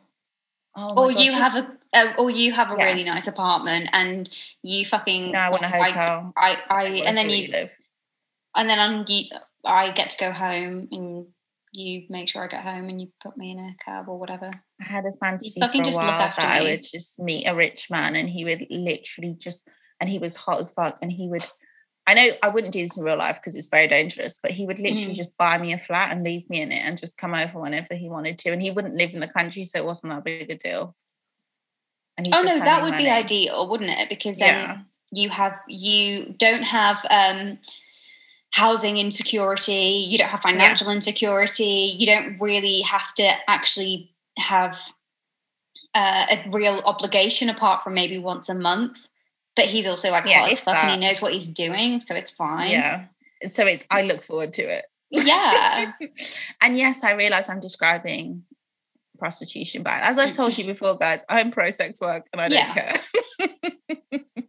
Oh 0.82 0.89
or 1.08 1.12
God, 1.13 1.22
you 1.24 1.32
just- 1.32 1.42
have 1.42 1.56
a, 1.94 1.98
a 2.00 2.15
or 2.18 2.30
you 2.30 2.54
have 2.54 2.72
a 2.72 2.76
Yeah. 2.78 2.86
really 2.86 3.04
nice 3.04 3.28
apartment, 3.28 3.89
and 3.94 4.30
you 4.63 4.86
fucking 4.86 5.32
No, 5.32 5.39
I 5.39 5.50
want 5.50 5.63
a 5.63 5.68
hotel. 5.68 6.34
I, 6.38 6.58
I, 6.70 6.76
I 6.76 6.86
and 7.06 7.18
then 7.18 7.30
you, 7.30 7.52
live. 7.52 7.72
and 8.56 8.70
then 8.70 8.80
I'm, 8.80 9.06
you, 9.08 9.26
I 9.65 9.92
get 9.92 10.10
to 10.12 10.18
go 10.18 10.32
home, 10.32 10.88
and 10.92 11.26
you 11.74 12.04
make 12.10 12.30
sure 12.30 12.44
I 12.44 12.48
get 12.48 12.63
home, 12.63 12.88
and 12.89 13.02
you 13.02 13.10
put 13.22 13.38
me 13.38 13.52
in 13.52 13.60
a 13.60 13.76
cab 13.84 14.08
or 14.08 14.18
whatever. 14.20 14.50
I 14.82 14.86
had 14.86 15.06
a 15.06 15.12
fantasy 15.22 15.60
fucking 15.60 15.84
for 15.84 15.89
a 15.89 15.92
just 15.92 15.98
look 15.98 16.08
while 16.08 16.22
after 16.22 16.42
that 16.42 16.62
I 16.62 16.63
me. 16.63 16.72
would 16.72 16.84
just 16.84 17.20
meet 17.20 17.46
a 17.46 17.54
rich 17.56 17.89
man 17.92 18.15
and 18.15 18.30
he 18.30 18.46
would 18.46 18.65
literally 18.70 19.36
just, 19.38 19.68
and 20.00 20.10
he 20.10 20.18
was 20.20 20.36
hot 20.38 20.60
as 20.60 20.72
fuck, 20.72 20.98
and 21.02 21.12
he 21.12 21.28
would. 21.28 21.44
I 22.10 22.15
know 22.15 22.28
I 22.41 22.50
wouldn't 22.50 22.74
do 22.74 22.82
this 22.82 22.98
in 22.98 23.04
real 23.04 23.17
life 23.17 23.36
because 23.36 23.56
it's 23.56 23.67
very 23.67 23.88
dangerous, 23.88 24.39
but 24.41 24.50
he 24.50 24.65
would 24.65 24.80
literally 24.80 25.13
Mm. 25.13 25.15
just 25.15 25.38
buy 25.38 25.60
me 25.60 25.74
a 25.74 25.78
flat 25.78 26.12
and 26.12 26.24
leave 26.24 26.50
me 26.50 26.60
in 26.60 26.72
it 26.72 26.84
and 26.84 26.98
just 26.98 27.19
come 27.19 27.36
over 27.36 27.60
whenever 27.60 27.93
he 27.93 28.10
wanted 28.10 28.39
to. 28.39 28.50
And 28.50 28.63
he 28.63 28.72
wouldn't 28.72 28.95
live 28.95 29.13
in 29.13 29.19
the 29.19 29.28
country, 29.28 29.63
so 29.63 29.78
it 29.78 29.86
wasn't 29.86 30.13
that 30.13 30.24
big 30.24 30.50
a 30.50 30.56
deal. 30.56 30.95
And 32.17 32.28
Oh 32.34 32.41
no, 32.41 32.58
that 32.58 32.82
would 32.82 32.98
be 32.98 33.08
ideal, 33.08 33.69
wouldn't 33.69 33.91
it? 33.91 34.10
Because 34.10 34.39
then 34.39 34.56
Yeah. 34.56 34.78
you 35.13 35.30
have 35.30 35.60
you 35.67 36.34
don't 36.38 36.63
have 36.63 37.06
um 37.12 37.60
housing 38.52 38.98
insecurity 38.98 40.08
you 40.10 40.17
don't 40.17 40.30
have 40.30 40.41
financial 40.41 40.89
insecurity 40.89 41.93
you 41.98 42.06
don't 42.08 42.39
really 42.41 42.82
have 42.82 43.13
to 43.13 43.30
actually 43.48 44.12
have 44.39 44.91
uh, 45.93 46.26
a 46.32 46.50
real 46.50 46.82
obligation 46.86 47.50
apart 47.50 47.84
from 47.84 47.93
maybe 47.93 48.17
once 48.17 48.50
a 48.50 48.56
month 48.56 49.09
but 49.60 49.67
he's 49.67 49.88
also 49.88 50.10
like 50.10 50.26
Yeah, 50.26 50.39
hot 50.39 50.52
as 50.54 50.62
fuck 50.62 50.84
and 50.84 50.91
he 51.02 51.08
knows 51.08 51.22
what 51.22 51.34
he's 51.34 51.50
doing, 51.50 52.00
so 52.00 52.15
it's 52.15 52.32
fine. 52.32 52.72
Yeah. 52.72 53.06
So 53.50 53.65
it's 53.65 53.86
I 53.91 54.04
look 54.04 54.22
forward 54.22 54.54
to 54.54 54.62
it. 54.62 54.86
Yeah. 55.12 55.91
and 56.62 56.78
yes, 56.78 57.04
I 57.04 57.13
realize 57.13 57.50
I'm 57.50 57.60
describing 57.60 58.43
prostitution, 59.17 59.84
but 59.84 59.95
as 59.95 60.17
I've 60.17 60.34
told 60.34 60.58
you 60.58 60.63
mm-hmm. 60.63 60.72
before, 60.72 60.98
guys, 60.98 61.26
I'm 61.30 61.52
pro 61.52 61.72
sex 61.72 62.00
work 62.00 62.28
and 62.32 62.41
I 62.41 62.48
don't 62.48 62.58
Yeah. 62.58 62.74
care. 62.74 62.93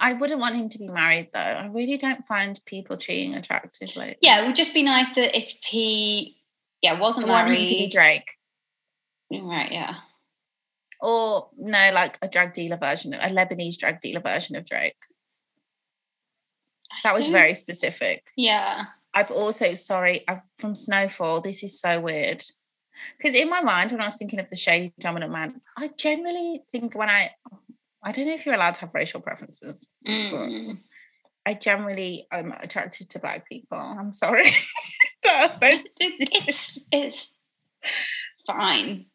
I 0.00 0.14
wouldn't 0.14 0.40
want 0.40 0.56
him 0.56 0.68
to 0.70 0.78
be 0.78 0.88
married 0.88 1.28
though. 1.32 1.38
I 1.38 1.66
really 1.66 1.96
don't 1.96 2.24
find 2.24 2.58
people 2.66 2.96
cheating 2.96 3.36
attractive. 3.36 3.94
Like, 3.94 4.18
yeah, 4.20 4.42
it 4.42 4.46
would 4.46 4.56
just 4.56 4.74
be 4.74 4.82
nice 4.82 5.14
that 5.14 5.36
if 5.36 5.54
he 5.64 6.36
yeah, 6.82 6.98
wasn't 6.98 7.30
I 7.30 7.44
married. 7.44 7.68
to 7.68 7.74
be 7.74 7.88
Drake. 7.88 8.28
Right, 9.30 9.70
yeah. 9.70 9.94
Or 11.02 11.48
no, 11.58 11.90
like 11.92 12.16
a 12.22 12.28
drug 12.28 12.52
dealer 12.52 12.76
version, 12.76 13.12
a 13.12 13.28
Lebanese 13.28 13.76
drug 13.76 14.00
dealer 14.00 14.20
version 14.20 14.56
of 14.56 14.64
Drake. 14.64 14.96
That 17.02 17.14
was 17.14 17.26
very 17.26 17.54
specific. 17.54 18.28
Yeah. 18.36 18.84
I've 19.14 19.30
also, 19.30 19.74
sorry, 19.74 20.22
I've 20.28 20.42
from 20.58 20.74
Snowfall. 20.74 21.40
This 21.40 21.62
is 21.62 21.80
so 21.80 22.00
weird. 22.00 22.42
Because 23.18 23.34
in 23.34 23.50
my 23.50 23.60
mind, 23.60 23.90
when 23.90 24.00
I 24.00 24.04
was 24.04 24.16
thinking 24.16 24.38
of 24.38 24.48
the 24.48 24.56
shady 24.56 24.92
dominant 25.00 25.32
man, 25.32 25.60
I 25.76 25.90
generally 25.98 26.62
think 26.70 26.94
when 26.94 27.10
I, 27.10 27.30
I 28.04 28.12
don't 28.12 28.26
know 28.26 28.34
if 28.34 28.46
you're 28.46 28.54
allowed 28.54 28.76
to 28.76 28.82
have 28.82 28.94
racial 28.94 29.20
preferences. 29.20 29.90
Mm. 30.06 30.78
I 31.44 31.54
generally 31.54 32.26
am 32.30 32.52
attracted 32.52 33.10
to 33.10 33.18
black 33.18 33.48
people. 33.48 33.78
I'm 33.78 34.12
sorry. 34.12 34.46
offends 35.26 35.96
It's, 36.00 36.78
it's 36.92 37.34
it's 37.82 38.42
fine. 38.46 39.06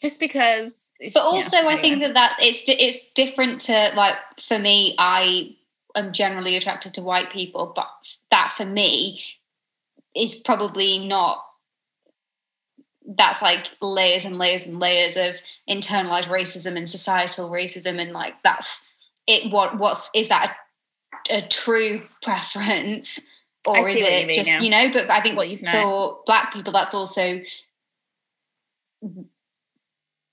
Just 0.00 0.20
because. 0.20 0.83
But 1.12 1.20
yeah, 1.20 1.22
also, 1.22 1.56
I 1.58 1.80
think 1.80 1.96
anyway. 1.96 2.12
that 2.12 2.14
that 2.14 2.36
it's 2.40 2.64
it's 2.68 3.12
different 3.12 3.60
to 3.62 3.92
like 3.94 4.14
for 4.40 4.58
me. 4.58 4.94
I 4.98 5.54
am 5.94 6.12
generally 6.12 6.56
attracted 6.56 6.94
to 6.94 7.02
white 7.02 7.30
people, 7.30 7.72
but 7.74 7.88
that 8.30 8.52
for 8.56 8.64
me 8.64 9.22
is 10.14 10.34
probably 10.34 11.06
not. 11.06 11.44
That's 13.06 13.42
like 13.42 13.68
layers 13.82 14.24
and 14.24 14.38
layers 14.38 14.66
and 14.66 14.80
layers 14.80 15.16
of 15.16 15.40
internalized 15.68 16.28
racism 16.28 16.76
and 16.76 16.88
societal 16.88 17.50
racism, 17.50 18.00
and 18.00 18.12
like 18.12 18.34
that's 18.42 18.84
it. 19.26 19.52
What 19.52 19.78
what's 19.78 20.10
is 20.14 20.28
that 20.28 20.56
a, 21.30 21.38
a 21.38 21.48
true 21.48 22.02
preference, 22.22 23.20
or 23.66 23.78
is 23.78 23.84
what 23.84 23.98
you 23.98 24.06
it 24.06 24.34
just 24.34 24.50
yeah. 24.50 24.60
you 24.60 24.70
know? 24.70 24.90
But 24.90 25.10
I 25.10 25.20
think 25.20 25.36
What 25.36 25.50
you've 25.50 25.62
known. 25.62 25.72
for 25.72 26.20
black 26.24 26.52
people, 26.52 26.72
that's 26.72 26.94
also 26.94 27.42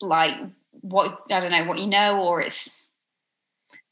like 0.01 0.35
what 0.81 1.21
I 1.31 1.39
don't 1.39 1.51
know 1.51 1.65
what 1.65 1.79
you 1.79 1.87
know, 1.87 2.21
or 2.21 2.41
it's 2.41 2.81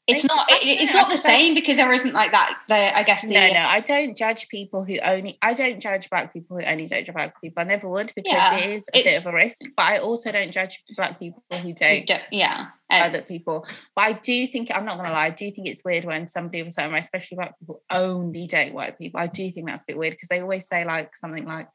it's 0.06 0.24
not 0.24 0.50
it, 0.50 0.66
it's 0.80 0.92
not 1.00 1.10
the 1.10 1.16
same 1.16 1.54
because 1.54 1.76
there 1.76 1.92
isn't 1.92 2.12
like 2.12 2.32
that. 2.32 2.60
The 2.68 2.96
I 2.96 3.02
guess 3.02 3.22
the 3.22 3.34
No, 3.34 3.48
no, 3.48 3.60
I 3.60 3.80
don't 3.80 4.16
judge 4.16 4.48
people 4.48 4.84
who 4.84 4.96
only. 5.04 5.38
I 5.42 5.54
don't 5.54 5.80
judge 5.80 6.10
black 6.10 6.32
people 6.32 6.58
who 6.58 6.64
only 6.64 6.86
date 6.86 7.12
black 7.12 7.40
people. 7.40 7.60
I 7.60 7.64
never 7.64 7.88
would 7.88 8.12
because 8.14 8.32
Yeah, 8.32 8.56
it 8.56 8.70
is 8.70 8.88
a 8.92 9.02
bit 9.02 9.18
of 9.18 9.32
a 9.32 9.34
risk. 9.34 9.60
But 9.76 9.84
I 9.86 9.98
also 9.98 10.32
don't 10.32 10.52
judge 10.52 10.82
black 10.96 11.18
people 11.18 11.42
who 11.50 11.72
don't- 11.72 12.10
yeah 12.30 12.68
other 12.90 13.22
people. 13.22 13.66
But 13.94 14.02
I 14.02 14.12
do 14.14 14.46
think 14.46 14.68
I'm 14.74 14.84
not 14.84 14.96
gonna 14.96 15.12
lie. 15.12 15.26
I 15.26 15.30
do 15.30 15.50
think 15.50 15.68
it's 15.68 15.84
weird 15.84 16.04
when 16.04 16.26
somebody 16.26 16.60
of 16.60 16.66
a 16.66 16.70
certain 16.70 16.92
race, 16.92 17.04
especially 17.04 17.36
black 17.36 17.58
people, 17.58 17.82
only 17.90 18.46
date 18.46 18.74
white 18.74 18.98
people. 18.98 19.20
I 19.20 19.28
do 19.28 19.48
think 19.50 19.68
that's 19.68 19.82
a 19.82 19.86
bit 19.86 19.98
weird 19.98 20.14
because 20.14 20.28
they 20.28 20.40
always 20.40 20.66
say 20.66 20.84
like 20.84 21.14
something 21.14 21.46
like, 21.46 21.68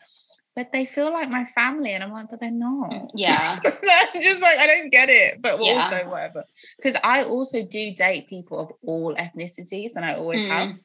"But 0.55 0.71
they 0.71 0.85
feel 0.85 1.11
like 1.11 1.29
my 1.29 1.43
family," 1.43 1.91
and 1.91 2.03
I'm 2.03 2.11
like, 2.11 2.29
"But 2.29 2.39
they're 2.39 2.51
not." 2.51 3.11
yeah 3.15 3.59
I'm 3.63 4.21
just 4.21 4.41
like 4.41 4.57
I 4.59 4.67
don't 4.67 4.89
get 4.89 5.09
it, 5.09 5.41
but 5.41 5.61
Yeah. 5.61 5.73
also 5.83 6.09
whatever. 6.09 6.43
Because 6.77 6.95
I 7.03 7.23
also 7.23 7.63
do 7.63 7.93
date 7.93 8.27
people 8.27 8.59
of 8.59 8.71
all 8.85 9.15
ethnicities, 9.15 9.91
and 9.95 10.05
I 10.05 10.15
always 10.15 10.45
Mm. 10.45 10.49
have. 10.49 10.77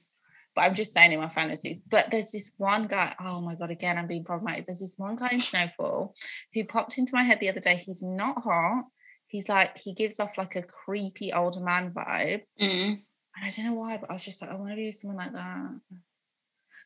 But 0.55 0.63
I'm 0.63 0.75
just 0.75 0.93
saying 0.93 1.13
in 1.13 1.21
my 1.21 1.29
fantasies. 1.29 1.81
But 1.81 2.11
there's 2.11 2.33
this 2.33 2.53
one 2.59 2.89
guy. 2.89 3.15
Oh 3.21 3.41
my 3.41 3.55
god! 3.55 3.71
Again, 3.71 3.97
I'm 3.99 4.09
being 4.09 4.25
problematic. 4.25 4.67
There's 4.67 4.81
this 4.81 4.95
one 4.99 5.15
guy 5.15 5.29
in 5.31 5.41
Snowfall 5.41 6.13
who 6.53 6.65
popped 6.65 6.99
into 6.99 7.15
my 7.15 7.23
head 7.23 7.39
the 7.39 7.49
other 7.51 7.61
day. 7.61 7.77
He's 7.77 8.03
not 8.03 8.43
hot. 8.43 8.85
He's 9.29 9.49
like 9.49 9.79
he 9.79 9.95
gives 9.95 10.19
off 10.19 10.37
like 10.37 10.57
a 10.57 10.63
creepy 10.63 11.33
older 11.33 11.61
man 11.61 11.93
vibe, 11.93 12.43
Mm. 12.61 13.01
and 13.37 13.45
I 13.45 13.51
don't 13.51 13.67
know 13.67 13.75
why. 13.75 13.99
But 13.99 14.11
I 14.11 14.13
was 14.15 14.25
just 14.25 14.43
like, 14.43 14.51
I 14.51 14.57
want 14.57 14.75
to 14.75 14.85
with 14.85 14.97
someone 14.97 15.19
like 15.19 15.33
that. 15.33 15.81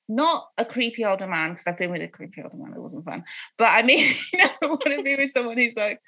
Not 0.09 0.49
a 0.59 0.65
creepy 0.65 1.05
older 1.05 1.27
man 1.27 1.51
because 1.51 1.67
I've 1.67 1.79
been 1.79 1.91
with 1.91 2.03
a 2.03 2.09
creepy 2.09 2.43
older 2.43 2.57
man. 2.57 2.75
It 2.75 2.81
wasn't 2.81 3.05
fun. 3.05 3.25
But 3.57 3.69
I 3.71 3.83
mean, 3.83 4.07
you 4.33 4.39
know, 4.39 4.51
I 4.63 4.67
want 4.67 4.85
to 4.85 5.03
be 5.03 5.17
with 5.17 5.31
someone 5.31 5.57
who's 5.57 5.77
like 5.77 6.01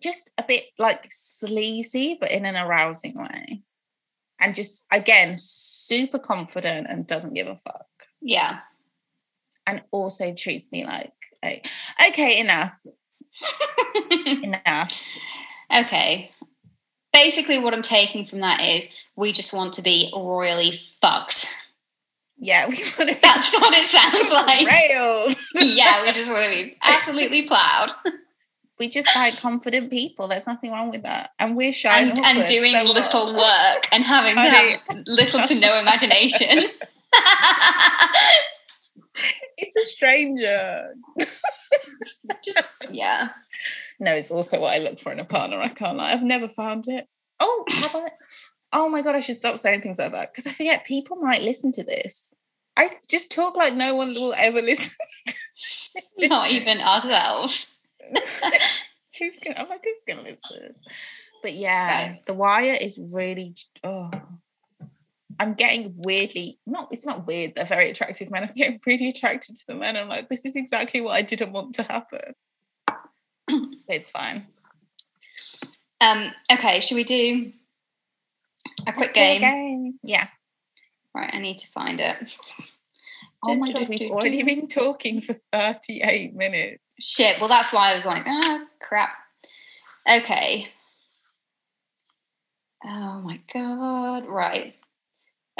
just 0.00 0.30
a 0.38 0.44
bit 0.46 0.64
like 0.78 1.06
sleazy, 1.10 2.16
but 2.20 2.30
in 2.30 2.44
an 2.44 2.56
arousing 2.56 3.14
way. 3.16 3.62
And 4.40 4.54
just 4.54 4.84
again, 4.92 5.36
super 5.36 6.18
confident 6.18 6.86
and 6.90 7.06
doesn't 7.06 7.34
give 7.34 7.46
a 7.46 7.56
fuck. 7.56 7.86
yeah 8.20 8.60
And 9.66 9.82
also 9.90 10.34
treats 10.34 10.72
me 10.72 10.84
like 10.84 11.12
a 11.44 11.62
okay, 12.08 12.40
enough. 12.40 12.80
Enough. 14.42 15.06
okay. 15.76 16.30
Basically, 17.12 17.58
what 17.58 17.74
I'm 17.74 17.82
taking 17.82 18.24
from 18.24 18.40
that 18.40 18.60
is 18.60 19.04
we 19.16 19.32
just 19.32 19.52
want 19.54 19.72
to 19.74 19.82
be 19.82 20.12
royally 20.14 20.72
fucked. 21.00 21.46
Yeah, 22.36 22.68
we 22.68 22.74
want 22.98 23.10
to 23.10 23.18
That's 23.22 23.54
what 23.60 23.72
it 23.74 23.86
sounds 23.86 24.30
like. 24.32 24.66
railed. 24.66 25.36
yeah, 25.54 26.02
we 26.04 26.12
just 26.12 26.30
want 26.30 26.44
to 26.44 26.50
be 26.50 26.76
absolutely 26.82 27.42
plowed 27.42 27.92
We 28.78 28.88
just 28.88 29.14
like 29.14 29.38
confident 29.40 29.90
people. 29.90 30.26
There's 30.28 30.46
nothing 30.46 30.72
wrong 30.72 30.90
with 30.90 31.02
that. 31.04 31.30
And 31.38 31.56
we're 31.56 31.72
shy 31.72 32.00
and, 32.00 32.18
and 32.18 32.46
doing 32.46 32.72
so 32.72 32.84
little 32.84 33.34
work 33.34 33.86
and 33.92 34.04
having 34.04 34.36
have 34.36 34.80
little 35.06 35.40
to 35.46 35.54
no 35.54 35.78
imagination. 35.78 36.64
It's 39.56 39.76
a 39.76 39.84
stranger. 39.84 40.92
just 42.44 42.72
yeah. 42.90 43.28
No, 44.00 44.12
it's 44.12 44.30
also 44.30 44.60
what 44.60 44.74
I 44.74 44.78
look 44.82 44.98
for 44.98 45.12
in 45.12 45.20
a 45.20 45.24
partner. 45.24 45.60
I 45.60 45.68
can't 45.68 45.96
lie. 45.96 46.12
I've 46.12 46.24
never 46.24 46.48
found 46.48 46.88
it. 46.88 47.06
Oh, 47.40 47.64
have 47.70 47.94
I? 47.94 48.08
Oh 48.74 48.88
my 48.88 49.02
god, 49.02 49.14
I 49.14 49.20
should 49.20 49.38
stop 49.38 49.56
saying 49.58 49.82
things 49.82 50.00
like 50.00 50.12
that 50.12 50.32
because 50.32 50.48
I 50.48 50.50
forget 50.50 50.84
people 50.84 51.16
might 51.16 51.42
listen 51.42 51.70
to 51.72 51.84
this. 51.84 52.34
I 52.76 52.90
just 53.08 53.30
talk 53.30 53.56
like 53.56 53.74
no 53.74 53.94
one 53.94 54.14
will 54.14 54.34
ever 54.36 54.60
listen. 54.62 54.96
Not 56.18 56.50
even 56.50 56.80
ourselves. 56.80 57.72
who's 59.18 59.38
gonna? 59.38 59.60
I'm 59.60 59.68
like, 59.68 59.84
who's 59.84 60.02
gonna 60.06 60.28
listen 60.28 60.56
to 60.56 60.66
this? 60.66 60.84
But 61.40 61.52
yeah. 61.54 62.16
The 62.26 62.34
Wire 62.34 62.76
is 62.80 63.00
really. 63.12 63.54
Oh, 63.84 64.10
I'm 65.38 65.54
getting 65.54 65.94
weirdly 65.98 66.58
not. 66.66 66.88
It's 66.90 67.06
not 67.06 67.26
weird. 67.26 67.54
They're 67.54 67.64
very 67.64 67.90
attractive 67.90 68.30
men. 68.30 68.44
I'm 68.44 68.54
getting 68.54 68.80
really 68.86 69.08
attracted 69.08 69.54
to 69.56 69.66
the 69.68 69.74
men. 69.76 69.96
I'm 69.96 70.08
like, 70.08 70.28
this 70.28 70.44
is 70.44 70.56
exactly 70.56 71.00
what 71.00 71.14
I 71.14 71.22
didn't 71.22 71.52
want 71.52 71.76
to 71.76 71.84
happen. 71.84 72.34
it's 73.88 74.10
fine. 74.10 74.46
Um, 76.00 76.32
okay, 76.52 76.80
should 76.80 76.96
we 76.96 77.04
do 77.04 77.52
a 78.86 78.92
quick 78.92 79.12
play 79.12 79.36
a 79.36 79.40
game? 79.40 79.40
game. 79.40 79.98
Yeah. 80.02 80.26
Right, 81.14 81.30
I 81.32 81.38
need 81.38 81.58
to 81.58 81.68
find 81.68 82.00
it. 82.00 82.36
Oh 83.46 83.54
my 83.56 83.70
god, 83.70 83.88
we've 83.88 84.10
already 84.10 84.42
been 84.42 84.66
talking 84.68 85.20
for 85.20 85.34
38 85.34 86.34
minutes. 86.34 86.82
Shit, 87.00 87.38
well 87.38 87.48
that's 87.48 87.72
why 87.72 87.92
I 87.92 87.94
was 87.94 88.06
like, 88.06 88.22
ah 88.26 88.60
crap. 88.80 89.10
Okay. 90.10 90.68
Oh 92.84 93.20
my 93.20 93.40
god. 93.52 94.26
Right. 94.26 94.74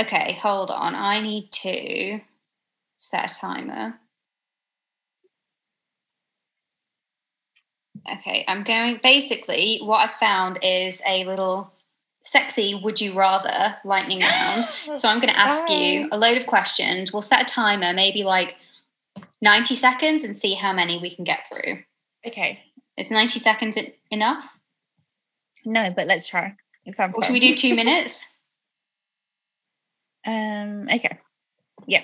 Okay, 0.00 0.36
hold 0.40 0.70
on. 0.70 0.94
I 0.94 1.20
need 1.20 1.50
to 1.52 2.20
set 2.96 3.30
a 3.30 3.34
timer. 3.34 3.94
Okay, 8.12 8.44
I'm 8.48 8.64
going 8.64 9.00
basically 9.02 9.78
what 9.82 10.08
I 10.08 10.18
found 10.18 10.58
is 10.62 11.00
a 11.06 11.24
little 11.24 11.72
sexy 12.24 12.74
would 12.82 13.00
you 13.00 13.16
rather 13.16 13.76
lightning 13.84 14.20
round. 14.32 14.64
So 14.98 15.08
I'm 15.08 15.20
going 15.20 15.32
to 15.32 15.38
ask 15.38 15.68
you 15.70 16.08
a 16.10 16.18
load 16.18 16.36
of 16.36 16.46
questions. 16.46 17.12
We'll 17.12 17.22
set 17.22 17.42
a 17.42 17.44
timer, 17.44 17.92
maybe 17.92 18.24
like 18.24 18.56
90 19.40 19.76
seconds, 19.76 20.24
and 20.24 20.36
see 20.36 20.54
how 20.54 20.72
many 20.72 20.98
we 21.00 21.14
can 21.14 21.24
get 21.24 21.46
through. 21.46 21.82
Okay. 22.26 22.60
Is 22.96 23.10
90 23.10 23.38
seconds 23.38 23.78
enough? 24.10 24.58
No, 25.64 25.90
but 25.90 26.06
let's 26.06 26.28
try. 26.28 26.54
It 26.84 26.94
sounds 26.94 27.14
Or 27.16 27.22
should 27.22 27.32
we 27.32 27.40
do 27.40 27.54
two 27.54 27.74
minutes? 27.82 28.38
Um, 30.26 30.88
okay. 30.92 31.18
Yeah. 31.86 32.02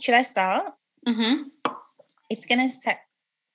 Should 0.00 0.14
I 0.14 0.22
start? 0.22 0.66
hmm 1.06 1.42
It's 2.30 2.44
gonna 2.46 2.68
set 2.68 3.00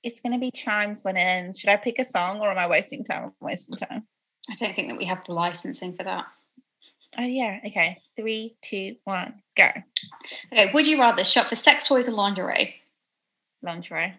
it's 0.04 0.19
gonna 0.19 0.39
be 0.39 0.52
chimes 0.52 1.04
when 1.04 1.15
it 1.15 1.22
ends. 1.22 1.60
Should 1.60 1.69
I 1.69 1.78
pick 1.78 2.00
a 2.00 2.04
song 2.04 2.39
or 2.41 2.52
am 2.52 2.58
I 2.58 2.67
wasting 2.67 3.04
time? 3.04 3.26
I'm 3.26 3.32
wasting 3.41 3.78
time. 3.78 4.08
I 4.49 4.53
don't 4.56 4.75
think 4.75 4.89
that 4.89 4.97
we 4.97 5.06
have 5.06 5.23
the 5.23 5.34
licensing 5.34 5.93
for 5.95 6.03
that. 6.03 6.25
Oh 7.17 7.23
yeah, 7.23 7.60
okay. 7.67 7.99
Three, 8.17 8.56
two, 8.62 8.95
one, 9.03 9.41
go. 9.56 9.67
Okay, 10.51 10.71
would 10.73 10.88
you 10.88 10.99
rather 10.99 11.23
shop 11.23 11.47
for 11.47 11.56
sex 11.56 11.88
toys 11.88 12.10
or 12.10 12.13
lingerie? 12.13 12.75
Lingerie. 13.62 14.13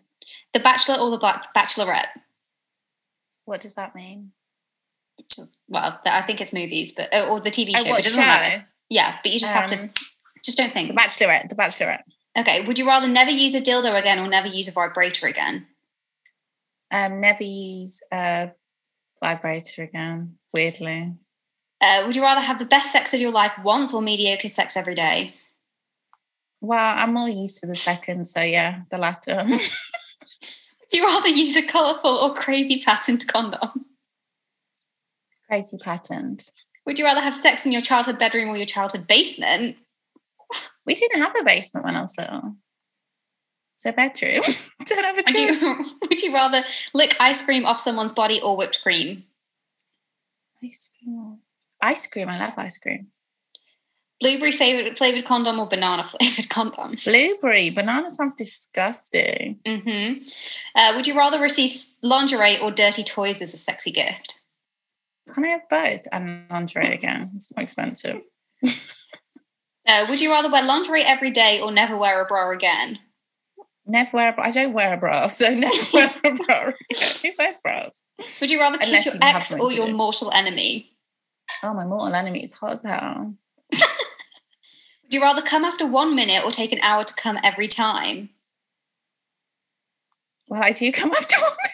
The 0.55 0.61
Bachelor 0.61 0.97
or 0.97 1.11
the 1.11 1.19
Black 1.19 1.53
Bachelorette? 1.55 2.07
What 3.45 3.61
does 3.61 3.75
that 3.75 3.95
mean? 3.95 4.33
well, 5.69 6.01
I 6.07 6.23
think 6.23 6.41
it's 6.41 6.53
movies, 6.53 6.93
but 6.93 7.13
uh, 7.15 7.29
or 7.31 7.41
the 7.41 7.51
TV 7.51 7.73
Oh, 7.77 7.83
show. 7.85 7.95
it 7.97 8.05
doesn't 8.05 8.21
show? 8.21 8.27
matter. 8.27 8.67
Yeah, 8.89 9.17
but 9.23 9.33
you 9.33 9.39
just 9.39 9.53
have 9.53 9.69
to 9.69 9.79
Um, 9.83 9.91
just 10.45 10.57
don't 10.59 10.73
think. 10.73 10.89
The 10.89 10.95
Bachelorette. 10.95 11.49
The 11.49 11.55
Bachelorette. 11.55 12.03
Okay, 12.37 12.67
would 12.67 12.79
you 12.79 12.87
rather 12.87 13.07
never 13.09 13.31
use 13.31 13.55
a 13.55 13.61
dildo 13.61 13.99
again 13.99 14.19
or 14.19 14.29
never 14.29 14.49
use 14.49 14.67
a 14.69 14.73
vibrator 14.73 15.27
again? 15.27 15.67
Um, 16.91 17.21
never 17.21 17.43
use 17.45 18.03
a 18.13 18.51
vibrator 19.25 19.83
again. 19.83 20.37
Weirdly. 20.53 21.15
Uh, 21.81 22.03
would 22.05 22.15
you 22.15 22.23
rather 22.23 22.41
have 22.41 22.59
the 22.59 22.65
best 22.65 22.93
sex 22.93 23.15
of 23.15 23.21
your 23.21 23.31
life 23.31 23.53
once 23.63 23.95
or 23.95 24.03
mediocre 24.03 24.49
sex 24.49 24.77
every 24.77 24.95
day? 24.95 25.35
Well, 26.61 26.95
I'm 26.97 27.15
more 27.15 27.29
used 27.29 27.61
to 27.61 27.67
the 27.67 27.75
second, 27.75 28.27
so 28.27 28.41
yeah, 28.41 28.83
the 28.91 28.99
latter. 28.99 29.43
Would 29.47 29.59
you 30.93 31.05
rather 31.05 31.29
use 31.29 31.57
a 31.57 31.63
colourful 31.63 32.11
or 32.11 32.33
crazy 32.35 32.83
patterned 32.83 33.27
condom? 33.27 33.87
Crazy 35.49 35.77
patterned. 35.79 36.49
Would 36.87 36.99
you 36.99 37.05
rather 37.05 37.21
have 37.21 37.37
sex 37.37 37.67
in 37.67 37.73
your 37.73 37.83
childhood 37.83 38.19
bedroom 38.19 38.49
or 38.49 38.57
your 38.57 38.67
childhood 38.67 39.07
basement? 39.07 39.77
We 40.87 40.95
didn't 40.95 41.23
have 41.23 41.35
a 41.39 41.45
basement 41.45 41.87
when 41.87 41.97
I 41.97 42.03
was 42.03 42.17
little. 42.19 42.57
So 43.85 43.93
bedroom. 43.93 44.41
Don't 44.87 45.05
have 45.05 45.19
a 45.19 45.23
Would 45.27 45.35
choice. 45.35 45.61
you, 45.63 45.85
would 46.09 46.23
you 46.23 46.33
rather 46.33 46.63
lick 46.95 47.15
ice 47.21 47.43
cream 47.45 47.67
off 47.67 47.79
someone's 47.79 48.13
body 48.15 48.41
or 48.43 48.57
whipped 48.57 48.81
cream? 48.83 49.25
Ice 50.65 50.89
cream. 50.99 51.41
Ice 51.83 52.07
cream. 52.07 52.31
I 52.31 52.39
love 52.39 52.55
ice 52.57 52.79
cream. 52.79 53.09
Blueberry 54.21 54.53
flavored, 54.53 54.97
flavored 54.97 55.27
condom 55.27 55.61
or 55.61 55.67
banana 55.69 56.03
flavored 56.03 56.49
condom? 56.49 56.95
Blueberry. 57.05 57.69
Banana 57.69 58.09
sounds 58.09 58.35
disgusting. 58.35 59.59
hmm 59.67 60.15
Uh, 60.75 60.93
would 60.97 61.07
you 61.07 61.15
rather 61.15 61.39
receive 61.39 61.71
lingerie 62.03 62.59
or 62.59 62.71
dirty 62.71 63.03
toys 63.05 63.43
as 63.43 63.53
a 63.53 63.59
sexy 63.59 63.91
gift? 63.91 64.41
Can 65.35 65.45
I 65.45 65.49
have 65.49 65.69
both? 65.69 66.07
And 66.11 66.47
lingerie 66.51 66.95
again. 66.95 67.33
It's 67.37 67.55
more 67.55 67.63
expensive. 67.63 68.23
Uh, 69.87 70.07
would 70.09 70.19
you 70.19 70.31
rather 70.31 70.51
wear 70.51 70.63
lingerie 70.65 71.03
every 71.03 71.31
day 71.31 71.61
or 71.61 71.71
never 71.71 71.95
wear 71.95 72.23
a 72.23 72.25
bra 72.25 72.51
again? 72.51 72.99
Never 73.87 74.11
wear 74.17 74.31
a 74.31 74.33
bra. 74.33 74.45
I 74.45 74.51
don't 74.51 74.73
wear 74.73 74.95
a 74.95 74.97
bra, 74.97 75.27
so 75.27 75.55
never 75.55 75.75
wear 75.93 76.11
a 76.25 76.33
bra. 76.33 76.73
Who 77.23 77.31
wears 77.39 77.61
bras? 77.63 78.05
Would 78.41 78.51
you 78.51 78.61
rather 78.61 78.79
kiss 78.79 79.05
your 79.05 79.15
you 79.15 79.21
ex 79.23 79.53
or 79.53 79.73
your 79.73 79.89
do. 79.89 79.95
mortal 79.95 80.31
enemy? 80.33 80.91
Oh, 81.63 81.75
my 81.75 81.85
mortal 81.85 82.15
enemy 82.15 82.43
is 82.43 82.55
hot 82.55 82.73
as 82.73 82.83
hell. 82.83 83.35
Would 83.73 85.13
you 85.13 85.21
rather 85.21 85.43
come 85.43 85.65
after 85.65 85.87
one 85.87 86.17
minute 86.17 86.43
or 86.45 86.51
take 86.51 86.73
an 86.73 86.81
hour 86.81 87.05
to 87.05 87.15
come 87.15 87.39
every 87.43 87.69
time? 87.69 88.31
Well, 90.49 90.63
I 90.65 90.73
do 90.73 90.91
come 90.93 91.13
after 91.13 91.37
one 91.41 91.51
minute. 91.51 91.71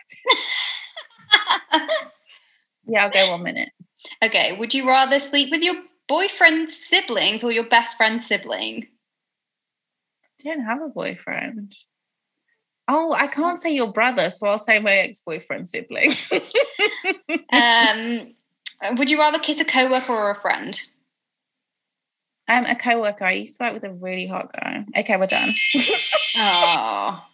Yeah, 2.91 3.05
I'll 3.05 3.11
go 3.11 3.31
one 3.31 3.45
minute. 3.45 3.71
Okay, 4.25 4.57
would 4.59 4.75
you 4.75 4.89
rather 4.89 5.21
sleep 5.21 5.53
with 5.53 5.63
your 5.63 5.77
boyfriend's 6.09 6.77
siblings 6.77 7.45
or 7.45 7.53
your 7.53 7.69
best 7.69 7.97
friend's 7.97 8.27
sibling? 8.27 8.89
I 10.25 10.49
don't 10.49 10.65
have 10.65 10.83
a 10.83 10.89
boyfriend. 10.89 11.73
Oh, 12.93 13.15
I 13.17 13.29
can't 13.29 13.57
say 13.57 13.73
your 13.73 13.93
brother, 13.93 14.31
so 14.31 14.49
I'll 14.49 14.59
say 14.59 14.81
my 14.81 14.91
ex-boyfriend 14.91 15.69
sibling. 15.69 16.13
Um, 17.53 18.35
would 18.97 19.11
you 19.11 19.19
rather 19.19 19.39
kiss 19.39 19.61
a 19.61 19.65
coworker 19.65 20.13
or 20.13 20.31
a 20.31 20.41
friend? 20.41 20.81
I'm 22.49 22.65
a 22.65 22.75
co-worker. 22.75 23.25
I 23.25 23.33
used 23.33 23.59
to 23.59 23.65
work 23.65 23.75
with 23.75 23.85
a 23.85 23.93
really 23.93 24.27
hot 24.27 24.53
guy. 24.53 24.85
Okay, 24.97 25.17
we're 25.17 25.27
done. 25.27 25.51
Oh. 26.37 27.25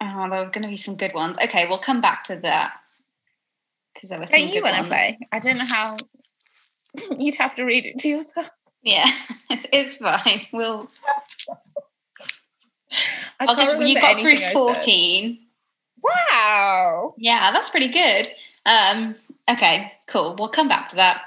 Oh, 0.00 0.30
there 0.30 0.38
are 0.40 0.50
going 0.50 0.62
to 0.62 0.68
be 0.68 0.76
some 0.76 0.96
good 0.96 1.12
ones. 1.14 1.36
Okay, 1.42 1.66
we'll 1.68 1.78
come 1.78 2.00
back 2.00 2.24
to 2.24 2.36
that 2.36 2.72
because 3.94 4.10
there 4.10 4.18
were 4.18 4.26
some 4.26 4.40
Don't 4.40 4.52
you 4.52 4.62
want 4.62 4.76
to 4.76 4.84
play? 4.84 5.18
I 5.32 5.38
don't 5.38 5.58
know 5.58 5.66
how. 5.70 5.96
You'd 7.18 7.36
have 7.36 7.54
to 7.56 7.64
read 7.64 7.84
it 7.84 7.98
to 7.98 8.08
yourself. 8.08 8.50
Yeah, 8.82 9.06
it's, 9.50 9.66
it's 9.72 9.96
fine. 9.98 10.46
We'll. 10.52 10.88
I 13.40 13.46
I'll 13.46 13.46
can't 13.48 13.58
just. 13.58 13.80
You 13.80 13.94
got 13.94 14.20
through 14.20 14.30
anything 14.30 14.44
I 14.44 14.46
said. 14.46 14.52
fourteen. 14.52 15.38
Wow. 16.02 17.14
Yeah, 17.18 17.50
that's 17.52 17.70
pretty 17.70 17.88
good. 17.88 18.28
Um. 18.64 19.14
Okay. 19.50 19.92
Cool. 20.06 20.36
We'll 20.38 20.48
come 20.48 20.68
back 20.68 20.88
to 20.88 20.96
that. 20.96 21.22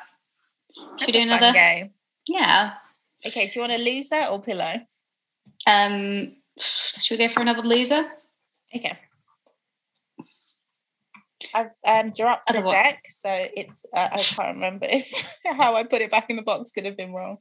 Should 0.97 1.07
we 1.07 1.13
do 1.13 1.21
another? 1.21 1.51
game. 1.53 1.91
Yeah. 2.27 2.73
Okay, 3.25 3.47
do 3.47 3.53
you 3.55 3.61
want 3.61 3.73
a 3.73 3.77
loser 3.83 4.25
or 4.29 4.41
pillow? 4.41 4.73
Um. 5.67 6.35
Should 6.59 7.19
we 7.19 7.25
go 7.25 7.31
for 7.31 7.41
another 7.41 7.67
loser? 7.67 8.05
Okay. 8.75 8.97
I've 11.53 11.71
um, 11.85 12.11
dropped 12.11 12.47
the 12.47 12.59
Other 12.59 12.65
one. 12.65 12.73
deck, 12.73 13.03
so 13.09 13.29
it's 13.55 13.85
uh, 13.93 14.09
I 14.11 14.17
can't 14.17 14.55
remember 14.55 14.85
if 14.89 15.39
how 15.57 15.75
I 15.75 15.83
put 15.83 16.01
it 16.01 16.11
back 16.11 16.29
in 16.29 16.35
the 16.35 16.41
box 16.41 16.71
could 16.71 16.85
have 16.85 16.97
been 16.97 17.13
wrong. 17.13 17.37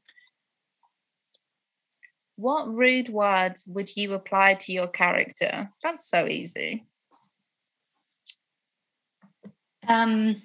What 2.39 2.69
rude 2.77 3.09
words 3.09 3.65
would 3.67 3.97
you 3.97 4.15
apply 4.15 4.55
to 4.55 4.73
your 4.73 4.87
character? 4.87 5.71
That's 5.83 6.09
so 6.09 6.29
easy. 6.29 6.87
Um. 9.89 10.41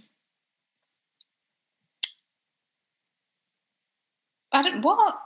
I 4.52 4.64
don't 4.64 4.82
what. 4.82 5.20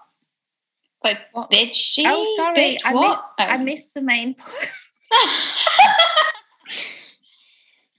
Like 1.06 1.18
What? 1.32 1.52
bitchy. 1.52 2.04
oh, 2.06 2.26
sorry, 2.36 2.58
bitch, 2.58 2.80
I 2.84 2.94
what? 2.94 3.10
missed. 3.12 3.34
I 3.38 3.56
Oh. 3.56 3.64
missed 3.64 3.94
the 3.94 4.02
main 4.02 4.34
point. 4.38 4.54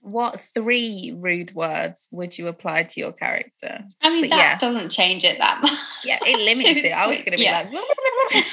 what 0.01 0.41
three 0.41 1.15
rude 1.17 1.55
words 1.55 2.09
would 2.13 2.37
you 2.37 2.49
apply 2.49 2.83
to 2.83 3.01
your 3.01 3.13
character? 3.13 3.85
I 4.03 4.11
mean, 4.11 4.23
But 4.25 4.31
that 4.31 4.39
yeah. 4.39 4.59
doesn't 4.59 4.91
change 4.91 5.25
it 5.25 5.39
that 5.39 5.61
much. 5.63 5.73
Yeah, 6.05 6.19
it 6.23 6.39
limits 6.39 6.85
it. 6.85 6.93
I 6.97 7.07
was 7.09 7.19
going 7.19 7.33
to 7.33 7.39
be 7.39 7.43
yeah. 7.43 7.69
like, 7.71 7.73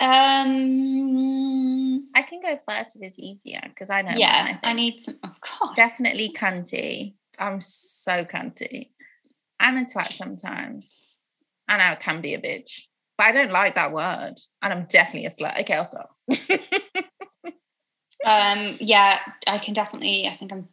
um. 0.00 2.04
I 2.14 2.22
can 2.22 2.40
go 2.40 2.56
first 2.68 2.96
if 2.96 3.02
it's 3.02 3.18
easier 3.18 3.60
because 3.64 3.90
I 3.90 4.02
know. 4.02 4.12
yeah, 4.16 4.46
think. 4.46 4.58
I 4.62 4.72
need 4.72 5.00
some. 5.00 5.16
Oh 5.24 5.34
God. 5.40 5.74
definitely 5.76 6.32
cunty. 6.32 7.14
I'm 7.38 7.60
so 7.60 8.24
cunty. 8.24 8.90
I'm 9.60 9.76
a 9.76 9.84
twat 9.84 10.12
sometimes. 10.12 11.14
And 11.68 11.82
I 11.82 11.94
can 11.96 12.20
be 12.20 12.34
a 12.34 12.40
bitch. 12.40 12.82
But 13.16 13.26
I 13.26 13.32
don't 13.32 13.52
like 13.52 13.74
that 13.74 13.92
word. 13.92 14.34
And 14.62 14.72
I'm 14.72 14.86
definitely 14.88 15.26
a 15.26 15.30
slut. 15.30 15.60
Okay, 15.60 15.74
I'll 15.74 15.84
stop. 15.84 16.10
Um. 18.24 18.76
Yeah, 18.80 19.18
I 19.46 19.58
can 19.58 19.74
definitely. 19.74 20.26
I 20.26 20.34
think 20.34 20.52
I'm 20.52 20.68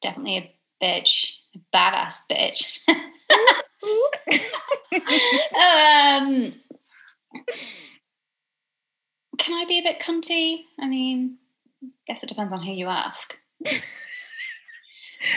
definitely 0.00 0.38
a 0.38 0.56
bitch, 0.82 1.34
a 1.54 1.58
badass 1.76 2.20
bitch. 2.30 2.80
um. 5.54 6.54
Can 9.38 9.54
I 9.54 9.64
be 9.66 9.78
a 9.78 9.82
bit 9.82 10.00
cunty? 10.00 10.64
I 10.78 10.86
mean, 10.88 11.38
I 11.82 11.88
guess 12.06 12.22
it 12.22 12.28
depends 12.28 12.52
on 12.52 12.62
who 12.62 12.72
you 12.72 12.86
ask. 12.88 13.38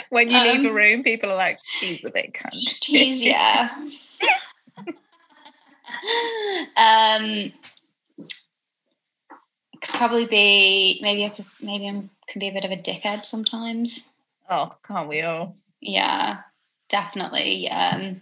when 0.10 0.30
you 0.30 0.42
leave 0.42 0.66
a 0.66 0.70
Um, 0.70 0.76
room, 0.76 1.04
people 1.04 1.30
are 1.30 1.38
like, 1.38 1.60
she's 1.80 2.04
a 2.06 2.12
bit 2.12 2.34
cunty. 2.34 2.80
Jeez, 2.82 3.18
yeah. 3.24 3.70
um, 6.78 7.52
could 9.82 9.96
probably 9.96 10.26
be 10.26 11.00
maybe 11.02 11.26
I 11.26 11.30
could 11.30 11.46
maybe 11.62 11.88
I 11.88 11.92
can 12.28 12.40
be 12.40 12.50
a 12.50 12.54
bit 12.54 12.66
of 12.66 12.72
a 12.72 12.78
dickhead 12.78 13.26
sometimes. 13.26 14.10
oh, 14.50 14.72
can't 14.86 15.08
we 15.10 15.22
all? 15.22 15.56
Yeah, 15.82 16.40
definitely. 16.90 17.70
Um, 17.70 18.22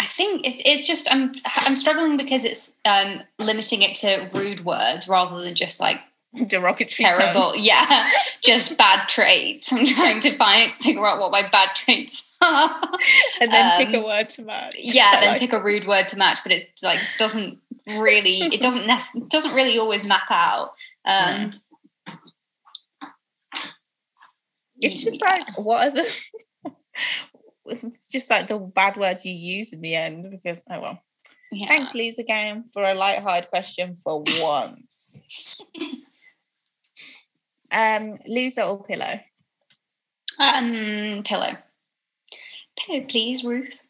I 0.00 0.04
think 0.06 0.46
it's 0.46 0.60
it's 0.64 0.86
just 0.86 1.10
I'm 1.12 1.32
I'm 1.44 1.76
struggling 1.76 2.16
because 2.16 2.44
it's 2.44 2.76
um 2.84 3.20
limiting 3.38 3.82
it 3.82 3.94
to 3.96 4.28
rude 4.34 4.64
words 4.64 5.08
rather 5.08 5.40
than 5.40 5.54
just 5.54 5.80
like 5.80 5.98
Derogatory 6.48 7.08
terrible. 7.08 7.56
Yeah, 7.56 8.10
just 8.42 8.76
bad 8.76 9.08
traits. 9.08 9.72
I'm 9.72 9.86
trying 9.86 10.20
to 10.20 10.30
find 10.32 10.70
figure 10.80 11.06
out 11.06 11.18
what 11.18 11.30
my 11.32 11.48
bad 11.48 11.74
traits 11.74 12.36
are. 12.42 12.78
And 13.40 13.50
then 13.50 13.86
pick 13.86 13.94
a 13.94 13.98
Um, 14.00 14.04
word 14.04 14.28
to 14.30 14.42
match. 14.42 14.74
yeah 14.78 15.18
then 15.20 15.28
like 15.32 15.40
pick 15.40 15.54
a 15.54 15.62
rude 15.62 15.86
word 15.86 16.08
to 16.08 16.18
match 16.18 16.40
but 16.42 16.52
it 16.52 16.68
like 16.82 17.00
doesn't 17.18 17.58
really 17.86 18.42
it 18.42 18.60
doesn't 18.60 18.86
nec- 18.92 19.28
doesn't 19.30 19.54
really 19.54 19.78
always 19.78 20.06
map 20.06 20.30
out 20.30 20.74
um 21.08 21.54
It's 24.78 25.02
just 25.02 25.22
yeah. 25.24 25.30
like, 25.36 25.58
what 25.58 25.88
are 25.88 25.90
the. 25.90 26.20
it's 27.68 28.08
just 28.16 28.30
like 28.30 28.46
the 28.48 28.58
bad 28.58 28.96
words 28.96 29.24
you 29.26 29.34
use 29.34 29.72
in 29.72 29.80
the 29.80 29.94
end 29.94 30.30
because, 30.30 30.64
oh 30.70 30.80
well. 30.80 31.02
yeah. 31.52 31.68
Thanks, 31.68 31.94
loser 31.94 32.22
game, 32.22 32.64
for 32.64 32.82
a 32.84 32.94
light 32.94 33.20
hard 33.20 33.48
question 33.48 33.94
for 33.96 34.22
once. 34.40 35.56
um, 37.72 38.12
loser 38.26 38.62
or 38.62 38.82
pillow? 38.82 39.20
um 40.38 41.22
pillow 41.24 41.52
pillow 42.78 43.00
please 43.08 43.42
ruth 43.42 43.80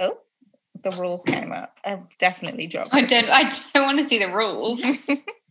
Oh, 0.00 0.18
the 0.82 0.90
rules 0.92 1.22
came 1.24 1.52
up. 1.52 1.76
I've 1.84 2.16
definitely 2.18 2.66
dropped. 2.66 2.92
I 2.94 3.02
don't. 3.02 3.28
I 3.30 3.48
don't 3.72 3.86
want 3.86 3.98
to 3.98 4.06
see 4.08 4.18
the 4.18 4.32
rules. 4.32 4.84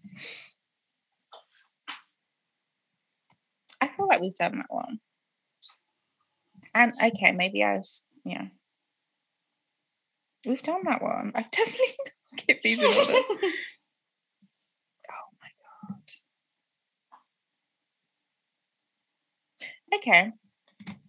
I 3.82 3.88
feel 3.88 4.08
like 4.08 4.22
we've 4.22 4.36
done 4.36 4.58
that 4.58 4.68
one. 4.70 5.00
And 6.74 6.94
okay, 7.04 7.32
maybe 7.32 7.64
I 7.64 7.78
was 7.78 8.08
yeah. 8.24 8.46
We've 10.46 10.62
done 10.64 10.84
that 10.86 11.02
one. 11.02 11.32
I've 11.36 11.52
definitely 11.52 11.86
get 12.48 12.62
these 12.62 12.82
in 12.82 12.88
order. 12.94 13.14
oh 13.14 13.42
my 15.42 15.50
god. 15.62 16.02
Okay. 19.96 20.32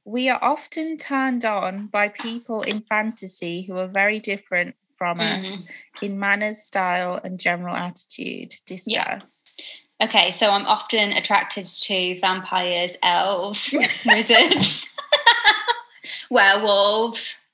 We 0.04 0.28
are 0.28 0.38
often 0.42 0.96
turned 0.96 1.44
on 1.44 1.86
by 1.86 2.08
people 2.08 2.62
in 2.62 2.82
fantasy 2.82 3.62
who 3.62 3.76
are 3.78 3.86
very 3.88 4.18
different 4.18 4.74
from 4.94 5.18
Mm. 5.18 5.40
us 5.40 5.62
in 6.00 6.18
manners, 6.18 6.58
style, 6.58 7.20
and 7.22 7.38
general 7.38 7.74
attitude. 7.76 8.54
Discuss. 8.66 9.56
Okay, 10.02 10.30
so 10.32 10.50
I'm 10.50 10.66
often 10.66 11.12
attracted 11.12 11.64
to 11.66 12.18
vampires, 12.20 12.96
elves, 13.02 13.72
wizards, 14.06 14.88
werewolves. 16.30 17.44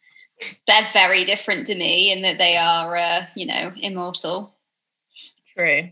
They're 0.66 0.88
very 0.92 1.24
different 1.24 1.66
to 1.66 1.74
me 1.74 2.10
in 2.12 2.22
that 2.22 2.38
they 2.38 2.56
are, 2.56 2.96
uh, 2.96 3.26
you 3.34 3.46
know, 3.46 3.72
immortal. 3.76 4.54
True. 5.56 5.90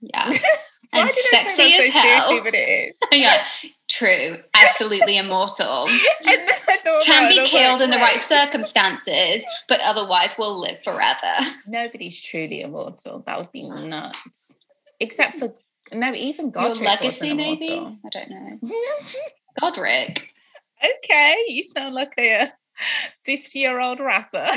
Yeah, 0.00 0.30
And 0.92 1.08
did 1.08 1.16
I 1.32 1.36
take 1.36 1.48
sexy 1.48 1.62
as 1.74 1.92
so 1.94 2.00
seriously, 2.00 2.34
hell. 2.36 2.44
but 2.44 2.54
it 2.54 2.88
is. 2.88 2.98
yeah, 3.12 3.44
true, 3.90 4.36
absolutely 4.54 5.16
immortal. 5.16 5.88
And 5.88 6.00
then 6.26 6.48
I 6.68 6.76
thought 6.76 7.04
Can 7.06 7.28
be 7.30 7.46
killed 7.46 7.80
like, 7.80 7.84
in 7.84 7.90
the 7.90 7.96
right 7.96 8.20
circumstances, 8.20 9.44
but 9.68 9.80
otherwise 9.80 10.36
will 10.38 10.60
live 10.60 10.82
forever. 10.84 11.54
Nobody's 11.66 12.20
truly 12.22 12.60
immortal. 12.60 13.22
That 13.26 13.38
would 13.38 13.52
be 13.52 13.64
nuts. 13.64 14.60
Except 15.00 15.38
for 15.38 15.54
no, 15.92 16.12
even 16.14 16.50
Godric. 16.50 16.76
Your 16.80 16.88
legacy, 16.88 17.32
maybe? 17.34 17.70
I 18.04 18.08
don't 18.10 18.30
know. 18.30 18.58
Godric. 19.60 20.32
okay, 20.84 21.44
you 21.48 21.62
sound 21.62 21.94
like 21.94 22.12
a 22.18 22.52
fifty-year-old 23.22 24.00
rapper. 24.00 24.46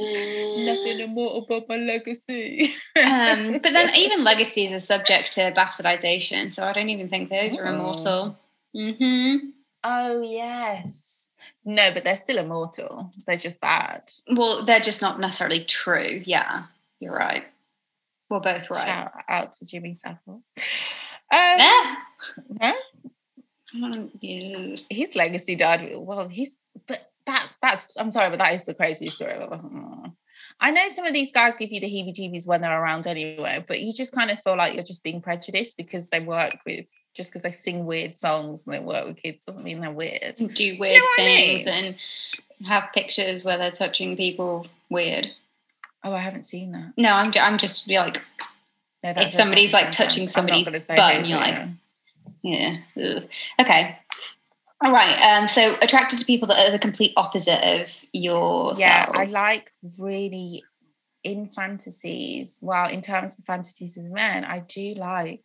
Nothing 0.00 1.00
immortal 1.00 1.46
but 1.48 1.68
my 1.68 1.76
legacy. 1.76 2.72
um, 3.04 3.50
but 3.62 3.72
then 3.72 3.90
even 3.94 4.24
legacies 4.24 4.72
are 4.72 4.78
subject 4.78 5.32
to 5.32 5.52
bastardization, 5.52 6.50
so 6.50 6.64
I 6.66 6.72
don't 6.72 6.88
even 6.88 7.08
think 7.08 7.30
those 7.30 7.56
are 7.56 7.66
Oh. 7.66 7.74
immortal. 7.74 8.36
hmm 8.74 9.36
oh 9.84 10.22
yes. 10.22 11.30
No, 11.64 11.90
but 11.92 12.02
they're 12.04 12.16
still 12.16 12.38
immortal. 12.38 13.12
They're 13.26 13.36
just 13.36 13.60
bad. 13.60 14.10
Well, 14.28 14.64
they're 14.64 14.80
just 14.80 15.02
not 15.02 15.20
necessarily 15.20 15.64
true. 15.64 16.22
Yeah, 16.24 16.64
you're 16.98 17.14
right. 17.14 17.44
We're 18.32 18.40
both 18.40 18.70
right. 18.70 18.88
Shout 18.88 19.12
out 19.28 19.52
to 19.52 19.66
Jimmy 19.66 19.92
Savile. 19.92 20.42
Um, 20.56 20.64
yeah. 21.30 21.96
yeah. 22.60 22.72
his 24.88 25.14
legacy 25.14 25.54
died. 25.54 25.92
Well, 25.94 26.28
he's 26.28 26.56
but 26.86 27.10
that 27.26 27.46
that's 27.60 27.94
I'm 27.98 28.10
sorry, 28.10 28.30
but 28.30 28.38
that 28.38 28.54
is 28.54 28.64
the 28.64 28.72
craziest 28.72 29.16
story. 29.16 29.34
I've 29.34 29.52
ever-. 29.52 30.12
I 30.60 30.70
know 30.70 30.88
some 30.88 31.04
of 31.04 31.12
these 31.12 31.30
guys 31.30 31.58
give 31.58 31.72
you 31.72 31.80
the 31.80 31.86
heebie-jeebies 31.86 32.46
when 32.46 32.62
they're 32.62 32.82
around 32.82 33.06
anyway, 33.06 33.62
but 33.68 33.80
you 33.80 33.92
just 33.92 34.14
kind 34.14 34.30
of 34.30 34.40
feel 34.40 34.56
like 34.56 34.74
you're 34.74 34.82
just 34.82 35.04
being 35.04 35.20
prejudiced 35.20 35.76
because 35.76 36.08
they 36.08 36.20
work 36.20 36.54
with 36.64 36.86
just 37.14 37.30
because 37.30 37.42
they 37.42 37.50
sing 37.50 37.84
weird 37.84 38.18
songs 38.18 38.66
and 38.66 38.74
they 38.74 38.80
work 38.80 39.06
with 39.06 39.16
kids 39.16 39.44
doesn't 39.44 39.64
mean 39.64 39.80
they're 39.80 39.90
weird. 39.90 40.36
do 40.36 40.64
you 40.64 40.78
weird 40.80 40.96
know 40.96 41.04
what 41.04 41.20
I 41.20 41.24
things 41.24 41.66
mean? 41.66 41.84
and 41.84 42.66
have 42.66 42.88
pictures 42.94 43.44
where 43.44 43.58
they're 43.58 43.70
touching 43.70 44.16
people 44.16 44.66
weird. 44.88 45.30
Oh, 46.04 46.12
I 46.12 46.18
haven't 46.18 46.42
seen 46.42 46.72
that. 46.72 46.92
No, 46.96 47.12
I'm, 47.12 47.30
ju- 47.30 47.40
I'm 47.40 47.58
just 47.58 47.88
like, 47.88 48.20
No, 49.04 49.10
If 49.16 49.32
somebody's, 49.32 49.72
like, 49.72 49.90
touching 49.90 50.26
somebody's 50.28 50.68
butt 50.88 50.98
and 50.98 51.26
you're 51.26 51.38
like, 51.38 51.68
yeah. 52.42 52.78
ugh. 52.96 53.24
Okay. 53.60 53.98
All 54.84 54.92
right. 54.92 55.38
Um, 55.38 55.46
so 55.46 55.76
attracted 55.80 56.18
to 56.18 56.24
people 56.24 56.48
that 56.48 56.68
are 56.68 56.72
the 56.72 56.78
complete 56.78 57.12
opposite 57.16 57.62
of 57.62 58.04
yourselves. 58.12 58.80
yeah, 58.80 59.06
I 59.08 59.26
like 59.32 59.70
really 60.00 60.64
in 61.22 61.46
fantasies. 61.48 62.58
Well, 62.62 62.90
in 62.90 63.00
terms 63.00 63.38
of 63.38 63.44
fantasies 63.44 63.96
with 63.96 64.06
men, 64.10 64.44
I 64.44 64.60
do 64.60 64.94
like 64.94 65.44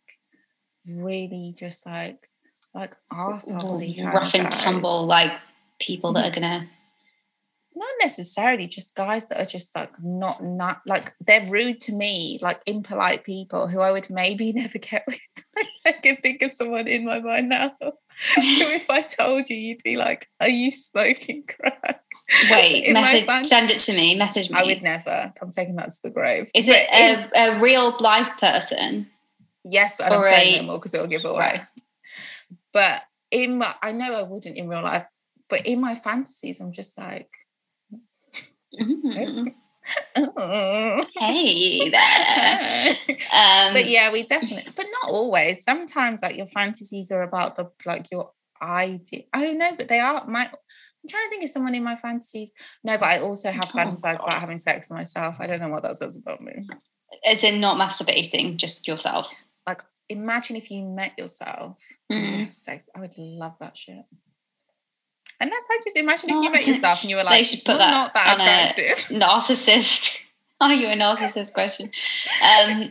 really 0.88 1.54
just 1.56 1.86
like 1.86 2.28
like 2.74 2.94
arsehole 3.12 4.12
rough 4.12 4.34
and 4.34 4.50
tumble, 4.50 5.06
like 5.06 5.32
people 5.80 6.12
that 6.14 6.26
are 6.26 6.34
gonna. 6.34 6.66
Not 7.78 7.88
necessarily 8.02 8.66
just 8.66 8.96
guys 8.96 9.28
that 9.28 9.40
are 9.40 9.44
just 9.44 9.74
like 9.76 9.92
not 10.02 10.42
not 10.42 10.80
like 10.84 11.12
they're 11.20 11.48
rude 11.48 11.80
to 11.82 11.92
me, 11.92 12.38
like 12.42 12.60
impolite 12.66 13.22
people 13.22 13.68
who 13.68 13.80
I 13.80 13.92
would 13.92 14.10
maybe 14.10 14.52
never 14.62 14.78
get 14.78 15.04
with. 15.06 15.20
I 15.86 15.92
can 15.92 16.16
think 16.16 16.42
of 16.42 16.50
someone 16.50 16.88
in 16.88 17.04
my 17.04 17.20
mind 17.20 17.50
now. 17.50 17.72
who 17.80 17.92
if 18.34 18.90
I 18.90 19.02
told 19.02 19.48
you, 19.48 19.56
you'd 19.56 19.82
be 19.84 19.96
like, 19.96 20.28
"Are 20.40 20.48
you 20.48 20.72
smoking 20.72 21.44
crack?" 21.46 22.02
Wait, 22.50 22.92
message. 22.92 23.46
Send 23.46 23.70
it 23.70 23.80
to 23.80 23.92
me. 23.94 24.16
Message 24.16 24.50
me. 24.50 24.58
I 24.58 24.64
would 24.64 24.82
never. 24.82 25.32
I'm 25.40 25.50
taking 25.50 25.76
that 25.76 25.92
to 25.92 25.98
the 26.02 26.10
grave. 26.10 26.50
Is 26.54 26.66
But 26.66 26.76
it 26.76 26.88
in- 26.94 27.30
a, 27.34 27.56
a 27.56 27.60
real 27.60 27.96
live 28.00 28.36
person? 28.36 29.06
Yes, 29.64 29.98
but 29.98 30.12
I'm 30.12 30.24
saying 30.24 30.58
a- 30.58 30.60
no 30.62 30.66
more 30.66 30.78
because 30.78 30.94
it 30.94 31.00
will 31.00 31.06
give 31.08 31.24
away. 31.24 31.38
Right. 31.38 31.60
But 32.72 33.02
in 33.30 33.58
my, 33.58 33.72
I 33.82 33.92
know 33.92 34.14
I 34.18 34.22
wouldn't 34.22 34.56
in 34.56 34.68
real 34.68 34.82
life, 34.82 35.08
but 35.48 35.66
in 35.66 35.80
my 35.80 35.94
fantasies, 35.94 36.60
I'm 36.60 36.72
just 36.72 36.98
like, 36.98 37.30
Mhm. 38.80 39.54
oh. 40.16 41.02
Hey 41.16 41.88
there. 41.90 42.90
Um, 43.34 43.72
but 43.74 43.88
yeah, 43.88 44.12
we 44.12 44.22
definitely, 44.24 44.70
but 44.76 44.86
not 45.02 45.10
always. 45.12 45.62
Sometimes, 45.64 46.22
like 46.22 46.36
your 46.36 46.46
fantasies 46.46 47.10
are 47.10 47.22
about 47.22 47.56
the 47.56 47.70
like 47.86 48.06
your 48.10 48.32
idea. 48.62 49.22
Oh 49.34 49.52
no, 49.52 49.74
but 49.76 49.88
they 49.88 50.00
are 50.00 50.26
my. 50.26 50.42
I'm 50.44 51.08
trying 51.08 51.26
to 51.26 51.30
think 51.30 51.44
of 51.44 51.50
someone 51.50 51.74
in 51.74 51.84
my 51.84 51.94
fantasies. 51.96 52.54
No, 52.82 52.98
but 52.98 53.06
I 53.06 53.20
also 53.20 53.50
have 53.50 53.64
Oh, 53.72 53.78
fantasized 53.78 54.18
God. 54.18 54.28
about 54.28 54.40
having 54.40 54.58
sex 54.58 54.90
with 54.90 54.98
myself. 54.98 55.36
I 55.38 55.46
don't 55.46 55.60
know 55.60 55.68
what 55.68 55.84
that 55.84 55.96
says 55.96 56.16
about 56.16 56.40
me. 56.40 56.66
as 57.24 57.44
in 57.44 57.60
not 57.60 57.78
masturbating, 57.78 58.56
just 58.56 58.86
yourself. 58.88 59.32
Like, 59.66 59.82
imagine 60.08 60.56
if 60.56 60.70
you 60.70 60.82
met 60.84 61.12
yourself. 61.16 61.80
Mm. 62.10 62.52
Sex. 62.52 62.90
I 62.96 63.00
would 63.00 63.16
love 63.16 63.56
that 63.60 63.76
shit. 63.76 64.04
And 65.40 65.52
that's 65.52 65.68
like 65.70 65.84
just 65.84 65.96
imagine 65.96 66.30
if 66.30 66.36
Oh, 66.36 66.42
you 66.42 66.50
met 66.50 66.66
yourself 66.66 67.02
and 67.02 67.10
you 67.10 67.16
were 67.16 67.22
like, 67.22 67.38
they 67.38 67.44
should 67.44 67.64
put 67.64 67.78
that 67.78 67.90
not 67.90 68.14
that 68.14 68.40
attractive. 68.40 68.96
Narcissist. 69.20 70.20
Are 70.60 70.74
you 70.74 70.88
a 70.88 70.96
narcissist 70.96 71.52
question? 71.52 71.86
Um, 71.86 72.90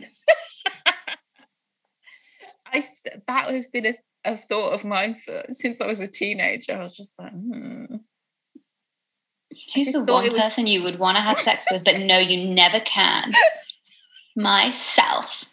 I 2.72 2.82
that 3.26 3.50
has 3.50 3.70
been 3.70 3.86
a, 3.86 3.94
a 4.24 4.36
thought 4.36 4.72
of 4.72 4.84
mine 4.86 5.14
for 5.14 5.42
since 5.50 5.80
I 5.80 5.86
was 5.86 6.00
a 6.00 6.08
teenager. 6.08 6.72
I 6.72 6.82
was 6.82 6.96
just 6.96 7.18
like, 7.18 7.32
hmm. 7.32 7.96
who's 9.74 9.92
the 9.92 10.04
one 10.04 10.24
was- 10.24 10.32
person 10.32 10.66
you 10.66 10.82
would 10.82 10.98
want 10.98 11.16
to 11.16 11.22
have 11.22 11.36
sex 11.36 11.66
with, 11.70 11.84
but 11.84 11.98
no, 12.00 12.18
you 12.18 12.48
never 12.54 12.80
can? 12.80 13.34
Myself. 14.34 15.44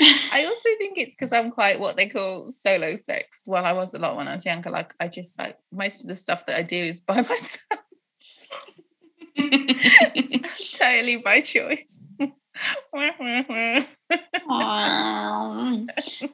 I 0.00 0.44
also 0.46 0.68
think 0.78 0.96
it's 0.98 1.14
because 1.14 1.32
I'm 1.32 1.50
quite 1.50 1.78
what 1.80 1.96
they 1.96 2.06
call 2.06 2.48
solo 2.48 2.96
sex. 2.96 3.44
Well, 3.46 3.64
I 3.64 3.72
was 3.72 3.94
a 3.94 3.98
lot 3.98 4.16
when 4.16 4.28
I 4.28 4.32
was 4.34 4.46
younger. 4.46 4.70
Like 4.70 4.94
I 5.00 5.08
just 5.08 5.38
like 5.38 5.58
most 5.72 6.02
of 6.02 6.08
the 6.08 6.16
stuff 6.16 6.46
that 6.46 6.56
I 6.56 6.62
do 6.62 6.76
is 6.76 7.00
by 7.00 7.20
myself, 7.22 7.80
totally 10.74 11.18
by 11.18 11.40
choice. 11.40 12.06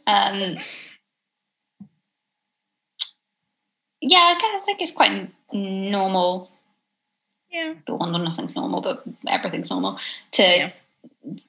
um, 0.07 0.59
yeah, 4.01 4.19
I 4.19 4.39
guess 4.41 4.63
I 4.63 4.65
think 4.65 4.81
it's 4.83 4.93
quite 4.93 5.11
n- 5.11 5.33
normal. 5.91 6.51
yeah. 7.51 7.75
Well, 7.89 8.09
no, 8.11 8.19
nothing's 8.19 8.55
normal, 8.57 8.81
but 8.81 9.03
everything's 9.27 9.71
normal 9.71 9.99
to 10.33 10.43
Yeah. 10.43 10.71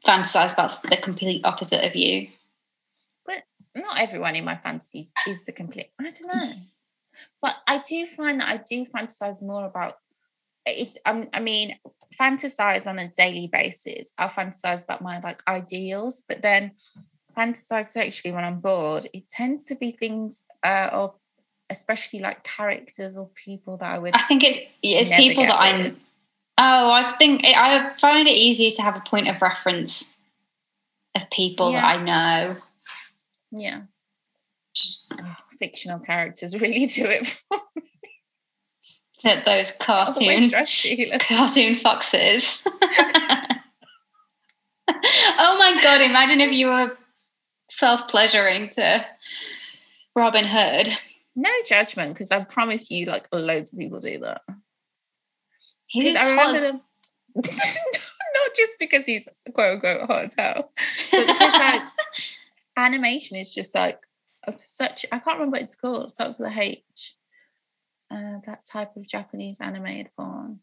Fantasize 0.05 0.53
about 0.53 0.81
the 0.83 0.97
complete 0.97 1.45
opposite 1.45 1.85
of 1.85 1.95
you. 1.95 2.27
But 3.25 3.43
not 3.75 3.99
everyone 3.99 4.35
in 4.35 4.45
my 4.45 4.55
fantasies 4.55 5.13
is 5.27 5.45
the 5.45 5.51
complete. 5.51 5.89
I 5.99 6.03
don't 6.03 6.35
know, 6.35 6.53
but 7.41 7.55
I 7.67 7.79
do 7.79 8.05
find 8.05 8.39
that 8.41 8.49
I 8.49 8.63
do 8.69 8.85
fantasize 8.85 9.43
more 9.43 9.65
about 9.65 9.93
it. 10.65 10.97
Um, 11.05 11.27
I 11.33 11.39
mean, 11.39 11.75
fantasize 12.19 12.87
on 12.87 12.99
a 12.99 13.09
daily 13.09 13.47
basis. 13.47 14.13
I'll 14.17 14.29
fantasize 14.29 14.83
about 14.83 15.01
my 15.01 15.19
like 15.19 15.43
ideals, 15.47 16.23
but 16.27 16.41
then 16.41 16.71
fantasize 17.37 17.85
sexually 17.85 18.33
when 18.33 18.43
I'm 18.43 18.59
bored. 18.59 19.07
It 19.13 19.29
tends 19.29 19.65
to 19.65 19.75
be 19.75 19.91
things, 19.91 20.47
uh, 20.63 20.89
or 20.93 21.15
especially 21.69 22.19
like 22.19 22.43
characters 22.43 23.17
or 23.17 23.29
people 23.29 23.77
that 23.77 23.93
I 23.93 23.99
would. 23.99 24.15
I 24.15 24.23
think 24.23 24.43
it's 24.43 24.59
it's 24.81 25.15
people 25.15 25.43
that 25.43 25.59
I 25.59 25.77
with. 25.77 25.99
Oh 26.57 26.91
I 26.91 27.13
think 27.17 27.43
it, 27.43 27.57
I 27.57 27.93
find 27.97 28.27
it 28.27 28.31
easier 28.31 28.69
to 28.71 28.81
have 28.81 28.95
a 28.95 29.01
point 29.01 29.27
of 29.27 29.41
reference 29.41 30.17
of 31.15 31.29
people 31.29 31.71
that 31.71 31.83
I 31.83 32.03
know. 32.03 32.57
Yeah, 33.51 33.81
Just, 34.75 35.13
oh, 35.19 35.35
fictional 35.59 35.99
characters 35.99 36.59
really 36.59 36.85
do 36.85 37.05
it. 37.05 37.27
For 37.27 37.59
that 39.23 39.45
those 39.45 39.71
cartoon 39.71 40.51
cartoon 41.19 41.75
foxes. 41.75 42.59
oh 42.65 43.59
my 44.87 45.79
god! 45.81 46.01
Imagine 46.01 46.41
if 46.41 46.51
you 46.51 46.67
were 46.67 46.97
self 47.69 48.07
pleasuring 48.07 48.69
to 48.69 49.05
Robin 50.15 50.45
Hood. 50.45 50.89
No 51.35 51.51
judgment, 51.67 52.13
because 52.13 52.31
I 52.31 52.43
promise 52.43 52.89
you, 52.89 53.05
like 53.05 53.27
loads 53.31 53.73
of 53.73 53.79
people 53.79 53.99
do 53.99 54.19
that. 54.19 54.41
He's 55.87 56.15
I 56.15 56.29
remember 56.31 56.59
them. 56.59 56.81
Not 57.35 58.55
just 58.55 58.79
because 58.79 59.05
he's 59.05 59.27
quote 59.53 59.75
unquote 59.75 60.01
hot 60.07 60.23
as 60.23 60.33
hell, 60.37 60.71
but 61.11 61.27
because 61.27 61.53
like 61.53 61.81
animation 62.77 63.37
is 63.37 63.53
just 63.53 63.73
like 63.75 63.99
such. 64.55 65.05
I 65.11 65.19
can't 65.19 65.37
remember 65.37 65.55
what 65.55 65.61
it's 65.61 65.75
called. 65.75 66.09
It 66.09 66.15
starts 66.15 66.39
with 66.39 66.51
a 66.55 66.59
H. 66.61 67.15
Uh, 68.09 68.39
that 68.45 68.63
type 68.65 68.95
of 68.95 69.07
Japanese 69.07 69.59
animated 69.59 70.09
porn. 70.17 70.59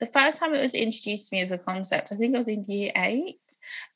The 0.00 0.06
first 0.06 0.40
time 0.40 0.52
it 0.52 0.60
was 0.60 0.74
introduced 0.74 1.28
to 1.30 1.36
me 1.36 1.40
as 1.42 1.52
a 1.52 1.58
concept, 1.58 2.10
I 2.10 2.16
think 2.16 2.34
I 2.34 2.38
was 2.38 2.48
in 2.48 2.64
year 2.64 2.90
eight, 2.96 3.38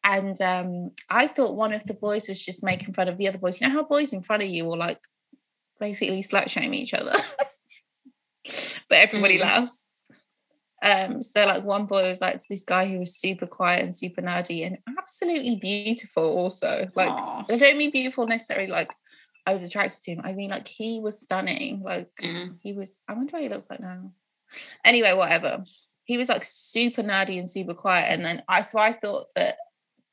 and 0.05 0.41
um, 0.41 0.93
I 1.11 1.27
thought 1.27 1.57
one 1.57 1.73
of 1.73 1.83
the 1.85 1.95
boys 1.95 2.29
was 2.29 2.41
just 2.41 2.63
making 2.63 2.95
fun 2.95 3.09
of 3.09 3.17
the 3.19 3.27
other 3.27 3.39
boys. 3.39 3.61
You 3.61 3.67
know 3.69 3.75
how 3.75 3.83
boys 3.83 4.13
in 4.13 4.23
front 4.23 4.45
of 4.45 4.49
you 4.49 4.65
will 4.65 4.79
like 4.79 5.01
basically 5.81 6.23
slut 6.23 6.49
shame 6.49 6.75
each 6.75 6.95
other, 6.95 7.11
but 8.45 8.99
everybody 8.99 9.39
Mm. 9.39 9.43
laughs. 9.43 9.96
Um, 10.87 11.21
so 11.23 11.45
like 11.45 11.65
one 11.65 11.87
boy 11.87 12.09
was 12.09 12.21
like 12.21 12.39
to 12.39 12.45
this 12.49 12.63
guy 12.63 12.87
who 12.87 13.01
was 13.01 13.17
super 13.17 13.47
quiet 13.47 13.83
and 13.83 13.95
super 13.95 14.23
nerdy 14.23 14.65
and 14.65 14.79
absolutely 14.99 15.57
beautiful 15.57 16.25
also. 16.25 16.87
Like 16.95 17.11
Aw. 17.11 17.45
I 17.51 17.57
don't 17.57 17.77
mean 17.79 17.91
beautiful 17.91 18.27
necessarily 18.27 18.71
like 18.71 18.93
I 19.47 19.53
was 19.53 19.65
attracted 19.65 20.01
to 20.03 20.11
him. 20.13 20.21
I 20.23 20.33
mean 20.33 20.51
like 20.51 20.69
he 20.69 21.01
was 21.01 21.21
stunning. 21.21 21.83
Like 21.83 22.11
Mm. 22.23 22.59
he 22.63 22.73
was 22.73 23.03
I 23.09 23.15
wonder 23.15 23.33
what 23.33 23.43
he 23.43 23.49
looks 23.49 23.69
like 23.71 23.81
now. 23.81 24.13
Anyway, 24.85 25.13
whatever. 25.13 25.65
He 26.05 26.19
was 26.19 26.29
like 26.29 26.45
super 26.45 27.03
nerdy 27.03 27.39
and 27.39 27.51
super 27.51 27.75
quiet. 27.75 28.07
And 28.11 28.25
then 28.25 28.43
I 28.49 28.61
so 28.61 28.79
I 28.79 28.93
thought 28.93 29.27
that 29.35 29.57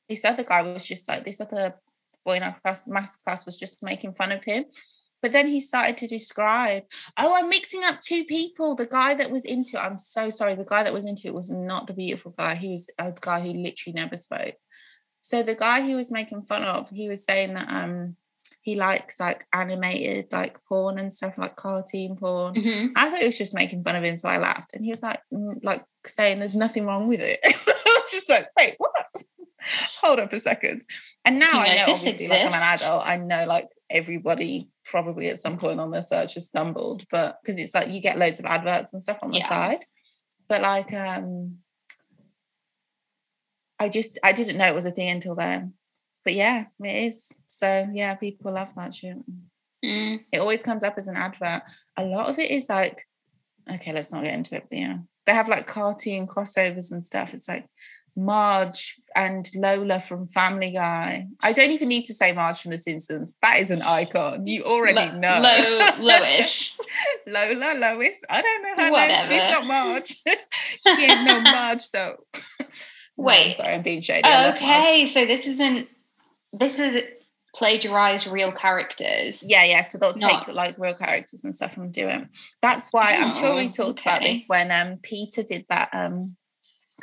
this 0.08 0.24
other 0.24 0.42
guy 0.44 0.62
was 0.62 0.86
just 0.86 1.08
like 1.08 1.24
this 1.24 1.40
other 1.40 1.74
boy 2.24 2.36
in 2.36 2.42
our 2.42 2.58
class, 2.60 2.86
math 2.86 3.22
class 3.22 3.46
was 3.46 3.56
just 3.56 3.82
making 3.82 4.12
fun 4.12 4.32
of 4.32 4.42
him. 4.44 4.64
But 5.24 5.32
then 5.32 5.46
he 5.48 5.58
started 5.58 5.96
to 5.96 6.06
describe, 6.06 6.82
oh, 7.16 7.34
I'm 7.34 7.48
mixing 7.48 7.82
up 7.82 7.98
two 8.02 8.24
people. 8.24 8.74
The 8.74 8.84
guy 8.84 9.14
that 9.14 9.30
was 9.30 9.46
into, 9.46 9.82
I'm 9.82 9.96
so 9.96 10.28
sorry. 10.28 10.54
The 10.54 10.66
guy 10.66 10.82
that 10.82 10.92
was 10.92 11.06
into 11.06 11.28
it 11.28 11.32
was 11.34 11.50
not 11.50 11.86
the 11.86 11.94
beautiful 11.94 12.30
guy. 12.30 12.56
He 12.56 12.68
was 12.68 12.90
a 12.98 13.10
guy 13.18 13.40
who 13.40 13.54
literally 13.54 13.94
never 13.94 14.18
spoke. 14.18 14.56
So 15.22 15.42
the 15.42 15.54
guy 15.54 15.80
he 15.80 15.94
was 15.94 16.12
making 16.12 16.42
fun 16.42 16.62
of, 16.62 16.90
he 16.90 17.08
was 17.08 17.24
saying 17.24 17.54
that 17.54 17.70
um 17.70 18.16
he 18.60 18.74
likes 18.74 19.18
like 19.18 19.46
animated 19.54 20.26
like 20.30 20.62
porn 20.68 20.98
and 20.98 21.12
stuff 21.12 21.38
like 21.38 21.56
cartoon 21.56 22.16
porn. 22.16 22.54
Mhm. 22.56 22.90
I 22.94 23.08
thought 23.08 23.20
he 23.20 23.26
was 23.26 23.38
just 23.38 23.54
making 23.54 23.82
fun 23.82 23.96
of 23.96 24.04
him, 24.04 24.18
so 24.18 24.28
I 24.28 24.36
laughed. 24.36 24.74
And 24.74 24.84
he 24.84 24.90
was 24.90 25.02
like, 25.02 25.20
mm, 25.32 25.58
like 25.62 25.84
saying 26.04 26.38
there's 26.38 26.54
nothing 26.54 26.84
wrong 26.84 27.08
with 27.08 27.20
it. 27.22 27.38
I 27.44 28.00
was 28.02 28.10
just 28.10 28.28
like, 28.28 28.48
wait, 28.58 28.74
what? 28.76 28.92
Hold 30.02 30.20
up 30.20 30.32
a 30.32 30.38
second. 30.38 30.82
And 31.24 31.38
now 31.38 31.52
You 31.52 31.58
I 31.58 31.68
know, 31.68 31.74
know, 31.80 31.86
this 31.86 32.00
obviously, 32.00 32.28
like 32.28 32.40
I'm 32.42 32.52
an 32.52 32.74
adult. 32.74 33.02
I 33.06 33.16
know, 33.16 33.46
like 33.46 33.68
everybody 33.90 34.68
probably 34.84 35.28
at 35.28 35.38
some 35.38 35.56
point 35.58 35.80
on 35.80 35.90
their 35.90 36.02
search 36.02 36.34
has 36.34 36.48
stumbled, 36.48 37.04
but 37.10 37.38
because 37.42 37.58
it's 37.58 37.74
like 37.74 37.88
you 37.88 38.00
get 38.00 38.18
loads 38.18 38.38
of 38.38 38.44
adverts 38.44 38.92
and 38.92 39.02
stuff 39.02 39.18
on 39.22 39.30
the 39.30 39.38
Yeah. 39.38 39.48
side. 39.48 39.84
But 40.48 40.62
like, 40.62 40.92
um, 40.92 41.58
I 43.78 43.88
just 43.88 44.18
I 44.22 44.32
didn't 44.32 44.56
know 44.58 44.66
it 44.68 44.74
was 44.74 44.86
a 44.86 44.90
thing 44.90 45.08
until 45.10 45.34
then. 45.34 45.74
But 46.24 46.34
yeah, 46.34 46.66
it 46.80 46.96
is. 47.06 47.34
So 47.46 47.88
yeah, 47.92 48.14
people 48.14 48.52
love 48.52 48.74
that 48.74 48.94
shit 48.94 49.18
Mm. 49.84 50.18
it 50.32 50.38
always 50.38 50.62
comes 50.62 50.82
up 50.82 50.94
as 50.96 51.08
an 51.08 51.16
advert. 51.16 51.62
A 51.98 52.04
lot 52.06 52.30
of 52.30 52.38
it 52.38 52.50
is 52.50 52.70
like, 52.70 53.02
okay, 53.70 53.92
let's 53.92 54.14
not 54.14 54.24
get 54.24 54.32
into 54.32 54.54
it, 54.56 54.64
but 54.70 54.78
yeah. 54.78 54.96
They 55.26 55.32
have 55.34 55.46
like 55.46 55.66
cartoon 55.66 56.26
crossovers 56.26 56.90
and 56.90 57.04
stuff. 57.04 57.34
It's 57.34 57.46
like 57.48 57.66
Marge 58.16 58.94
and 59.16 59.50
Lola 59.54 59.98
from 59.98 60.24
Family 60.24 60.70
Guy. 60.70 61.26
I 61.40 61.52
don't 61.52 61.70
even 61.70 61.88
need 61.88 62.04
to 62.04 62.14
say 62.14 62.32
Marge 62.32 62.60
from 62.62 62.70
The 62.70 62.78
Simpsons. 62.78 63.36
That 63.42 63.58
is 63.58 63.70
an 63.70 63.82
icon. 63.82 64.46
You 64.46 64.62
already 64.64 64.96
Lo- 64.98 65.18
know. 65.18 65.40
Lo- 65.42 65.90
Lois. 66.00 66.76
Lola, 67.26 67.74
Lois. 67.78 68.22
I 68.30 68.42
don't 68.42 68.62
know 68.62 68.84
her 68.84 68.90
name. 69.08 69.20
She's 69.20 69.48
not 69.50 69.66
Marge. 69.66 70.16
she 70.96 71.04
ain't 71.04 71.24
no 71.24 71.40
Marge 71.40 71.90
though. 71.90 72.16
No, 73.16 73.22
I'm 73.22 73.26
Wait. 73.26 73.54
sorry, 73.54 73.74
I'm 73.74 73.82
being 73.82 74.00
shady. 74.00 74.22
I 74.24 74.48
love 74.48 74.60
Marge. 74.60 74.76
okay, 74.80 75.06
so 75.06 75.24
this 75.24 75.46
isn't. 75.46 75.86
This 76.52 76.80
is 76.80 77.00
plagiarized 77.54 78.26
real 78.26 78.50
characters. 78.50 79.44
Yeah, 79.48 79.62
yeah. 79.64 79.82
So 79.82 79.98
they'll 79.98 80.14
take 80.14 80.32
Not- 80.48 80.52
like 80.54 80.76
real 80.78 80.94
characters 80.94 81.44
and 81.44 81.54
stuff 81.54 81.76
and 81.76 81.92
do 81.92 82.08
it. 82.08 82.26
That's 82.60 82.88
why 82.92 83.14
I'm 83.16 83.32
sure 83.32 83.54
we 83.54 83.66
Oh, 83.66 83.68
talked 83.68 84.00
about 84.00 84.22
this 84.22 84.42
when 84.48 84.72
um 84.72 84.98
Peter 85.00 85.44
did 85.44 85.64
that 85.68 85.90
um 85.92 86.36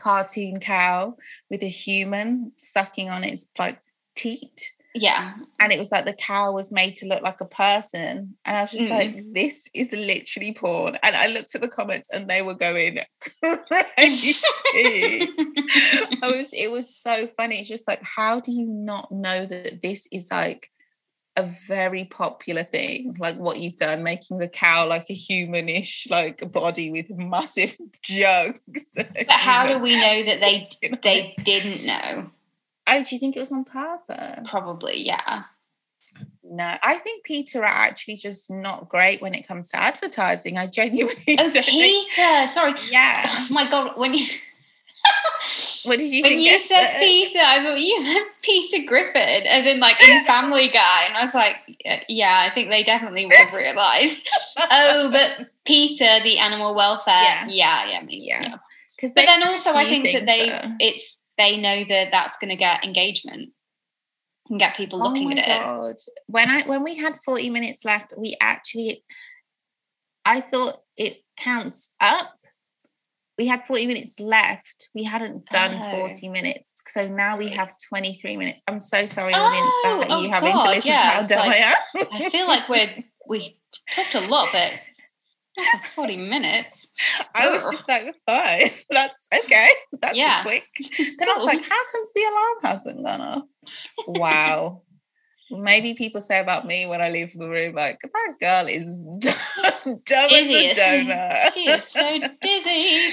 cartoon 0.01 0.59
cow 0.59 1.15
with 1.49 1.61
a 1.63 1.69
human 1.69 2.51
sucking 2.57 3.09
on 3.09 3.23
its 3.23 3.49
like 3.59 3.81
teat. 4.15 4.71
Yeah, 4.93 5.35
And 5.57 5.71
it 5.71 5.79
was 5.79 5.89
like 5.89 6.03
the 6.05 6.11
cow 6.11 6.51
was 6.51 6.69
made 6.69 6.95
to 6.95 7.05
look 7.07 7.21
like 7.23 7.39
a 7.39 7.45
person. 7.45 8.35
And 8.43 8.57
I 8.57 8.61
was 8.63 8.71
just 8.71 8.87
Mm. 8.91 8.97
like, 8.99 9.23
this 9.33 9.69
is 9.73 9.93
literally 9.93 10.53
porn. 10.53 10.97
And 11.01 11.15
I 11.15 11.27
looked 11.27 11.55
at 11.55 11.61
the 11.61 11.69
comments 11.69 12.09
and 12.11 12.27
they 12.29 12.41
were 12.41 12.55
going 12.55 12.99
crazy. 13.41 14.35
I 16.21 16.27
was 16.27 16.51
it 16.53 16.69
was 16.71 16.93
so 16.93 17.27
funny. 17.37 17.59
It's 17.59 17.69
just 17.69 17.87
like, 17.87 18.01
how 18.03 18.41
do 18.41 18.51
you 18.51 18.65
not 18.67 19.11
know 19.11 19.45
that 19.45 19.81
this 19.81 20.07
is 20.11 20.29
like 20.29 20.69
a 21.37 21.43
very 21.43 22.05
popular 22.05 22.63
thing? 22.63 23.15
Like 23.19 23.37
what 23.37 23.59
you've 23.59 23.75
done, 23.77 24.03
making 24.03 24.39
the 24.39 24.47
cow 24.47 24.87
like 24.87 25.09
a 25.09 25.13
humanish 25.15 26.09
like 26.09 26.41
a 26.41 26.45
body 26.45 26.91
with 26.91 27.09
massive 27.09 27.77
jugs. 28.01 28.85
but 28.95 29.29
how 29.29 29.67
do 29.67 29.79
we 29.79 29.95
know 29.95 30.23
that 30.23 30.39
they 30.39 30.69
they 31.03 31.35
didn't 31.43 31.85
know? 31.85 32.31
Oh, 32.87 33.03
do 33.03 33.15
you 33.15 33.19
think 33.19 33.37
it 33.37 33.39
was 33.39 33.51
on 33.51 33.63
purpose? 33.63 34.49
Probably, 34.49 35.05
yeah. 35.05 35.43
No, 36.43 36.75
I 36.83 36.95
think 36.95 37.23
Peter 37.23 37.59
are 37.61 37.65
actually 37.65 38.15
just 38.15 38.51
not 38.51 38.89
great 38.89 39.21
when 39.21 39.33
it 39.33 39.47
comes 39.47 39.69
to 39.71 39.77
advertising. 39.77 40.57
I 40.57 40.67
genuinely 40.67 41.37
Oh, 41.39 41.61
Peter. 41.63 42.47
Sorry. 42.47 42.73
Yeah. 42.89 43.23
Oh 43.25 43.47
my 43.51 43.69
god, 43.69 43.97
when 43.97 44.13
you 44.13 44.25
What 45.85 45.99
did 45.99 46.13
you 46.13 46.23
when 46.23 46.33
you 46.33 46.39
yes, 46.51 46.67
said? 46.67 46.99
Peter, 46.99 47.39
I 47.39 47.63
thought 47.63 47.79
you 47.79 47.99
meant 48.03 48.27
Peter 48.41 48.85
Griffin, 48.85 49.47
as 49.47 49.65
in 49.65 49.79
like 49.79 50.01
in 50.01 50.25
Family 50.25 50.67
Guy, 50.67 51.05
and 51.07 51.17
I 51.17 51.23
was 51.23 51.33
like, 51.33 51.57
yeah, 52.07 52.47
I 52.49 52.53
think 52.53 52.69
they 52.69 52.83
definitely 52.83 53.25
would 53.25 53.33
have 53.35 53.53
realised. 53.53 54.27
oh, 54.59 55.09
but 55.11 55.49
Peter, 55.65 56.19
the 56.23 56.39
animal 56.39 56.75
welfare, 56.75 57.13
Yeah. 57.13 57.47
yeah, 57.47 57.89
yeah, 57.89 57.99
maybe, 58.01 58.17
Yeah. 58.17 58.41
yeah. 58.41 58.55
Because 58.95 59.13
But 59.13 59.25
then 59.25 59.43
also, 59.43 59.73
I 59.73 59.85
think 59.85 60.11
that 60.11 60.27
they 60.27 60.75
it's 60.85 61.21
they 61.37 61.57
know 61.57 61.83
that 61.85 62.09
that's 62.11 62.37
going 62.37 62.49
to 62.51 62.55
get 62.55 62.83
engagement 62.83 63.51
and 64.49 64.59
get 64.59 64.75
people 64.75 65.01
oh 65.01 65.07
looking 65.07 65.31
oh 65.31 65.35
my 65.35 65.41
at 65.41 65.89
it. 65.89 66.01
When 66.27 66.49
I 66.49 66.61
when 66.63 66.83
we 66.83 66.97
had 66.97 67.15
40 67.15 67.49
minutes 67.49 67.83
left, 67.83 68.13
we 68.17 68.35
actually 68.39 69.03
I 70.25 70.41
thought 70.41 70.81
it 70.97 71.23
counts 71.37 71.95
up. 71.99 72.33
We 73.41 73.47
had 73.47 73.63
40 73.63 73.87
minutes 73.87 74.19
left. 74.19 74.89
We 74.93 75.03
hadn't 75.03 75.47
done 75.49 75.71
Oh. 75.81 75.99
40 76.07 76.29
minutes. 76.29 76.75
So 76.87 77.07
now 77.07 77.37
we 77.37 77.47
have 77.49 77.73
23 77.89 78.37
minutes. 78.37 78.61
I'm 78.67 78.79
so 78.79 79.07
sorry, 79.07 79.33
audience, 79.33 79.73
Oh, 79.83 80.01
for 80.05 80.13
oh 80.13 80.21
you 80.21 80.29
having 80.29 80.51
to 80.51 80.67
listen 80.67 80.91
yeah, 80.91 80.97
to 80.99 81.05
how 81.05 81.23
dumb 81.23 81.39
like- 81.39 81.51
I 81.59 81.73
am. 81.73 82.07
I 82.11 82.29
feel 82.29 82.47
like 82.47 82.69
we're 82.69 83.03
we 83.27 83.57
talked 83.89 84.13
a 84.13 84.21
lot, 84.27 84.49
but 84.51 84.79
forty 85.95 86.17
minutes. 86.17 86.89
I 87.33 87.49
was 87.49 87.63
just 87.71 87.87
like, 87.89 88.13
fine, 88.27 88.69
that's 88.91 89.27
okay. 89.43 89.69
That's 90.01 90.15
Yeah. 90.15 90.43
quick. 90.43 90.65
Then 91.17 91.27
I 91.29 91.33
was 91.35 91.45
like, 91.45 91.63
how 91.67 91.83
comes 91.91 92.13
the 92.13 92.21
alarm 92.29 92.57
hasn't 92.63 93.03
gone 93.05 93.21
off? 93.21 93.43
Wow. 94.07 94.83
Maybe 95.53 95.93
people 95.95 96.21
say 96.21 96.39
about 96.39 96.65
me 96.65 96.85
when 96.85 97.01
I 97.01 97.09
leave 97.09 97.33
the 97.33 97.49
room, 97.49 97.75
like, 97.75 97.99
that 98.01 98.33
girl 98.39 98.67
is 98.67 98.97
just 99.19 99.85
dumb 100.05 100.27
Dizzy. 100.29 100.69
as 100.69 100.77
a 100.77 100.81
donut. 100.81 101.53
she 101.53 101.69
is 101.69 101.83
so 101.87 102.19
dizzy. 102.39 103.09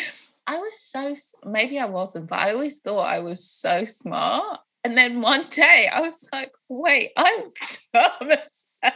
I 0.49 0.57
was 0.57 0.81
so, 0.81 1.15
maybe 1.45 1.79
I 1.79 1.85
wasn't, 1.85 2.29
but 2.29 2.39
I 2.39 2.53
always 2.53 2.81
thought 2.81 3.07
I 3.07 3.21
was 3.21 3.45
so 3.45 3.85
smart. 3.85 4.61
And 4.83 4.97
then 4.97 5.21
one 5.21 5.45
day 5.51 5.89
I 5.95 6.01
was 6.01 6.27
like, 6.33 6.53
wait, 6.69 7.11
I'm 7.19 7.43
dumb 7.93 8.31
as 8.31 8.69
hell. 8.83 8.93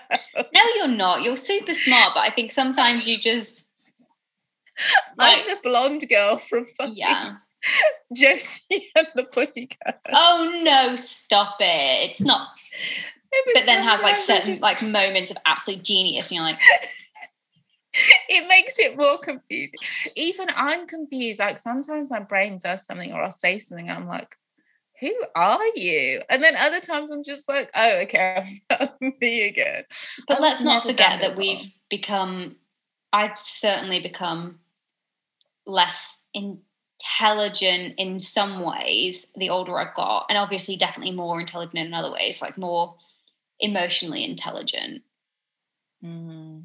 No, 0.54 0.62
you're 0.76 0.88
not. 0.88 1.22
You're 1.22 1.36
super 1.36 1.74
smart, 1.74 2.14
but 2.14 2.20
I 2.20 2.30
think 2.30 2.52
sometimes 2.52 3.06
you 3.06 3.18
just 3.18 4.10
like 5.18 5.42
I'm 5.42 5.48
the 5.48 5.60
blonde 5.62 6.08
girl 6.08 6.38
from 6.38 6.64
fucking 6.64 6.96
yeah. 6.96 7.36
Josie 8.16 8.88
and 8.96 9.08
the 9.14 9.24
Pussycat. 9.24 10.00
Oh 10.10 10.60
no, 10.64 10.96
stop 10.96 11.56
it. 11.60 12.10
It's 12.10 12.20
not 12.22 12.48
but 13.54 13.66
then 13.66 13.82
has 13.82 14.02
like 14.02 14.16
certain 14.16 14.50
just- 14.50 14.62
like 14.62 14.82
moments 14.82 15.30
of 15.30 15.36
absolute 15.46 15.82
genius 15.82 16.30
and 16.30 16.36
you're 16.36 16.44
like, 16.44 16.60
it 18.28 18.48
makes 18.48 18.78
it 18.78 18.98
more 18.98 19.18
confusing. 19.18 19.78
Even 20.16 20.48
I'm 20.56 20.86
confused. 20.86 21.40
Like 21.40 21.58
sometimes 21.58 22.10
my 22.10 22.20
brain 22.20 22.58
does 22.62 22.84
something 22.84 23.12
or 23.12 23.22
I'll 23.22 23.30
say 23.30 23.58
something 23.58 23.88
and 23.88 23.98
I'm 23.98 24.08
like, 24.08 24.36
who 25.00 25.12
are 25.34 25.66
you? 25.74 26.20
And 26.30 26.42
then 26.42 26.54
other 26.56 26.80
times 26.80 27.10
I'm 27.10 27.24
just 27.24 27.48
like, 27.48 27.70
oh, 27.74 28.00
okay, 28.02 28.60
I'm 28.70 28.88
me 29.20 29.48
again. 29.48 29.82
but 30.28 30.40
let's 30.40 30.62
not 30.62 30.84
forget 30.84 31.20
that 31.20 31.36
we've 31.36 31.72
become 31.90 32.56
I've 33.12 33.36
certainly 33.36 34.00
become 34.00 34.60
less 35.66 36.22
intelligent 36.32 37.94
in 37.98 38.18
some 38.20 38.60
ways 38.62 39.30
the 39.36 39.50
older 39.50 39.78
I've 39.78 39.94
got, 39.94 40.26
and 40.28 40.38
obviously 40.38 40.76
definitely 40.76 41.14
more 41.14 41.40
intelligent 41.40 41.86
in 41.86 41.94
other 41.94 42.12
ways, 42.12 42.40
like 42.40 42.56
more 42.56 42.94
emotionally 43.60 44.24
intelligent. 44.24 45.02
Mm. 46.02 46.62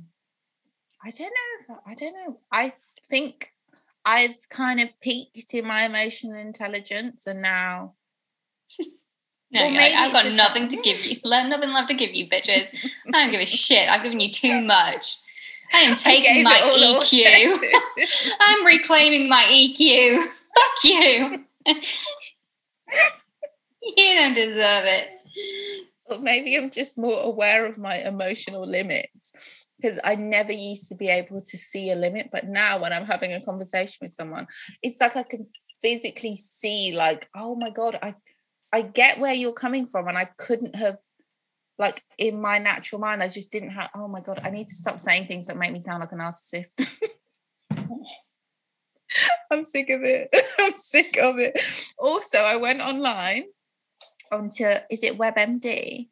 I 1.07 1.09
don't 1.09 1.29
know 1.29 1.57
if 1.61 1.69
I, 1.69 1.91
I 1.91 1.93
don't 1.93 2.13
know. 2.13 2.39
I 2.51 2.73
think 3.09 3.53
I've 4.03 4.49
kind 4.49 4.81
of 4.81 4.99
peaked 4.99 5.53
in 5.53 5.65
my 5.65 5.83
emotional 5.85 6.37
intelligence, 6.37 7.27
and 7.27 7.41
now. 7.41 7.93
No, 9.49 9.61
like, 9.61 9.71
maybe 9.71 9.95
I've 9.95 10.11
got 10.11 10.25
nothing 10.33 10.63
like- 10.63 10.71
to 10.71 10.75
mm. 10.75 10.83
give 10.83 11.05
you. 11.05 11.21
Nothing 11.23 11.69
left 11.69 11.87
to 11.87 11.93
give 11.93 12.13
you, 12.13 12.27
bitches. 12.27 12.67
I 13.13 13.23
don't 13.23 13.31
give 13.31 13.39
a 13.39 13.45
shit. 13.45 13.87
I've 13.87 14.03
given 14.03 14.19
you 14.19 14.29
too 14.29 14.59
much. 14.75 15.15
I 15.73 15.83
am 15.83 15.95
taking 15.95 16.33
gave 16.33 16.43
my 16.43 16.59
EQ. 16.59 17.57
I'm 18.41 18.65
reclaiming 18.65 19.29
my 19.29 19.45
EQ. 19.49 20.17
Fuck 20.17 20.83
you. 20.83 21.45
you 23.95 24.13
don't 24.15 24.33
deserve 24.33 24.83
it. 24.83 25.07
or 26.07 26.19
maybe 26.19 26.57
I'm 26.57 26.69
just 26.69 26.97
more 26.97 27.21
aware 27.21 27.65
of 27.65 27.77
my 27.77 27.99
emotional 27.99 28.67
limits 28.67 29.31
because 29.79 29.99
I 30.03 30.15
never 30.15 30.51
used 30.51 30.87
to 30.89 30.95
be 30.95 31.09
able 31.09 31.39
to 31.41 31.57
see 31.57 31.91
a 31.91 31.95
limit. 31.95 32.29
But 32.31 32.47
now, 32.47 32.79
when 32.79 32.93
I'm 32.93 33.05
having 33.05 33.33
a 33.33 33.41
conversation 33.41 33.97
with 34.01 34.11
someone, 34.11 34.47
it's 34.81 34.99
like 34.99 35.15
I 35.15 35.23
can 35.23 35.47
physically 35.81 36.35
see, 36.35 36.95
like, 36.95 37.29
oh 37.35 37.55
my 37.59 37.69
god, 37.69 37.99
I 38.01 38.15
I 38.73 38.81
get 38.81 39.19
where 39.19 39.33
you're 39.33 39.53
coming 39.53 39.85
from, 39.85 40.07
and 40.07 40.17
I 40.17 40.25
couldn't 40.37 40.75
have. 40.75 40.97
Like 41.79 42.01
in 42.17 42.41
my 42.41 42.57
natural 42.57 42.99
mind, 42.99 43.21
I 43.21 43.27
just 43.27 43.51
didn't 43.51 43.69
have. 43.69 43.91
Oh 43.93 44.07
my 44.07 44.19
god, 44.19 44.41
I 44.43 44.49
need 44.49 44.65
to 44.65 44.73
stop 44.73 44.99
saying 44.99 45.27
things 45.27 45.45
that 45.45 45.57
make 45.57 45.71
me 45.71 45.79
sound 45.79 45.99
like 45.99 46.11
a 46.11 46.15
narcissist. 46.15 46.87
I'm 49.51 49.63
sick 49.63 49.89
of 49.91 50.03
it. 50.03 50.35
I'm 50.59 50.75
sick 50.75 51.17
of 51.21 51.37
it. 51.37 51.59
Also, 51.97 52.39
I 52.39 52.55
went 52.55 52.81
online 52.81 53.43
onto 54.31 54.65
is 54.89 55.03
it 55.03 55.17
WebMD, 55.17 56.09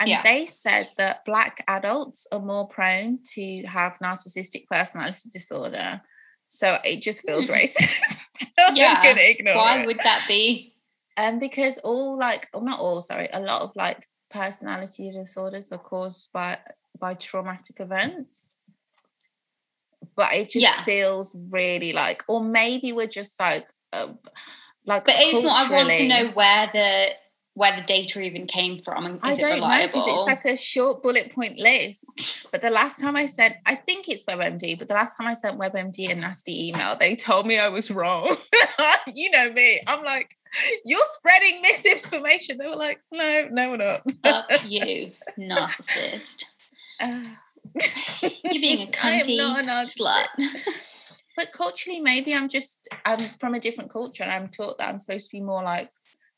and 0.00 0.08
Yeah. 0.08 0.22
they 0.22 0.46
said 0.46 0.88
that 0.96 1.24
black 1.24 1.64
adults 1.68 2.26
are 2.32 2.40
more 2.40 2.68
prone 2.68 3.18
to 3.34 3.62
have 3.66 3.98
narcissistic 4.02 4.66
personality 4.70 5.28
disorder. 5.32 6.00
So 6.46 6.78
it 6.84 7.02
just 7.02 7.22
feels 7.26 7.48
Hmm. 7.48 7.54
racist. 7.54 8.16
so 8.36 8.74
Yeah. 8.74 8.94
I'm 8.98 9.02
gonna 9.02 9.20
ignore 9.28 9.56
Why 9.56 9.82
it. 9.82 9.86
would 9.86 9.98
that 9.98 10.24
be? 10.28 10.72
Um, 11.16 11.38
because 11.40 11.78
all 11.78 12.16
like, 12.18 12.48
well, 12.54 12.62
not 12.62 12.78
all, 12.80 13.00
sorry, 13.02 13.28
a 13.32 13.40
lot 13.40 13.62
of 13.62 13.74
like 13.74 14.04
personality 14.30 15.10
disorders 15.10 15.72
are 15.72 15.78
caused 15.78 16.30
by 16.32 16.58
by 16.98 17.14
traumatic 17.14 17.80
events. 17.80 18.56
But 20.16 20.32
it 20.34 20.48
just 20.50 20.64
Yeah. 20.64 20.82
feels 20.82 21.34
really 21.52 21.92
like, 21.92 22.22
or 22.28 22.42
maybe 22.42 22.92
we're 22.92 23.06
just 23.06 23.38
like, 23.38 23.68
uh, 23.92 24.08
like. 24.84 25.04
But 25.04 25.14
it's 25.18 25.42
more. 25.42 25.52
I 25.56 25.68
want 25.70 25.94
to 25.94 26.08
know 26.08 26.30
where 26.32 26.70
the 26.72 27.10
where 27.58 27.74
the 27.74 27.82
data 27.82 28.20
even 28.20 28.46
came 28.46 28.78
from 28.78 29.04
and 29.04 29.14
is 29.26 29.36
it 29.36 29.40
don't 29.40 29.50
know 29.50 29.54
reliable? 29.56 29.88
because 29.88 30.06
it's 30.06 30.26
like 30.26 30.44
a 30.44 30.56
short 30.56 31.02
bullet 31.02 31.32
point 31.32 31.58
list. 31.58 32.46
But 32.52 32.62
the 32.62 32.70
last 32.70 33.00
time 33.00 33.16
I 33.16 33.26
sent, 33.26 33.56
I 33.66 33.74
think 33.74 34.08
it's 34.08 34.22
WebMD, 34.22 34.78
but 34.78 34.86
the 34.86 34.94
last 34.94 35.16
time 35.16 35.26
I 35.26 35.34
sent 35.34 35.58
WebMD 35.58 36.08
a 36.08 36.14
nasty 36.14 36.68
email, 36.68 36.94
they 36.94 37.16
told 37.16 37.46
me 37.48 37.58
I 37.58 37.68
was 37.68 37.90
wrong. 37.90 38.36
you 39.12 39.28
know 39.32 39.52
me. 39.52 39.80
I'm 39.88 40.04
like, 40.04 40.36
you're 40.84 41.00
spreading 41.06 41.60
misinformation. 41.62 42.58
They 42.58 42.66
were 42.68 42.76
like, 42.76 43.00
no, 43.10 43.48
no, 43.50 43.70
we're 43.70 43.76
not. 43.76 44.02
Fuck 44.22 44.50
you, 44.64 45.10
narcissist. 45.36 46.44
Uh, 47.00 47.22
You're 48.22 48.62
being 48.62 48.88
a 48.88 48.90
I 49.02 49.20
cunty 49.20 49.36
not 49.36 49.64
a 49.64 49.66
narcissist. 49.66 49.98
slut. 50.00 50.26
But 51.36 51.52
culturally, 51.52 52.00
maybe 52.00 52.34
I'm 52.34 52.48
just 52.48 52.88
I'm 53.04 53.18
from 53.40 53.54
a 53.54 53.60
different 53.60 53.92
culture, 53.92 54.22
and 54.22 54.32
I'm 54.32 54.48
taught 54.48 54.78
that 54.78 54.88
I'm 54.88 54.98
supposed 54.98 55.30
to 55.30 55.36
be 55.36 55.40
more 55.40 55.62
like 55.62 55.90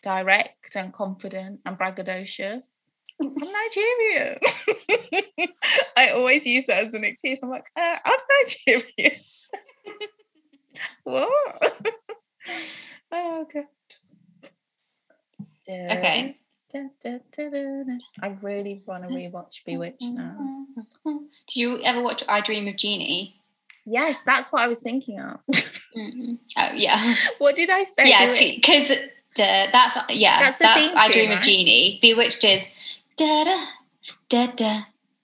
direct 0.03 0.77
and 0.77 0.93
confident 0.93 1.61
and 1.67 1.79
braggadocious. 1.79 2.89
I'm 3.21 3.35
Nigerian. 3.35 4.39
I 5.97 6.11
always 6.15 6.47
use 6.47 6.67
that 6.67 6.85
as 6.85 6.95
an 6.95 7.05
excuse. 7.05 7.43
I'm 7.43 7.51
like, 7.51 7.71
uh, 7.77 7.97
I'm 8.05 8.19
Nigerian. 8.67 9.21
what? 11.05 11.73
oh, 13.13 13.43
okay. 13.43 13.65
Okay. 15.69 16.37
I 18.23 18.29
really 18.43 18.83
want 18.87 19.03
to 19.03 19.09
rewatch 19.09 19.65
Bewitched 19.65 20.03
now. 20.03 20.67
Did 21.05 21.57
you 21.57 21.81
ever 21.83 22.01
watch 22.03 22.25
I 22.29 22.41
Dream 22.41 22.69
of 22.69 22.77
Jeannie? 22.77 23.37
Yes, 23.85 24.23
that's 24.23 24.53
what 24.53 24.63
I 24.63 24.69
was 24.69 24.83
thinking 24.83 25.21
of. 25.21 25.45
Mm. 25.97 26.39
Oh 26.57 26.71
yeah, 26.75 27.15
what 27.39 27.57
did 27.57 27.71
I 27.71 27.83
say? 27.85 28.09
yeah, 28.09 28.27
Bewitched? 28.27 29.11
Because 29.35 29.69
that's 29.73 29.97
yeah, 30.11 30.41
That's 30.41 30.59
that's, 30.59 30.83
the 30.83 30.89
theme 30.89 30.99
I 30.99 31.09
tune, 31.09 31.13
Dream 31.13 31.29
right? 31.31 31.39
of 31.39 31.45
Jeannie. 31.45 31.99
Bewitched 32.03 32.45
is 32.45 32.73
da 33.17 33.45
da 33.45 33.65
da 34.29 34.47
da 34.53 34.81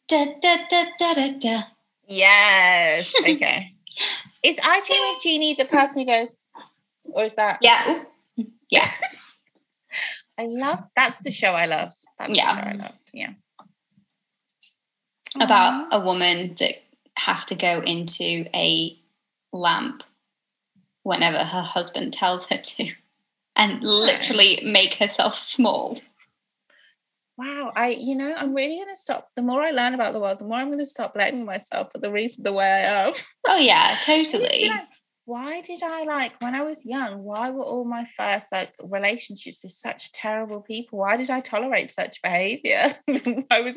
da 0.09 0.24
da 0.40 0.57
da 0.68 0.84
da 0.98 1.12
da 1.14 1.30
da. 1.38 1.62
Yes. 2.07 3.12
Okay. 3.20 3.72
is 4.44 4.61
I 4.62 4.80
Dream 4.86 5.14
of 5.16 5.22
Jeannie 5.22 5.54
the 5.54 5.64
person 5.64 6.00
who 6.02 6.07
goes, 6.07 6.32
or 7.04 7.24
is 7.24 7.34
that? 7.34 7.59
Yeah, 7.62 7.84
oof. 7.90 8.46
yeah. 8.70 8.86
I 10.38 10.46
love. 10.46 10.84
That's 10.94 11.18
the 11.18 11.30
show 11.30 11.52
I 11.52 11.66
loved. 11.66 11.96
That's 12.18 12.30
Yeah. 12.30 12.54
the 12.54 12.62
show 12.62 12.68
I 12.68 12.72
loved. 12.74 13.11
Yeah. 13.12 13.30
about 15.40 15.88
a 15.92 16.00
woman 16.00 16.54
that 16.59 16.74
has 17.16 17.44
to 17.46 17.54
go 17.54 17.80
into 17.80 18.44
a 18.54 18.96
lamp 19.52 20.02
whenever 21.02 21.38
her 21.38 21.62
husband 21.62 22.12
tells 22.12 22.48
her 22.50 22.59
to 22.59 22.90
and 23.57 23.82
literally 23.82 24.61
make 24.64 24.94
herself 24.94 25.34
small. 25.34 25.98
Wow. 27.36 27.72
I. 27.74 27.88
You 27.88 28.14
know, 28.14 28.34
I'm 28.36 28.54
really 28.54 28.76
going 28.76 28.88
to 28.88 28.96
stop. 28.96 29.28
The 29.34 29.42
more 29.42 29.61
I 29.61 29.70
learn 29.70 29.94
about 29.94 30.12
the 30.12 30.20
world, 30.20 30.38
the 30.38 30.44
more 30.44 30.59
I'm 30.59 30.68
going 30.68 30.78
to 30.78 30.86
stop 30.86 31.14
blaming 31.14 31.44
myself 31.44 31.92
for 31.92 31.98
the 31.98 32.12
reason 32.12 32.44
the 32.44 32.52
way 32.52 32.66
I 32.66 33.07
am. 33.07 33.12
Oh 33.46 33.57
yeah, 33.57 33.96
I 34.09 34.14
used 34.14 34.32
to 34.32 34.38
totally. 34.38 34.70
Why 35.26 35.60
did 35.60 35.80
I 35.84 36.04
like 36.04 36.40
when 36.40 36.54
I 36.54 36.62
was 36.62 36.86
young? 36.86 37.18
Why 37.24 37.50
were 37.50 37.64
all 37.64 37.84
my 37.84 38.04
first 38.16 38.52
like 38.52 38.72
relationships 38.82 39.60
with 39.62 39.72
such 39.72 40.12
terrible 40.12 40.60
people? 40.60 41.00
Why 41.00 41.16
did 41.16 41.30
I 41.30 41.40
tolerate 41.40 41.90
such 41.90 42.22
behavior? 42.22 42.94
I 43.50 43.60
was, 43.60 43.76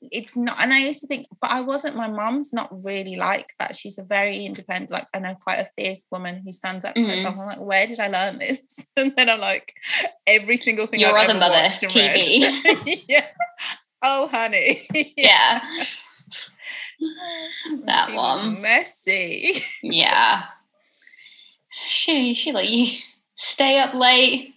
it's 0.00 0.36
not, 0.38 0.58
and 0.60 0.72
I 0.72 0.78
used 0.80 1.02
to 1.02 1.06
think, 1.06 1.26
but 1.40 1.50
I 1.50 1.60
wasn't. 1.60 1.96
My 1.96 2.08
mom's 2.08 2.52
not 2.54 2.70
really 2.82 3.16
like 3.16 3.50
that. 3.60 3.76
She's 3.76 3.98
a 3.98 4.04
very 4.04 4.46
independent, 4.46 4.90
like 4.90 5.06
I 5.14 5.18
know, 5.18 5.34
quite 5.34 5.58
a 5.58 5.68
fierce 5.78 6.06
woman 6.10 6.40
who 6.44 6.50
stands 6.50 6.84
up 6.86 6.94
for 6.94 7.00
Mhm. 7.02 7.10
herself. 7.10 7.34
I'm 7.38 7.44
like, 7.46 7.60
where 7.60 7.86
did 7.86 8.00
I 8.00 8.08
learn 8.08 8.38
this? 8.38 8.86
And 8.96 9.14
then 9.16 9.28
I'm 9.28 9.40
like, 9.40 9.74
every 10.26 10.56
single 10.56 10.86
thing 10.86 11.00
Your 11.00 11.10
I've 11.16 11.28
other 11.28 11.38
ever 11.38 11.40
mother, 11.40 11.64
TV. 11.68 13.04
yeah. 13.08 13.26
Oh, 14.02 14.28
honey. 14.28 14.86
Yeah. 15.16 15.60
That 17.84 18.06
She 18.08 18.16
one. 18.16 18.62
messy. 18.62 19.62
Yeah. 19.82 20.44
She 21.84 22.34
she 22.34 22.52
let 22.52 22.68
you 22.68 22.86
stay 23.36 23.78
up 23.78 23.94
late. 23.94 24.54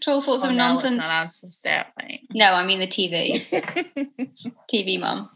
to 0.00 0.10
All 0.12 0.20
sorts 0.20 0.44
Oh, 0.44 0.48
of 0.50 0.54
no, 0.54 0.72
it's 0.72 0.82
nonsense. 0.84 0.96
not 0.96 1.06
allowed 1.06 1.30
to 1.30 1.50
stay 1.50 1.76
up 1.76 1.92
late. 2.02 2.26
No, 2.32 2.52
I 2.54 2.64
mean 2.66 2.80
the 2.80 2.86
TV. 2.86 3.44
TV 4.72 4.98
mum. 5.00 5.30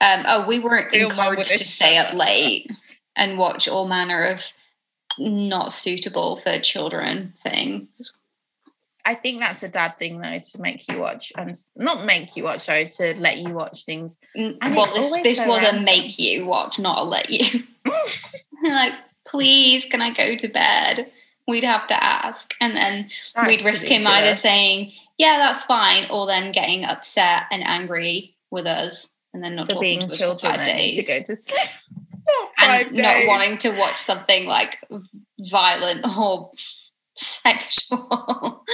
Um, 0.00 0.24
oh, 0.26 0.46
we 0.46 0.58
weren't 0.58 0.92
Real 0.92 1.08
encouraged 1.10 1.50
to 1.58 1.64
stay 1.64 1.96
up 1.96 2.12
late 2.12 2.70
and 3.16 3.38
watch 3.38 3.66
all 3.66 3.88
manner 3.88 4.24
of 4.24 4.52
not 5.18 5.72
suitable 5.72 6.36
for 6.36 6.58
children 6.58 7.32
things. 7.34 8.22
I 9.06 9.14
think 9.14 9.38
that's 9.38 9.62
a 9.62 9.68
dad 9.68 9.98
thing 9.98 10.20
though 10.20 10.38
to 10.38 10.60
make 10.60 10.86
you 10.88 10.98
watch 10.98 11.32
and 11.38 11.54
not 11.76 12.04
make 12.04 12.36
you 12.36 12.44
watch 12.44 12.60
sorry 12.60 12.88
to 12.98 13.14
let 13.18 13.38
you 13.38 13.54
watch 13.54 13.84
things. 13.84 14.18
And 14.34 14.58
well, 14.60 14.86
this 14.92 15.10
this 15.22 15.38
so 15.38 15.48
was 15.48 15.62
a 15.62 15.80
make 15.80 16.18
you 16.18 16.44
watch, 16.44 16.78
not 16.78 16.98
a 16.98 17.04
let 17.04 17.30
you. 17.30 17.62
like, 18.64 18.92
please, 19.26 19.84
can 19.86 20.00
I 20.02 20.10
go 20.10 20.36
to 20.36 20.48
bed? 20.48 21.10
We'd 21.48 21.64
have 21.64 21.86
to 21.88 22.02
ask, 22.02 22.54
and 22.60 22.76
then 22.76 23.08
That's 23.34 23.48
we'd 23.48 23.64
risk 23.64 23.86
him 23.86 24.06
either 24.06 24.34
saying, 24.34 24.92
"Yeah, 25.16 25.38
that's 25.38 25.64
fine," 25.64 26.10
or 26.10 26.26
then 26.26 26.50
getting 26.52 26.84
upset 26.84 27.44
and 27.52 27.62
angry 27.64 28.36
with 28.50 28.66
us, 28.66 29.16
and 29.32 29.44
then 29.44 29.54
not 29.56 29.66
for 29.66 29.74
talking 29.74 29.98
being 29.98 30.00
to 30.00 30.06
us 30.08 30.40
for 30.40 30.48
five 30.48 30.58
need 30.66 30.94
to 30.94 31.02
days. 31.02 31.08
go 31.08 31.22
to 31.24 31.36
sleep. 31.36 31.96
And 32.60 32.92
not 32.96 33.26
wanting 33.28 33.56
to 33.58 33.70
watch 33.70 33.98
something 33.98 34.46
like 34.46 34.78
violent 35.38 36.04
or 36.18 36.50
sexual. 37.14 38.64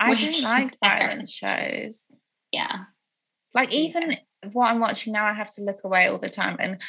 I 0.00 0.14
don't 0.14 0.42
like 0.42 0.76
violent 0.82 1.28
shows. 1.28 2.16
Yeah. 2.52 2.84
Like 3.54 3.72
Yeah. 3.72 3.78
even 3.78 4.16
what 4.52 4.70
I'm 4.72 4.80
watching 4.80 5.12
now, 5.12 5.24
I 5.24 5.32
have 5.34 5.52
to 5.54 5.62
look 5.62 5.84
away 5.84 6.08
all 6.08 6.18
the 6.18 6.28
time. 6.28 6.56
And 6.58 6.80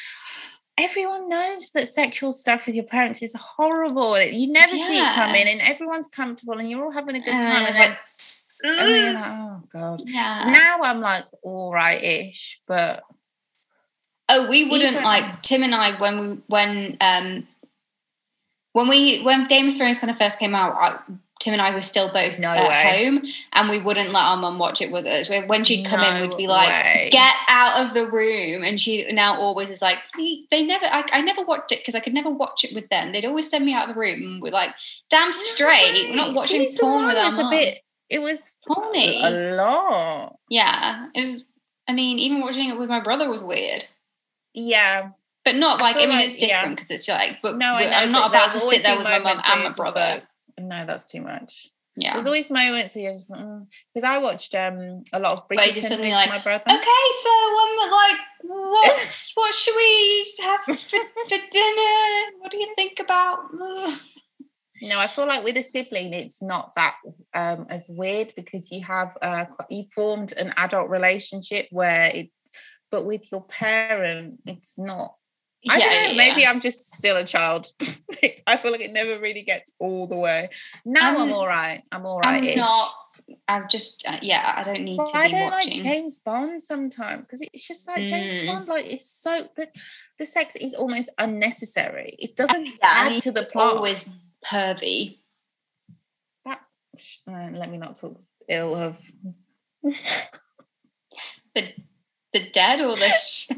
everyone 0.78 1.28
knows 1.28 1.70
that 1.70 1.88
sexual 1.88 2.32
stuff 2.32 2.66
with 2.66 2.74
your 2.74 2.84
parents 2.84 3.22
is 3.22 3.34
horrible. 3.34 4.20
You 4.20 4.52
never 4.52 4.76
see 4.76 4.98
it 4.98 5.14
coming, 5.14 5.46
and 5.46 5.60
everyone's 5.60 6.08
comfortable, 6.08 6.58
and 6.58 6.70
you're 6.70 6.84
all 6.84 6.90
having 6.92 7.16
a 7.16 7.20
good 7.20 7.32
time. 7.42 7.66
it's 7.68 8.54
And 8.64 8.78
then, 8.78 8.80
like, 8.80 8.82
and 8.82 8.92
then 8.92 9.14
like, 9.14 9.24
oh 9.26 9.62
god. 9.72 10.02
Yeah. 10.06 10.50
Now 10.50 10.78
I'm 10.82 11.00
like 11.00 11.24
all 11.42 11.72
right-ish, 11.72 12.60
but 12.66 13.02
Oh, 14.30 14.46
we 14.50 14.64
wouldn't 14.68 14.92
Even- 14.92 15.04
like 15.04 15.42
Tim 15.42 15.62
and 15.62 15.74
I 15.74 15.98
when 15.98 16.18
we 16.20 16.42
when 16.48 16.96
um 17.00 17.48
when 18.72 18.86
we 18.88 19.22
when 19.22 19.44
Game 19.44 19.68
of 19.68 19.76
Thrones 19.76 20.00
kind 20.00 20.10
of 20.10 20.18
first 20.18 20.38
came 20.38 20.54
out, 20.54 20.74
I, 20.76 20.98
Tim 21.40 21.52
and 21.52 21.62
I 21.62 21.72
were 21.72 21.82
still 21.82 22.12
both 22.12 22.38
No 22.40 22.48
at 22.48 22.68
way. 22.68 23.04
home, 23.04 23.22
and 23.52 23.68
we 23.68 23.80
wouldn't 23.80 24.10
let 24.12 24.24
our 24.24 24.36
mum 24.36 24.58
watch 24.58 24.82
it 24.82 24.90
with 24.90 25.06
us. 25.06 25.30
When 25.46 25.62
she'd 25.62 25.84
come 25.84 26.00
in, 26.00 26.28
we'd 26.28 26.36
be 26.36 26.48
like, 26.48 26.68
way. 26.68 27.08
"Get 27.12 27.32
out 27.48 27.86
of 27.86 27.94
the 27.94 28.06
room!" 28.06 28.64
And 28.64 28.80
she 28.80 29.10
now 29.12 29.38
always 29.40 29.70
is 29.70 29.80
like, 29.80 29.98
"They 30.16 30.64
never, 30.66 30.84
I, 30.86 31.04
I 31.12 31.20
never 31.20 31.42
watched 31.42 31.70
it 31.70 31.78
because 31.78 31.94
I 31.94 32.00
could 32.00 32.12
never 32.14 32.28
watch 32.28 32.64
it 32.64 32.74
with 32.74 32.88
them. 32.88 33.12
They'd 33.12 33.24
always 33.24 33.48
send 33.48 33.64
me 33.64 33.72
out 33.72 33.88
of 33.88 33.94
the 33.94 34.00
room. 34.00 34.20
And 34.22 34.42
we're 34.42 34.50
like, 34.50 34.70
damn 35.10 35.32
straight, 35.32 36.08
we're 36.10 36.16
not 36.16 36.34
watching 36.34 36.62
Season 36.62 36.84
porn 36.84 37.06
with 37.06 37.16
our 37.16 37.30
mum." 37.30 37.50
bit. 37.50 37.80
It 38.10 38.20
was 38.22 38.64
Horny. 38.66 39.22
a 39.22 39.30
lot. 39.54 40.38
Yeah, 40.48 41.08
it 41.14 41.20
was. 41.20 41.44
I 41.86 41.92
mean, 41.92 42.18
even 42.18 42.40
watching 42.40 42.68
it 42.68 42.78
with 42.78 42.88
my 42.88 43.00
brother 43.00 43.28
was 43.30 43.44
weird, 43.44 43.84
Yeah. 44.54 45.10
but 45.44 45.54
not 45.56 45.80
like. 45.80 45.96
I, 45.96 46.00
feel 46.00 46.08
mean, 46.08 46.16
like- 46.18 46.26
it's 46.26 46.36
different 46.36 46.76
because 46.76 46.90
it's 46.90 47.08
like. 47.08 47.38
But 47.42 47.58
No, 47.58 47.74
I 47.74 47.90
I'm 47.94 48.10
not 48.12 48.30
about 48.30 48.52
to 48.52 48.58
sit 48.60 48.82
there 48.82 48.96
with 48.96 49.04
my 49.04 49.18
mum 49.20 49.40
and 49.46 49.64
my 49.64 49.70
brother. 49.70 50.22
No, 50.60 50.84
that's 50.84 51.10
too 51.10 51.22
much. 51.22 51.68
yeah. 51.96 52.12
There's 52.12 52.26
always 52.26 52.50
moments 52.50 52.94
where 52.94 53.04
you're 53.04 53.14
just 53.14 53.32
because 53.32 54.04
I 54.04 54.18
watched 54.18 54.54
um 54.54 55.02
a 55.12 55.18
lot 55.18 55.32
of 55.32 55.48
Bridgerton 55.48 55.74
just 55.74 55.88
suddenly 55.88 56.10
like, 56.10 56.30
my 56.30 56.38
brother. 56.38 56.64
Okay, 56.66 57.04
so 57.22 57.30
um, 57.30 57.90
like, 57.90 58.20
what 58.42 59.30
what 59.34 59.54
should 59.54 59.76
we 59.76 60.26
have 60.44 60.60
for, 60.64 60.74
for 61.28 61.38
dinner? 61.50 62.36
What 62.38 62.50
do 62.50 62.58
you 62.58 62.72
think 62.74 63.00
about? 63.00 63.38
No, 64.80 64.98
I 64.98 65.08
feel 65.08 65.26
like 65.26 65.42
with 65.42 65.56
a 65.56 65.62
sibling, 65.62 66.14
it's 66.14 66.40
not 66.40 66.72
that 66.76 66.96
um, 67.34 67.66
as 67.68 67.90
weird 67.90 68.32
because 68.36 68.70
you 68.70 68.84
have 68.84 69.16
uh, 69.20 69.46
you 69.68 69.84
formed 69.92 70.32
an 70.38 70.52
adult 70.56 70.88
relationship 70.88 71.66
where 71.70 72.12
it, 72.14 72.30
but 72.90 73.04
with 73.04 73.30
your 73.32 73.42
parent, 73.42 74.38
it's 74.46 74.78
not. 74.78 75.14
I 75.68 75.78
don't 75.78 76.10
know. 76.10 76.14
maybe 76.16 76.46
I'm 76.46 76.60
just 76.60 76.92
still 76.94 77.16
a 77.16 77.24
child. 77.24 77.66
I 78.46 78.56
feel 78.56 78.70
like 78.72 78.80
it 78.80 78.92
never 78.92 79.18
really 79.20 79.42
gets 79.42 79.72
all 79.80 80.06
the 80.06 80.16
way. 80.16 80.48
Now 80.84 81.10
I'm, 81.10 81.16
I'm- 81.16 81.32
all 81.32 81.46
right. 81.46 81.82
I'm 81.92 82.06
all 82.06 82.20
right. 82.20 82.42
I'm 82.52 82.56
not. 82.58 82.90
I'm 83.48 83.66
just 83.68 84.06
uh, 84.08 84.18
yeah. 84.22 84.54
I 84.56 84.62
don't 84.62 84.84
need 84.84 84.96
Well, 84.96 85.06
to 85.06 85.12
be 85.12 85.18
I 85.18 85.28
don't 85.28 85.50
watching. 85.50 85.74
like 85.74 85.82
James 85.82 86.18
Bond 86.20 86.62
sometimes 86.62 87.26
because 87.26 87.42
it's 87.52 87.66
just 87.66 87.86
like 87.88 88.06
James 88.08 88.32
Mm. 88.32 88.46
Bond. 88.46 88.68
Like 88.68 88.90
it's 88.92 89.10
so 89.10 89.48
the, 89.56 89.66
the 90.18 90.24
sex 90.24 90.54
is 90.56 90.74
almost 90.74 91.10
unnecessary. 91.18 92.14
It 92.18 92.36
doesn't 92.36 92.64
Yeah, 92.66 92.74
add 92.82 93.20
to 93.22 93.32
the 93.32 93.42
plot. 93.42 93.76
Always 93.76 94.08
pervy. 94.44 95.18
That, 96.44 96.60
uh, 97.28 97.48
let 97.52 97.70
me 97.70 97.78
not 97.78 97.96
talk 97.96 98.18
ill 98.48 98.74
of. 98.76 98.98
The 99.82 101.72
the 102.32 102.50
dead 102.52 102.80
or 102.80 102.94
the 102.96 103.08
sh- 103.20 103.50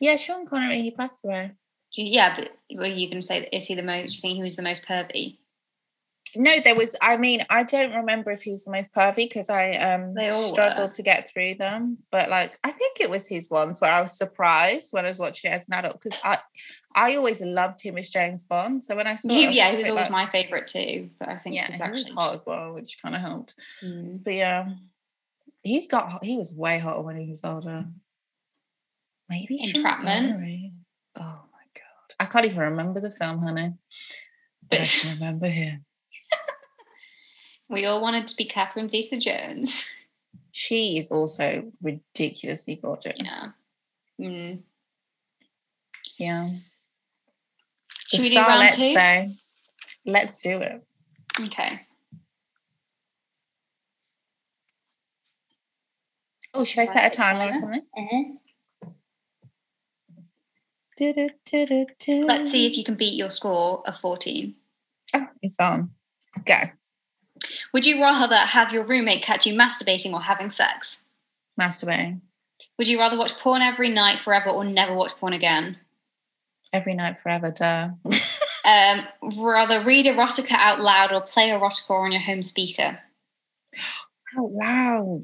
yeah, 0.00 0.16
Sean 0.16 0.46
Connery. 0.46 0.82
He 0.82 0.90
passed 0.90 1.24
away. 1.24 1.52
yeah. 1.92 2.34
But 2.36 2.50
were 2.76 2.86
you 2.86 3.08
going 3.08 3.20
to 3.20 3.26
say 3.26 3.48
is 3.52 3.66
he 3.66 3.74
the 3.74 3.82
most? 3.82 4.10
Do 4.10 4.16
you 4.16 4.20
think 4.22 4.36
he 4.36 4.42
was 4.42 4.56
the 4.56 4.62
most 4.62 4.86
pervy? 4.86 5.38
No, 6.38 6.60
there 6.60 6.74
was. 6.74 6.96
I 7.00 7.16
mean, 7.16 7.42
I 7.48 7.62
don't 7.62 7.94
remember 7.94 8.30
if 8.30 8.42
he 8.42 8.50
was 8.50 8.64
the 8.64 8.72
most 8.72 8.94
pervy 8.94 9.16
because 9.28 9.48
I 9.48 9.72
um 9.72 10.12
struggled 10.12 10.90
were. 10.90 10.94
to 10.94 11.02
get 11.02 11.30
through 11.30 11.54
them. 11.54 11.98
But 12.10 12.28
like, 12.28 12.56
I 12.62 12.70
think 12.72 13.00
it 13.00 13.10
was 13.10 13.26
his 13.28 13.50
ones 13.50 13.80
where 13.80 13.92
I 13.92 14.00
was 14.02 14.16
surprised 14.16 14.92
when 14.92 15.06
I 15.06 15.08
was 15.08 15.18
watching 15.18 15.50
it 15.50 15.54
as 15.54 15.68
an 15.68 15.74
adult 15.74 16.02
because 16.02 16.18
I, 16.22 16.38
I 16.94 17.16
always 17.16 17.42
loved 17.42 17.82
him 17.82 17.96
as 17.96 18.10
James 18.10 18.44
Bond. 18.44 18.82
So 18.82 18.96
when 18.96 19.06
I 19.06 19.16
saw, 19.16 19.32
it, 19.32 19.48
I 19.48 19.50
yeah, 19.50 19.70
he 19.70 19.78
was 19.78 19.88
always 19.88 20.10
like, 20.10 20.26
my 20.26 20.30
favorite 20.30 20.66
too. 20.66 21.10
But 21.18 21.32
I 21.32 21.36
think 21.36 21.56
yeah, 21.56 21.66
he 21.66 21.68
was 21.70 21.78
he 21.78 21.88
was 21.88 22.00
actually 22.00 22.14
hot 22.14 22.34
as 22.34 22.44
well, 22.46 22.74
which 22.74 22.98
kind 23.00 23.14
of 23.14 23.20
helped. 23.20 23.54
Mm. 23.82 24.22
But 24.22 24.34
yeah, 24.34 24.68
he 25.62 25.86
got 25.86 26.10
hot- 26.10 26.24
he 26.24 26.36
was 26.36 26.54
way 26.54 26.78
hotter 26.78 27.02
when 27.02 27.16
he 27.16 27.28
was 27.28 27.44
older. 27.44 27.86
Maybe 29.28 29.58
Entrapment. 29.62 30.32
Connery. 30.32 30.72
Oh 31.16 31.44
my 31.52 31.64
god, 31.74 32.14
I 32.20 32.24
can't 32.26 32.46
even 32.46 32.58
remember 32.58 33.00
the 33.00 33.10
film, 33.10 33.40
honey. 33.40 33.74
But 34.70 34.80
I 34.80 34.84
can 34.84 35.14
remember 35.14 35.48
him. 35.48 35.84
we 37.68 37.84
all 37.86 38.00
wanted 38.00 38.26
to 38.28 38.36
be 38.36 38.44
Catherine 38.44 38.88
Zeta-Jones. 38.88 39.90
She 40.52 40.96
is 40.98 41.10
also 41.10 41.70
ridiculously 41.82 42.76
gorgeous. 42.80 43.58
Mm. 44.20 44.60
Yeah. 46.18 46.48
Should 48.08 48.20
The 48.20 48.22
we 48.22 48.28
do 48.30 48.36
round 48.38 48.60
let's 48.60 48.76
two? 48.76 48.92
say. 48.94 49.34
Let's 50.06 50.40
do 50.40 50.60
it. 50.60 50.82
Okay. 51.40 51.80
Oh, 56.54 56.64
should 56.64 56.80
I 56.80 56.84
set 56.86 57.12
a 57.12 57.14
timer 57.14 57.50
or 57.50 57.52
something? 57.52 57.82
Mm-hmm. 57.98 58.32
Let's 60.98 62.50
see 62.50 62.66
if 62.66 62.76
you 62.76 62.84
can 62.84 62.94
beat 62.94 63.14
your 63.14 63.30
score 63.30 63.82
of 63.86 63.96
14. 63.98 64.54
Oh, 65.14 65.26
it's 65.42 65.60
on. 65.60 65.90
Go. 66.44 66.54
Would 67.72 67.86
you 67.86 68.00
rather 68.00 68.36
have 68.36 68.72
your 68.72 68.84
roommate 68.84 69.22
catch 69.22 69.46
you 69.46 69.54
masturbating 69.54 70.12
or 70.12 70.20
having 70.20 70.50
sex? 70.50 71.02
Masturbating 71.60 72.20
Would 72.78 72.88
you 72.88 72.98
rather 72.98 73.16
watch 73.16 73.36
porn 73.38 73.62
every 73.62 73.88
night 73.88 74.20
forever 74.20 74.50
or 74.50 74.64
never 74.64 74.94
watch 74.94 75.12
porn 75.16 75.32
again? 75.32 75.78
every 76.72 76.94
night 76.94 77.16
forever. 77.16 77.50
Duh. 77.50 77.90
Um, 78.66 79.06
rather 79.38 79.84
read 79.84 80.06
erotica 80.06 80.54
out 80.54 80.80
loud 80.80 81.12
or 81.12 81.20
play 81.20 81.50
erotica 81.50 81.90
on 81.90 82.10
your 82.10 82.20
home 82.20 82.42
speaker? 82.42 82.98
Out 84.36 84.50
loud. 84.50 85.22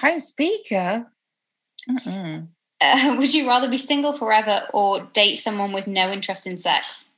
Home 0.00 0.20
speaker. 0.20 1.10
Mm-mm. 1.90 2.46
Uh, 2.80 3.14
would 3.18 3.34
you 3.34 3.46
rather 3.46 3.68
be 3.68 3.78
single 3.78 4.12
forever 4.12 4.60
or 4.72 5.02
date 5.12 5.36
someone 5.36 5.72
with 5.72 5.86
no 5.86 6.10
interest 6.10 6.46
in 6.46 6.58
sex? 6.58 7.10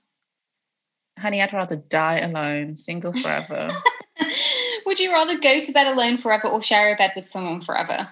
Honey, 1.19 1.43
I'd 1.43 1.53
rather 1.53 1.77
die 1.77 2.19
alone, 2.19 2.77
single 2.77 3.13
forever. 3.13 3.69
would 4.87 4.99
you 4.99 5.13
rather 5.13 5.39
go 5.39 5.59
to 5.59 5.73
bed 5.73 5.87
alone 5.87 6.17
forever 6.17 6.49
or 6.49 6.63
share 6.63 6.93
a 6.93 6.97
bed 6.97 7.13
with 7.15 7.27
someone 7.27 7.61
forever? 7.61 8.09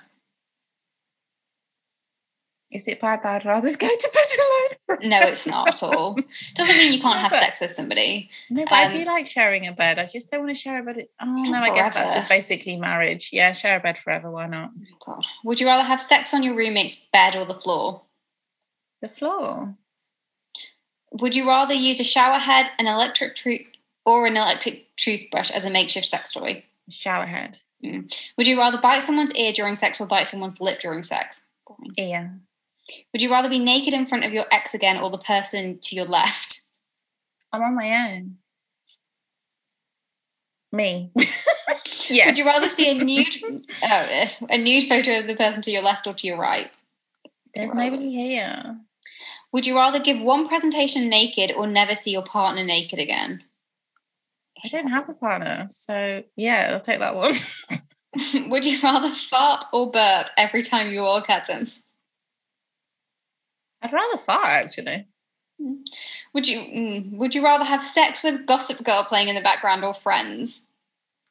Is 2.73 2.87
it 2.87 3.01
bad 3.01 3.23
that 3.25 3.43
I'd 3.43 3.49
rather 3.49 3.68
go 3.77 3.89
to 3.89 4.11
bed 4.14 4.97
alone? 5.01 5.11
No, 5.11 5.18
it's 5.29 5.45
not 5.47 5.68
at 5.68 5.83
all. 5.83 6.16
Doesn't 6.55 6.77
mean 6.77 6.93
you 6.93 7.01
can't 7.01 7.16
No, 7.16 7.21
have 7.23 7.31
but- 7.33 7.41
sex 7.41 7.61
with 7.61 7.73
somebody. 7.73 8.31
No, 8.49 8.62
but 8.64 8.73
I 8.73 8.89
do 8.89 9.01
Um, 9.01 9.07
like 9.07 9.27
sharing 9.27 9.66
a 9.66 9.73
bed. 9.73 9.99
I 9.99 10.07
just 10.07 10.31
don't 10.31 10.41
want 10.45 10.55
to 10.55 10.61
share 10.61 10.79
a 10.81 10.83
bed. 10.85 11.09
Oh 11.21 11.27
no, 11.35 11.59
I 11.59 11.75
guess 11.75 11.93
that's 11.93 12.14
just 12.14 12.29
basically 12.29 12.77
marriage. 12.77 13.31
Yeah, 13.33 13.53
share 13.53 13.79
a 13.79 13.81
bed 13.81 13.99
forever. 13.99 14.31
Why 14.31 14.47
not? 14.47 14.71
Oh, 14.77 14.97
God. 15.14 15.27
Would 15.45 15.61
you 15.61 15.66
rather 15.66 15.83
have 15.83 16.01
sex 16.01 16.33
on 16.33 16.43
your 16.45 16.55
roommate's 16.55 16.95
bed 17.12 17.35
or 17.35 17.45
the 17.45 17.55
floor? 17.55 18.03
The 19.01 19.09
floor. 19.09 19.75
Would 21.12 21.35
you 21.35 21.49
rather 21.49 21.75
use 21.75 21.99
a 21.99 22.05
shower 22.05 22.39
head, 22.39 22.71
an 22.79 22.87
electric 22.87 23.35
tooth, 23.35 23.66
or 24.07 24.27
an 24.29 24.37
electric 24.37 24.95
toothbrush 24.95 25.51
as 25.51 25.66
a 25.66 25.71
makeshift 25.71 26.07
sex 26.07 26.31
toy? 26.33 26.64
Shower 26.89 27.27
head. 27.27 27.59
Would 27.83 28.47
you 28.47 28.59
rather 28.59 28.79
bite 28.79 29.03
someone's 29.03 29.35
ear 29.35 29.53
during 29.53 29.75
sex 29.75 30.01
or 30.01 30.07
bite 30.07 30.29
someone's 30.29 30.61
lip 30.61 30.79
during 30.79 31.03
sex? 31.03 31.49
Boring. 31.66 32.43
Would 33.12 33.22
you 33.22 33.30
rather 33.30 33.49
be 33.49 33.59
naked 33.59 33.95
in 33.95 34.07
front 34.07 34.24
of 34.24 34.32
your 34.32 34.45
ex 34.51 34.74
again 34.74 34.99
or 34.99 35.11
the 35.11 35.18
person 35.18 35.78
to 35.80 35.97
your 35.97 36.05
left? 36.05 36.62
I'm 37.53 37.62
on 37.62 37.74
my 37.74 38.12
own. 38.12 38.36
Me. 40.72 41.11
yeah. 42.09 42.26
Would 42.26 42.38
you 42.38 42.45
rather 42.45 42.68
see 42.68 42.91
a 42.91 42.95
nude, 42.95 43.64
eh, 43.82 44.28
a 44.51 44.59
nude 44.59 44.84
photo 44.84 45.18
of 45.18 45.26
the 45.26 45.34
person 45.34 45.62
to 45.62 45.70
your 45.70 45.82
left 45.82 46.07
or 46.07 46.14
to 46.14 46.26
your 46.26 46.38
right? 46.38 46.70
There's 47.55 47.74
rather- 47.74 47.91
nobody 47.91 48.11
here. 48.12 48.80
Would 49.53 49.66
you 49.66 49.74
rather 49.74 49.99
give 49.99 50.20
one 50.22 50.47
presentation 50.47 51.09
naked 51.09 51.53
or 51.57 51.66
never 51.66 51.97
see 51.97 52.12
your 52.12 52.22
partner 52.22 52.64
naked 52.64 53.01
again? 53.01 53.43
I 54.64 54.68
don't 54.68 54.88
have 54.88 55.09
a 55.09 55.14
partner, 55.14 55.66
so 55.68 56.22
yeah, 56.36 56.70
I'll 56.72 56.80
take 56.80 57.01
that 57.01 57.16
one. 57.16 57.34
Would 58.51 58.66
you 58.66 58.78
rather 58.82 59.11
fart 59.11 59.64
or 59.72 59.91
burp 59.91 60.28
every 60.36 60.62
time 60.62 60.91
you 60.91 61.01
orgasm? 61.01 61.66
I'd 63.83 63.93
rather 63.93 64.16
fart 64.18 64.47
actually. 64.47 65.07
Would 66.33 66.49
you 66.49 66.59
mm, 66.61 67.12
Would 67.16 67.35
you 67.35 67.43
rather 67.45 67.64
have 67.64 67.83
sex 67.83 68.22
with 68.22 68.47
Gossip 68.47 68.83
Girl 68.85 69.05
playing 69.05 69.28
in 69.28 69.35
the 69.35 69.41
background 69.43 69.85
or 69.85 69.93
Friends? 69.95 70.62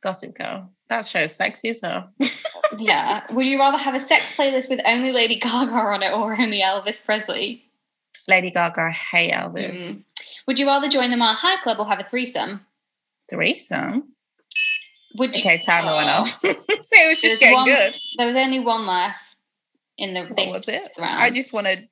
Gossip 0.02 0.38
Girl. 0.38 0.70
That 0.88 1.06
show's 1.06 1.36
sexy 1.36 1.70
as 1.70 1.82
hell. 1.82 2.10
Yeah. 2.78 3.24
Would 3.34 3.47
you 3.47 3.58
rather 3.58 3.80
have 3.80 3.95
a 3.95 4.00
sex 4.00 4.38
playlist 4.38 4.70
with 4.70 4.80
only 4.86 5.12
Lady 5.12 5.38
Gaga 5.39 5.74
on 5.74 6.04
it 6.04 6.14
or 6.14 6.39
only 6.39 6.62
Elvis 6.62 7.04
Presley? 7.04 7.64
Lady 8.28 8.52
Gaga, 8.52 8.82
I 8.82 8.91
hate 8.91 9.32
Elvis. 9.34 9.80
Mm. 9.80 10.04
Would 10.45 10.60
you 10.60 10.68
rather 10.68 10.88
join 10.88 11.10
the 11.10 11.18
Mile 11.18 11.34
High 11.34 11.60
Club 11.62 11.80
or 11.80 11.88
have 11.88 12.00
a 12.00 12.04
threesome? 12.04 12.62
Threesome. 13.28 14.10
Would 15.18 15.36
you? 15.36 15.41
Okay, 15.41 15.58
timer 15.66 15.88
went 15.95 16.10
off. 16.10 16.39
it 16.43 16.58
was 16.70 16.89
There's 16.91 17.22
just 17.22 17.39
getting 17.41 17.58
one- 17.58 17.66
good. 17.68 17.93
There 18.20 18.28
was 18.28 18.36
only 18.36 18.60
one 18.60 18.86
left 18.86 19.36
in 19.97 20.14
the 20.14 20.26
What 20.26 20.38
was 20.54 20.70
it? 20.70 20.91
round. 21.00 21.20
I 21.22 21.32
just 21.32 21.52
want 21.52 21.66
to 21.66 21.88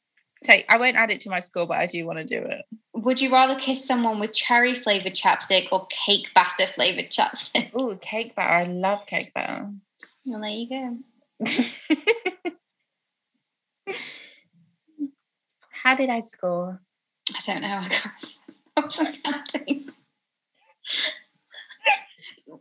take. 0.48 0.66
I 0.72 0.78
won't 0.78 0.96
add 0.96 1.12
it 1.12 1.22
to 1.22 1.30
my 1.30 1.40
score, 1.40 1.68
but 1.68 1.78
I 1.78 1.86
do 1.86 2.06
want 2.06 2.20
to 2.20 2.26
do 2.26 2.40
it. 2.46 2.64
Would 2.94 3.22
you 3.22 3.32
rather 3.32 3.56
kiss 3.56 3.86
someone 3.86 4.20
with 4.20 4.34
cherry 4.34 4.74
flavored 4.74 5.14
chapstick 5.14 5.68
or 5.72 5.88
cake 5.90 6.34
batter 6.34 6.66
flavored 6.66 7.12
chapstick? 7.12 7.76
Ooh, 7.76 7.98
cake 8.02 8.36
batter. 8.36 8.54
I 8.54 8.64
love 8.64 9.06
cake 9.06 9.34
batter. 9.34 9.72
Well, 10.26 10.42
there 10.42 10.50
you 10.50 10.68
go. 10.70 10.98
How 15.84 15.96
did 15.96 16.10
I 16.10 16.20
score? 16.20 16.82
I 17.34 17.40
don't 17.46 17.62
know. 17.62 17.80
I 17.82 17.88
can't. 17.88 18.38
I 18.78 18.82
counting. 19.24 19.90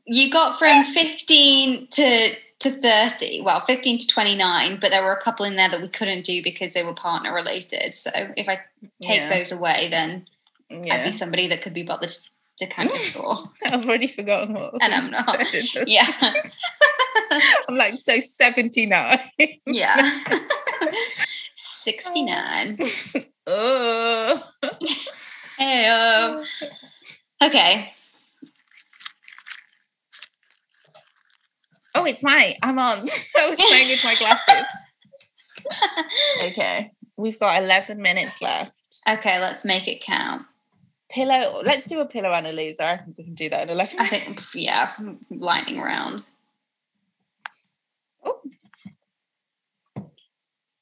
You 0.04 0.30
got 0.30 0.58
from 0.58 0.84
15 0.84 1.88
to 1.88 2.34
to 2.58 2.70
30 2.70 3.42
well 3.42 3.60
15 3.60 3.98
to 3.98 4.06
29 4.06 4.78
but 4.80 4.90
there 4.90 5.02
were 5.04 5.12
a 5.12 5.20
couple 5.22 5.44
in 5.44 5.56
there 5.56 5.68
that 5.68 5.80
we 5.80 5.88
couldn't 5.88 6.24
do 6.24 6.42
because 6.42 6.72
they 6.72 6.82
were 6.82 6.94
partner 6.94 7.34
related 7.34 7.92
so 7.92 8.10
if 8.36 8.48
i 8.48 8.60
take 9.02 9.20
Yeah. 9.20 9.28
those 9.38 9.52
away 9.52 9.88
then 9.90 10.26
i'd 10.72 11.04
be 11.04 11.12
somebody 11.12 11.46
that 11.48 11.62
could 11.62 11.74
be 11.74 11.82
bothered 11.82 12.10
to 12.56 12.66
count 12.66 12.88
your 12.88 12.98
mm. 12.98 13.02
score 13.02 13.36
I've 13.70 13.84
already 13.86 14.06
forgotten 14.06 14.54
what. 14.54 14.74
And 14.80 14.94
I'm 14.94 15.10
not. 15.10 15.26
said. 15.48 15.88
yeah 15.88 16.06
I'm 17.68 17.76
like 17.76 17.94
so 17.94 18.18
79. 18.18 19.18
yeah 19.66 20.20
69 21.54 22.78
oh. 23.46 24.42
hey 25.58 26.42
okay 27.42 27.86
Oh, 31.96 32.04
it's 32.04 32.22
mine. 32.22 32.54
I'm 32.62 32.78
on. 32.78 32.98
I 33.38 33.48
was 33.48 33.58
playing 33.58 33.88
with 33.88 34.04
my 34.04 34.14
glasses. 34.14 34.66
Okay. 36.44 36.92
We've 37.16 37.40
got 37.40 37.60
11 37.60 38.00
minutes 38.00 38.40
left. 38.40 38.76
okay 39.08 39.40
let's 39.40 39.64
make 39.64 39.88
it 39.88 40.00
count 40.00 40.42
Pillow. 41.10 41.60
Let's 41.64 41.88
do 41.88 41.98
a 42.00 42.06
pillow 42.06 42.30
and 42.30 42.46
a 42.46 42.52
loser. 42.52 42.84
I 42.84 42.96
think 42.98 43.18
we 43.18 43.24
can 43.24 43.34
do 43.34 43.48
that 43.48 43.62
in 43.64 43.70
11 43.70 43.98
i 43.98 44.06
think 44.06 44.38
yeah 44.54 44.92
lightning 45.30 45.80
round 45.80 46.30
oh. 48.24 48.40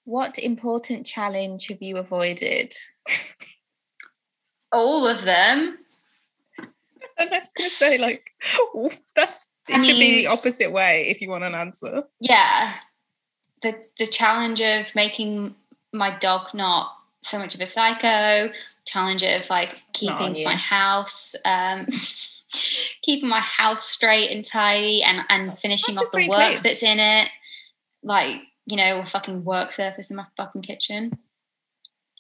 What 0.04 0.38
important 0.38 1.06
challenge 1.06 1.68
have 1.68 1.80
you 1.80 1.96
avoided? 1.96 2.74
all 4.72 5.08
of 5.08 5.22
them 5.22 5.78
And 7.18 7.32
I 7.32 7.38
was 7.38 7.52
going 7.52 7.70
to 7.70 7.74
say, 7.76 7.98
like, 7.98 8.32
that's 9.14 9.50
it 9.68 9.76
I 9.76 9.82
should 9.82 9.98
be 9.98 10.24
the 10.24 10.26
opposite 10.28 10.72
way 10.72 11.06
if 11.08 11.20
you 11.20 11.30
want 11.30 11.44
an 11.44 11.54
answer. 11.54 12.04
yeah. 12.20 12.74
The 13.62 13.74
the 13.98 14.06
challenge 14.06 14.60
of 14.60 14.94
making 14.94 15.54
my 15.92 16.16
dog 16.18 16.52
not 16.54 16.92
so 17.22 17.38
much 17.38 17.54
of 17.54 17.60
a 17.60 17.66
psycho 17.66 18.52
challenge 18.84 19.22
of 19.22 19.48
like 19.48 19.82
keeping 19.94 20.44
my 20.44 20.52
house 20.54 21.34
um 21.46 21.86
keeping 23.02 23.28
my 23.28 23.40
house 23.40 23.82
straight 23.88 24.30
and 24.30 24.44
tidy 24.44 25.02
and 25.02 25.20
and 25.30 25.58
finishing 25.58 25.94
That's 25.94 26.08
off 26.08 26.12
the 26.12 26.28
work 26.28 26.50
clean. 26.50 26.58
that's 26.62 26.82
in 26.82 26.98
it. 26.98 27.28
Like 28.02 28.42
you 28.66 28.76
know 28.76 29.00
a 29.00 29.06
fucking 29.06 29.44
work 29.44 29.72
surface 29.72 30.10
in 30.10 30.16
my 30.16 30.26
fucking 30.36 30.62
kitchen. 30.62 31.18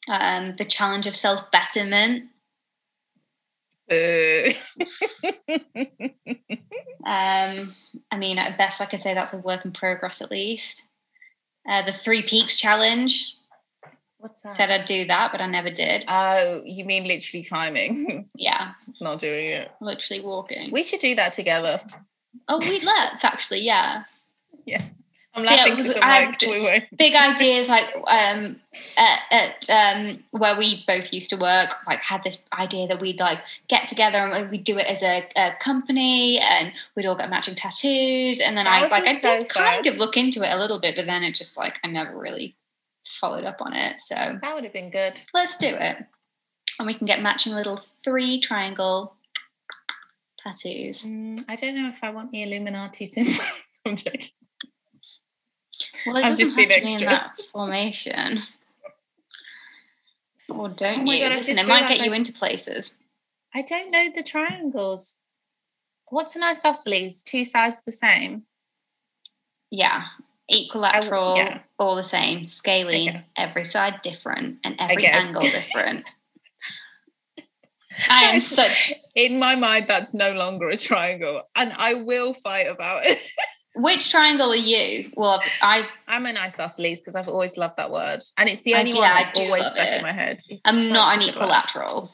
Um 0.08 0.54
the 0.56 0.64
challenge 0.64 1.06
of 1.06 1.14
self-betterment. 1.14 2.22
Uh, 2.24 2.26
Um, 7.06 7.74
I 8.10 8.16
mean, 8.16 8.38
at 8.38 8.56
best, 8.56 8.80
I 8.80 8.86
could 8.86 8.98
say 8.98 9.12
that's 9.12 9.34
a 9.34 9.38
work 9.38 9.64
in 9.66 9.72
progress 9.72 10.22
at 10.22 10.30
least. 10.30 10.84
Uh, 11.68 11.82
the 11.84 11.92
Three 11.92 12.22
Peaks 12.22 12.56
Challenge 12.58 13.34
What's 14.16 14.40
that? 14.42 14.56
said 14.56 14.70
I'd 14.70 14.86
do 14.86 15.04
that, 15.06 15.30
but 15.32 15.42
I 15.42 15.46
never 15.46 15.68
did. 15.68 16.06
Oh, 16.08 16.62
you 16.64 16.86
mean 16.86 17.04
literally 17.06 17.44
climbing, 17.44 18.30
Yeah, 18.36 18.72
not 19.02 19.18
doing 19.18 19.46
it. 19.46 19.70
literally 19.82 20.22
walking. 20.24 20.70
We 20.72 20.82
should 20.82 21.00
do 21.00 21.14
that 21.16 21.34
together. 21.34 21.78
oh, 22.48 22.58
we 22.60 22.80
let's 22.84 23.22
actually, 23.22 23.60
yeah. 23.60 24.04
yeah. 24.64 24.82
I'm 25.36 25.44
Yeah, 25.44 25.50
laughing 25.50 25.72
because 25.74 25.88
because 25.88 26.02
I 26.02 26.18
I'm 26.20 26.26
like, 26.28 26.38
d- 26.38 26.86
Big 26.96 27.14
ideas 27.14 27.68
like 27.68 27.92
um, 28.06 28.60
at, 28.96 29.20
at 29.68 29.70
um, 29.70 30.22
where 30.30 30.56
we 30.56 30.84
both 30.86 31.12
used 31.12 31.30
to 31.30 31.36
work. 31.36 31.70
Like 31.86 32.00
had 32.00 32.22
this 32.22 32.40
idea 32.52 32.86
that 32.88 33.00
we'd 33.00 33.18
like 33.18 33.38
get 33.68 33.88
together 33.88 34.18
and 34.18 34.50
we'd 34.50 34.64
do 34.64 34.78
it 34.78 34.86
as 34.86 35.02
a, 35.02 35.28
a 35.36 35.54
company, 35.58 36.38
and 36.38 36.72
we'd 36.94 37.06
all 37.06 37.16
get 37.16 37.30
matching 37.30 37.54
tattoos. 37.56 38.40
And 38.40 38.56
then 38.56 38.64
That 38.66 38.84
I 38.84 38.86
like 38.88 39.04
I 39.06 39.14
so 39.14 39.38
did 39.38 39.48
kind 39.48 39.86
of 39.86 39.96
look 39.96 40.16
into 40.16 40.42
it 40.42 40.52
a 40.52 40.58
little 40.58 40.80
bit, 40.80 40.94
but 40.94 41.06
then 41.06 41.22
it 41.24 41.34
just 41.34 41.56
like 41.56 41.80
I 41.82 41.88
never 41.88 42.16
really 42.16 42.54
followed 43.04 43.44
up 43.44 43.60
on 43.60 43.72
it. 43.74 44.00
So 44.00 44.14
That 44.14 44.54
would 44.54 44.64
have 44.64 44.72
been 44.72 44.90
good. 44.90 45.14
let's 45.34 45.56
do 45.56 45.66
it. 45.68 45.96
And 46.78 46.86
we 46.86 46.94
can 46.94 47.06
get 47.06 47.22
matching 47.22 47.54
little 47.54 47.80
three 48.04 48.40
triangle 48.40 49.14
tattoos. 50.38 51.04
Mm, 51.06 51.44
I 51.48 51.56
don't 51.56 51.76
know 51.76 51.88
if 51.88 52.02
I 52.02 52.10
want 52.10 52.30
the 52.32 52.42
Illuminati 52.42 53.06
symbol. 53.06 53.32
I'm 53.86 53.96
joking. 53.96 54.30
Well, 56.06 56.16
it 56.16 56.20
I'm 56.20 56.24
doesn't 56.26 56.38
just 56.38 56.58
have 56.58 56.68
to 56.68 56.80
be 56.84 56.92
in 56.92 57.00
that 57.06 57.40
formation. 57.52 58.40
Or 60.50 60.68
don't 60.68 61.08
Oh 61.08 61.12
you? 61.12 61.20
God, 61.20 61.32
Listen, 61.36 61.58
it 61.58 61.66
might 61.66 61.88
get 61.88 62.04
you 62.04 62.12
into 62.12 62.32
places. 62.32 62.92
I 63.54 63.62
don't 63.62 63.90
know 63.90 64.10
the 64.14 64.22
triangles. 64.22 65.18
What's 66.08 66.36
an 66.36 66.42
isosceles? 66.42 67.22
Two 67.22 67.44
sides 67.44 67.82
the 67.82 67.92
same. 67.92 68.42
Yeah. 69.70 70.04
Equilateral, 70.48 71.36
yeah. 71.36 71.60
all 71.78 71.96
the 71.96 72.04
same. 72.04 72.46
Scalene, 72.46 73.08
Okay. 73.08 73.24
every 73.36 73.64
side 73.64 74.00
different, 74.02 74.58
and 74.64 74.76
every 74.78 75.06
angle 75.06 75.40
different. 75.40 76.04
I 78.10 78.24
am 78.24 78.40
such. 78.40 78.92
In 79.16 79.38
my 79.38 79.56
mind, 79.56 79.86
that's 79.88 80.12
no 80.12 80.34
longer 80.34 80.68
a 80.68 80.76
triangle, 80.76 81.40
and 81.56 81.72
I 81.78 81.94
will 81.94 82.34
fight 82.34 82.66
about 82.70 83.06
it. 83.06 83.18
Which 83.76 84.10
triangle 84.10 84.52
are 84.52 84.56
you? 84.56 85.10
Well, 85.16 85.42
I 85.60 85.88
I'm 86.06 86.26
an 86.26 86.36
isosceles 86.36 87.00
because 87.00 87.16
I've 87.16 87.28
always 87.28 87.56
loved 87.56 87.76
that 87.78 87.90
word, 87.90 88.20
and 88.38 88.48
it's 88.48 88.62
the 88.62 88.74
only 88.74 88.92
one 88.92 89.02
that's 89.02 89.40
always 89.40 89.66
stuck 89.66 89.88
it. 89.88 89.96
in 89.96 90.02
my 90.02 90.12
head. 90.12 90.40
It's 90.48 90.62
I'm 90.64 90.92
not 90.92 91.16
an 91.16 91.28
equilateral. 91.28 92.12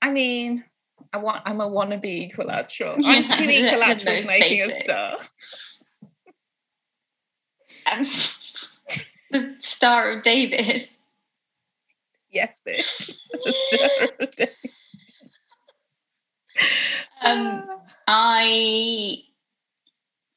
I 0.00 0.10
mean, 0.10 0.64
I 1.12 1.18
want. 1.18 1.42
I'm 1.46 1.60
a 1.60 1.68
wannabe 1.68 2.28
equilateral. 2.28 2.96
Yeah, 3.00 3.12
I'm 3.12 3.22
two 3.28 3.44
equilaterals 3.44 4.26
making 4.26 4.62
a 4.62 4.70
star. 4.70 5.16
Um, 7.92 8.02
the 9.30 9.56
Star 9.60 10.16
of 10.16 10.22
David. 10.22 10.80
Yes, 12.30 12.60
bitch. 12.66 13.20
The 13.30 13.52
Star 13.52 14.08
of 14.18 14.30
David. 14.34 14.56
Um, 17.24 17.64
I 18.08 19.22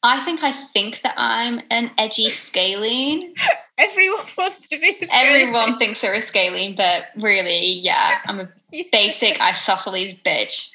I 0.05 0.19
think 0.23 0.43
I 0.43 0.51
think 0.51 1.01
that 1.01 1.15
I'm 1.17 1.61
an 1.71 1.89
edgy 1.97 2.29
scalene. 2.29 3.33
Everyone 3.79 4.23
wants 4.37 4.69
to 4.69 4.79
be. 4.79 4.95
a 5.01 5.07
Everyone 5.11 5.79
thinks 5.79 5.99
they're 5.99 6.13
a 6.13 6.21
scalene, 6.21 6.75
but 6.75 7.05
really, 7.17 7.79
yeah, 7.79 8.19
I'm 8.27 8.39
a 8.39 8.47
basic 8.91 9.41
isosceles 9.41 10.13
bitch. 10.23 10.69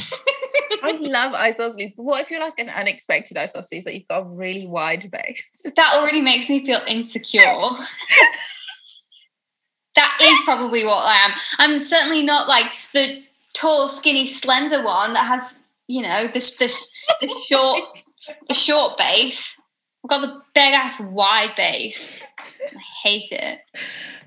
I 0.82 0.96
love 1.00 1.32
isosceles, 1.34 1.94
but 1.94 2.02
what 2.02 2.20
if 2.22 2.30
you're 2.30 2.40
like 2.40 2.58
an 2.58 2.70
unexpected 2.70 3.36
isosceles 3.36 3.84
that 3.84 3.94
you've 3.94 4.08
got 4.08 4.26
a 4.26 4.28
really 4.28 4.66
wide 4.66 5.08
base? 5.10 5.70
That 5.76 5.94
already 5.94 6.20
makes 6.20 6.50
me 6.50 6.66
feel 6.66 6.82
insecure. 6.88 7.40
that 9.94 10.18
is 10.20 10.40
probably 10.44 10.84
what 10.84 11.04
I 11.06 11.14
am. 11.24 11.32
I'm 11.58 11.78
certainly 11.78 12.22
not 12.24 12.48
like 12.48 12.72
the 12.92 13.22
tall, 13.54 13.88
skinny, 13.88 14.26
slender 14.26 14.82
one 14.82 15.12
that 15.14 15.24
has, 15.26 15.54
you 15.88 16.02
know, 16.02 16.28
this 16.32 16.56
this 16.58 16.92
the 17.20 17.28
short 17.48 17.82
the 18.46 18.54
short 18.54 18.96
base. 18.96 19.56
I've 20.04 20.10
got 20.10 20.20
the 20.20 20.40
big 20.54 20.74
ass 20.74 21.00
wide 21.00 21.54
base. 21.56 22.22
I 22.38 22.80
hate 23.02 23.32
it. 23.32 23.58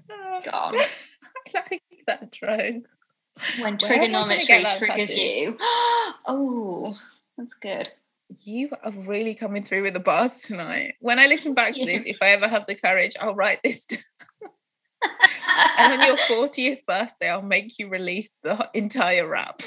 Oh. 0.10 0.42
God. 0.44 0.76
I 1.56 1.62
like 1.72 1.82
that 2.08 2.32
trope. 2.32 2.84
When 3.60 3.78
Where 3.78 3.94
am 3.94 4.02
I 4.02 4.12
gonna 4.12 4.40
trigonometry 4.40 4.64
triggers 4.78 5.18
you. 5.18 5.58
oh, 6.26 6.98
that's 7.38 7.54
good. 7.54 7.90
You 8.44 8.70
are 8.84 8.92
really 8.92 9.34
coming 9.34 9.64
through 9.64 9.84
with 9.84 9.94
the 9.94 10.00
bars 10.00 10.44
tonight. 10.44 10.96
When 11.00 11.20
I 11.20 11.28
listen 11.28 11.54
back 11.54 11.74
to 11.74 11.86
this, 11.86 12.06
if 12.06 12.22
I 12.22 12.30
ever 12.30 12.48
have 12.48 12.66
the 12.66 12.76
courage, 12.76 13.14
I'll 13.20 13.36
write 13.36 13.62
this 13.64 13.86
down. 13.88 14.00
and 15.80 15.94
on 15.94 16.08
your 16.08 16.18
40th 16.18 16.86
birthday, 16.86 17.30
I'll 17.30 17.42
make 17.42 17.78
you 17.80 17.90
release 17.90 18.36
the 18.44 18.70
entire 18.74 19.28
rap 19.28 19.62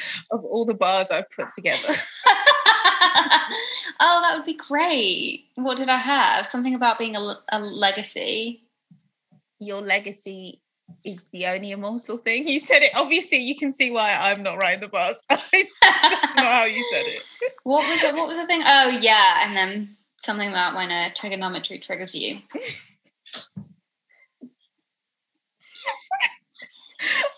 of 0.30 0.44
all 0.44 0.64
the 0.64 0.74
bars 0.74 1.10
I've 1.10 1.30
put 1.30 1.48
together. 1.54 1.94
oh, 4.00 4.20
that 4.22 4.34
would 4.36 4.44
be 4.44 4.54
great. 4.54 5.46
What 5.56 5.76
did 5.76 5.88
I 5.88 5.98
have? 5.98 6.46
Something 6.46 6.74
about 6.74 6.98
being 6.98 7.16
a, 7.16 7.34
a 7.50 7.60
legacy. 7.60 8.64
Your 9.60 9.82
legacy 9.82 10.60
is 11.04 11.26
the 11.32 11.46
only 11.46 11.72
immortal 11.72 12.16
thing. 12.16 12.48
You 12.48 12.60
said 12.60 12.82
it. 12.82 12.92
Obviously, 12.96 13.38
you 13.38 13.56
can 13.56 13.72
see 13.72 13.90
why 13.90 14.16
I'm 14.20 14.42
not 14.42 14.58
writing 14.58 14.80
the 14.80 14.88
bars. 14.88 15.22
That's 15.28 16.36
not 16.36 16.44
how 16.44 16.64
you 16.64 16.84
said 16.92 17.06
it. 17.06 17.24
what 17.64 17.88
was 17.88 18.02
it? 18.02 18.14
What 18.14 18.28
was 18.28 18.38
the 18.38 18.46
thing? 18.46 18.62
Oh, 18.64 18.98
yeah, 19.00 19.46
and 19.46 19.56
then 19.56 19.96
something 20.18 20.48
about 20.48 20.74
when 20.74 20.90
a 20.90 21.12
trigonometry 21.14 21.78
triggers 21.78 22.14
you. 22.14 22.38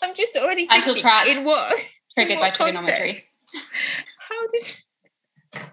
I'm 0.03 0.15
just 0.15 0.37
already 0.37 0.67
I 0.71 0.79
shall 0.79 0.95
track. 0.95 1.27
in 1.29 1.45
what 1.45 1.73
Triggered 2.17 2.39
by 2.39 2.51
trigonometry. 2.51 3.25
how 4.19 4.47
did 4.49 4.63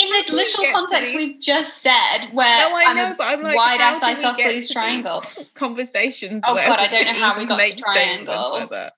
In 0.00 0.08
the 0.10 0.32
literal 0.32 0.64
context 0.72 1.12
we've 1.14 1.40
just 1.40 1.82
said, 1.82 2.28
where 2.32 2.46
No, 2.70 2.76
I 2.76 2.84
I'm 2.88 2.96
know, 2.96 3.12
a 3.12 3.14
but 3.18 3.24
I'm 3.26 3.42
like, 3.42 3.56
wide 3.56 3.80
ass 3.80 4.00
isosceles 4.02 4.70
triangle. 4.70 5.20
Conversations. 5.54 6.44
Oh, 6.46 6.54
where 6.54 6.66
God, 6.66 6.78
I 6.78 6.86
don't 6.86 7.06
know 7.06 7.12
how 7.14 7.36
we 7.36 7.46
got 7.46 7.58
to 7.60 7.76
triangle. 7.76 8.52
Like 8.70 8.92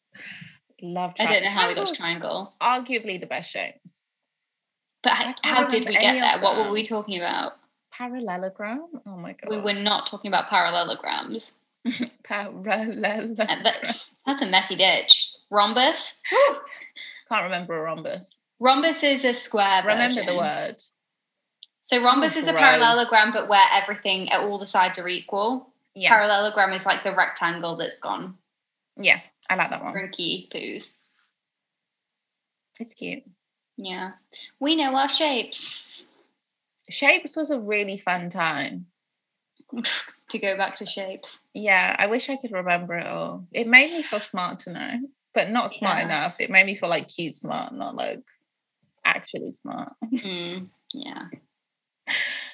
love. 0.83 1.14
I 1.18 1.24
don't 1.26 1.45
know 1.45 1.51
how 1.51 1.68
we 1.68 1.74
got 1.74 1.87
to 1.87 1.95
triangle, 1.95 2.55
Arguably 2.61 3.18
the 3.18 3.26
best 3.26 3.51
shape. 3.51 3.76
but 5.03 5.12
I 5.12 5.35
how, 5.43 5.64
did 5.66 5.89
we 5.89 5.95
get 5.95 6.20
there? 6.20 6.43
What 6.43 6.57
were 6.66 6.70
we 6.72 6.83
talking 6.83 7.18
about? 7.18 7.55
Parallelogram. 7.91 8.85
Oh 9.07 9.16
my 9.16 9.33
god. 9.33 9.51
We 9.51 9.61
were 9.61 9.72
not 9.83 10.07
talking 10.07 10.29
about 10.29 10.49
parallelograms. 10.51 11.55
parallelogram. 12.24 13.37
That- 13.37 14.03
that's 14.26 14.43
a 14.43 14.47
messy 14.47 14.76
bitch. 14.76 15.28
Rhombus. 15.51 16.20
Can't 17.28 17.44
remember 17.44 17.76
a 17.76 17.82
rhombus. 17.82 18.42
Rhombus 18.61 19.03
is 19.03 19.24
a 19.24 19.34
square. 19.34 19.82
Remember 19.82 20.14
version. 20.14 20.26
the 20.26 20.36
word. 20.36 20.76
So 21.82 22.03
rhombus 22.03 22.36
oh, 22.36 22.40
is 22.40 22.49
a 22.49 22.53
parallelogram, 22.53 23.32
but 23.32 23.49
where 23.49 23.64
everything, 23.72 24.28
all 24.32 24.59
the 24.59 24.66
sides 24.66 24.99
are 24.99 25.09
equal. 25.09 25.72
Yeah. 25.94 26.11
Parallelogram 26.11 26.72
is 26.72 26.84
like 26.84 27.03
the 27.03 27.14
rectangle 27.14 27.76
that's 27.76 27.99
gone 27.99 28.34
yeah. 28.99 29.20
I 29.49 29.57
like 29.57 29.70
that 29.70 29.82
one. 29.82 29.94
rinky 29.94 30.49
poos. 30.51 30.92
It's 32.78 32.92
cute. 32.92 33.24
Yeah, 33.76 34.12
we 34.61 34.76
know 34.76 34.94
our 34.94 35.09
shapes. 35.09 36.05
Shapes 36.90 37.36
was 37.36 37.51
a 37.51 37.59
really 37.59 37.96
fun 37.96 38.28
time. 38.28 38.86
to 40.28 40.38
go 40.38 40.57
back 40.57 40.76
to 40.76 40.86
shapes. 40.86 41.40
Yeah, 41.55 41.94
I 41.99 42.07
wish 42.07 42.28
I 42.28 42.36
could 42.36 42.53
remember 42.53 42.96
it 42.99 43.07
all. 43.07 43.46
It 43.53 43.66
made 43.66 43.92
me 43.92 44.03
feel 44.03 44.20
smart 44.20 44.59
to 44.61 44.72
know, 44.72 45.01
but 45.39 45.51
not 45.51 45.70
smart 45.70 45.99
Yeah. 45.99 46.05
enough. 46.07 46.41
It 46.41 46.51
made 46.51 46.66
me 46.66 46.74
feel 46.74 46.89
like 46.89 47.07
cute 47.09 47.34
smart, 47.34 47.72
not 47.72 47.95
like 47.95 48.24
actually 49.05 49.53
smart. 49.53 49.93
Mm, 50.12 50.68
yeah. 50.93 51.26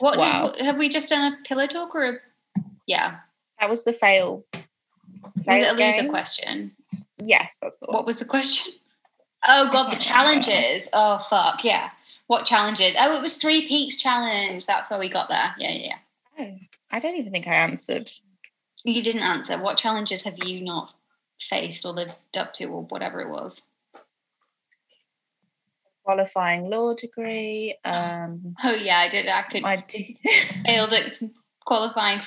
What 0.00 0.18
Wow. 0.18 0.50
did, 0.50 0.66
have 0.66 0.76
we 0.76 0.88
just 0.90 1.08
done 1.08 1.32
a 1.32 1.36
pillow 1.48 1.66
talk 1.66 1.94
or 1.94 2.04
a 2.04 2.18
yeah? 2.86 3.20
That 3.58 3.70
was 3.70 3.84
the 3.84 3.92
fail. 3.94 4.44
Was 4.52 5.46
it 5.46 5.68
a 5.68 5.72
loser 5.72 6.08
question? 6.10 6.76
Yes, 7.18 7.56
that's 7.62 7.76
the 7.78 7.86
one. 7.86 7.94
What 7.96 8.06
was 8.06 8.18
the 8.18 8.26
question? 8.26 8.74
Oh 9.48 9.70
god, 9.72 9.90
the 9.92 9.96
challenges. 10.10 10.90
Oh 10.92 11.18
fuck, 11.18 11.64
yeah. 11.64 11.90
What 12.26 12.44
challenges? 12.44 12.96
Oh, 12.98 13.16
it 13.16 13.22
was 13.22 13.36
three 13.36 13.66
peaks 13.66 13.96
challenge. 13.96 14.66
That's 14.66 14.90
where 14.90 14.98
we 14.98 15.08
got 15.08 15.28
there. 15.28 15.54
Yeah, 15.58 15.70
yeah, 15.70 15.86
yeah. 15.88 15.98
Oh, 16.38 16.58
I 16.90 16.98
don't 16.98 17.16
even 17.16 17.32
think 17.32 17.46
I 17.46 17.54
answered. 17.54 18.10
You 18.84 19.02
didn't 19.02 19.22
answer. 19.22 19.58
What 19.62 19.78
challenges 19.78 20.24
have 20.24 20.44
you 20.44 20.60
not 20.60 20.92
faced 21.40 21.84
or 21.84 21.92
lived 21.92 22.14
up 22.36 22.52
to 22.54 22.64
or 22.66 22.82
whatever 22.84 23.20
it 23.20 23.28
was? 23.28 23.66
Qualifying 26.04 26.68
law 26.68 26.94
degree. 26.94 27.74
Um, 27.84 28.54
Oh 28.62 28.74
yeah, 28.74 28.98
I 28.98 29.08
did. 29.08 29.26
I 29.26 29.42
could 29.42 29.62
my 29.62 29.76
d- 29.88 30.18
failed 30.66 30.92
at 30.92 31.14
qualifying 31.64 32.20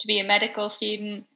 to 0.00 0.06
be 0.08 0.18
a 0.18 0.24
medical 0.24 0.68
student. 0.68 1.26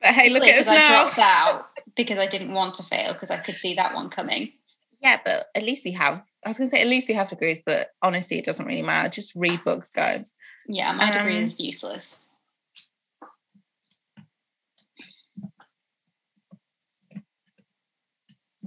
but 0.00 0.14
hey, 0.14 0.30
look 0.30 0.42
at 0.42 0.60
us 0.62 0.68
I 0.68 0.74
now. 0.76 0.88
dropped 1.04 1.18
out 1.20 1.66
because 1.96 2.18
I 2.18 2.26
didn't 2.26 2.52
want 2.54 2.74
to 2.74 2.82
fail 2.82 3.12
because 3.12 3.30
I 3.30 3.38
could 3.38 3.54
see 3.54 3.74
that 3.74 3.94
one 3.94 4.10
coming. 4.10 4.52
Yeah, 5.00 5.20
but 5.24 5.46
at 5.54 5.62
least 5.62 5.84
we 5.84 5.92
have. 5.92 6.24
I 6.44 6.48
was 6.50 6.58
going 6.58 6.68
to 6.68 6.76
say 6.76 6.82
at 6.82 6.88
least 6.88 7.08
we 7.08 7.14
have 7.14 7.28
degrees, 7.28 7.62
but 7.64 7.90
honestly, 8.02 8.38
it 8.38 8.44
doesn't 8.44 8.66
really 8.66 8.82
matter. 8.82 9.08
Just 9.08 9.32
read 9.36 9.62
books, 9.62 9.90
guys. 9.90 10.34
Yeah, 10.66 10.90
my 10.92 11.12
degree 11.12 11.36
Um, 11.36 11.44
is 11.44 11.60
useless. 11.60 12.18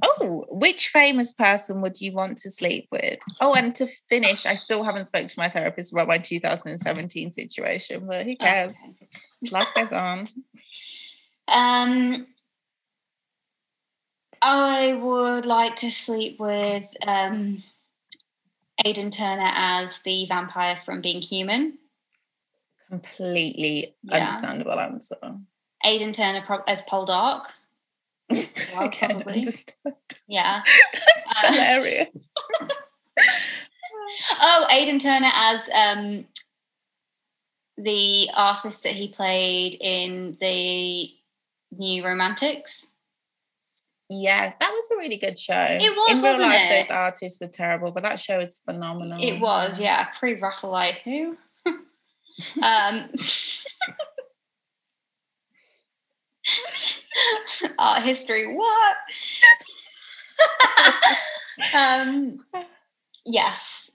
Oh, 0.04 0.46
which 0.50 0.88
famous 0.88 1.34
person 1.34 1.82
would 1.82 2.02
you 2.02 2.14
want 2.14 2.38
to 2.40 2.50
sleep 2.50 2.88
with? 2.92 3.20
Oh, 3.40 3.54
and 3.54 3.76
to 3.76 3.88
finish, 4.10 4.46
I 4.46 4.56
still 4.56 4.84
haven't 4.84 5.06
spoke 5.06 5.28
to 5.28 5.40
my 5.40 5.48
therapist 5.48 5.94
about 5.94 6.08
my 6.08 6.18
2017 6.18 7.32
situation, 7.32 8.08
but 8.08 8.26
who 8.26 8.36
cares? 8.36 8.82
Okay. 8.90 9.10
Life 9.52 9.74
goes 9.76 9.92
on. 9.94 10.28
Um, 11.48 12.28
I 14.42 14.94
would 14.94 15.46
like 15.46 15.76
to 15.78 15.92
sleep 15.92 16.40
with 16.40 16.88
um, 17.06 17.62
Aidan 18.84 19.12
Turner 19.12 19.52
as 19.54 20.02
the 20.02 20.26
vampire 20.26 20.78
from 20.78 21.02
Being 21.02 21.22
Human. 21.22 21.78
Completely 22.90 23.96
Yeah. 24.04 24.18
understandable 24.22 24.80
answer. 24.80 25.18
Aidan 25.86 26.14
Turner 26.14 26.42
pro- 26.46 26.64
as 26.68 26.82
Poldark. 26.84 27.46
I 28.78 28.88
can 28.88 29.10
probably. 29.12 29.34
understand. 29.36 29.96
Yeah. 30.28 30.62
That's 30.94 31.26
Uh, 31.50 31.54
hilarious. 31.54 32.34
Oh, 34.42 34.68
Aidan 34.72 35.00
Turner 35.00 35.30
as 35.34 35.70
um, 35.74 36.26
the 37.78 38.30
artist 38.36 38.84
that 38.84 38.94
he 38.94 39.08
played 39.08 39.76
in 39.80 40.36
the 40.40 41.10
New 41.78 42.06
Romantics. 42.06 42.88
Yeah, 44.10 44.52
that 44.60 44.72
was 44.74 44.90
a 44.92 44.98
really 44.98 45.16
good 45.16 45.40
show. 45.40 45.54
It 45.70 45.96
was, 45.96 46.18
In 46.18 46.24
real 46.24 46.34
wasn't 46.34 46.50
life, 46.50 46.60
it? 46.64 46.82
those 46.82 46.92
artists 46.92 47.40
were 47.40 47.48
terrible, 47.48 47.92
but 47.92 48.04
that 48.04 48.20
show 48.20 48.42
is 48.42 48.56
phenomenal. 48.66 49.18
It 49.22 49.40
was, 49.40 49.80
yeah, 49.80 50.06
pre 50.18 50.34
Raphaelite. 50.36 50.98
Who? 51.06 51.38
um, 52.62 53.10
art 57.80 58.04
history. 58.04 58.54
What? 58.54 58.98
um, 61.76 62.38
yes. 63.26 63.92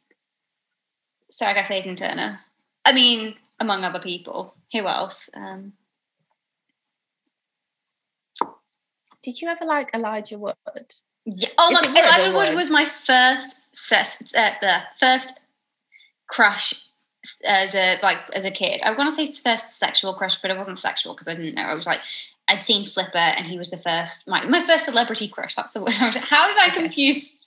So 1.30 1.46
I 1.46 1.54
guess 1.54 1.70
Aidan 1.70 1.96
Turner. 1.96 2.40
I 2.84 2.92
mean, 2.92 3.34
among 3.60 3.84
other 3.84 4.00
people. 4.00 4.54
Who 4.72 4.86
else? 4.86 5.30
Um, 5.36 5.72
Did 9.22 9.40
you 9.40 9.48
ever 9.48 9.64
like 9.64 9.90
Elijah 9.94 10.38
Wood? 10.38 10.54
yeah. 11.24 11.48
Oh 11.58 11.70
Is 11.72 11.82
my! 11.82 12.00
Elijah 12.00 12.32
Wood 12.36 12.54
was 12.54 12.70
my 12.70 12.84
first 12.84 13.60
ses- 13.74 14.34
uh, 14.36 14.50
the 14.60 14.82
first 14.98 15.40
crush 16.28 16.86
as 17.44 17.74
a 17.74 17.98
like 18.02 18.18
as 18.34 18.44
a 18.44 18.50
kid. 18.50 18.80
I 18.82 18.92
want 18.92 19.10
to 19.10 19.14
say 19.14 19.26
first 19.32 19.78
sexual 19.78 20.14
crush, 20.14 20.36
but 20.36 20.50
it 20.50 20.56
wasn't 20.56 20.78
sexual 20.78 21.14
because 21.14 21.28
I 21.28 21.34
didn't 21.34 21.56
know. 21.56 21.62
I 21.62 21.74
was 21.74 21.86
like, 21.86 22.00
I'd 22.48 22.62
seen 22.64 22.84
Flipper, 22.84 23.16
and 23.18 23.46
he 23.46 23.58
was 23.58 23.70
the 23.70 23.78
first 23.78 24.26
my 24.28 24.44
my 24.46 24.64
first 24.64 24.84
celebrity 24.84 25.28
crush. 25.28 25.54
That's 25.54 25.72
the 25.74 25.80
word. 25.82 25.94
I 26.00 26.06
was 26.06 26.16
How 26.16 26.46
did 26.48 26.58
I 26.58 26.68
Okay. 26.68 26.80
confuse 26.80 27.42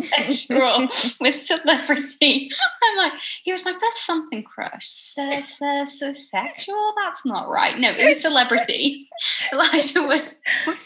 sexual 0.00 0.80
with 1.20 1.36
celebrity? 1.36 2.50
I'm 2.82 2.96
like, 2.96 3.12
he 3.44 3.52
was 3.52 3.64
my 3.64 3.74
first 3.78 4.04
something 4.06 4.42
crush. 4.42 4.86
So, 4.86 5.28
so, 5.42 5.84
so 5.84 6.12
sexual? 6.12 6.94
That's 7.02 7.20
not 7.24 7.48
right. 7.50 7.78
No, 7.78 7.90
it 7.90 8.06
was 8.06 8.20
celebrity. 8.22 9.06
Elijah 9.52 10.02
was 10.02 10.40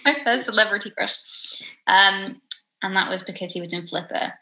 my 0.04 0.16
first 0.24 0.46
celebrity 0.46 0.90
crush. 0.90 1.14
Um, 1.86 2.42
and 2.82 2.96
that 2.96 3.08
was 3.08 3.22
because 3.22 3.52
he 3.52 3.60
was 3.60 3.72
in 3.72 3.86
Flipper. 3.86 4.32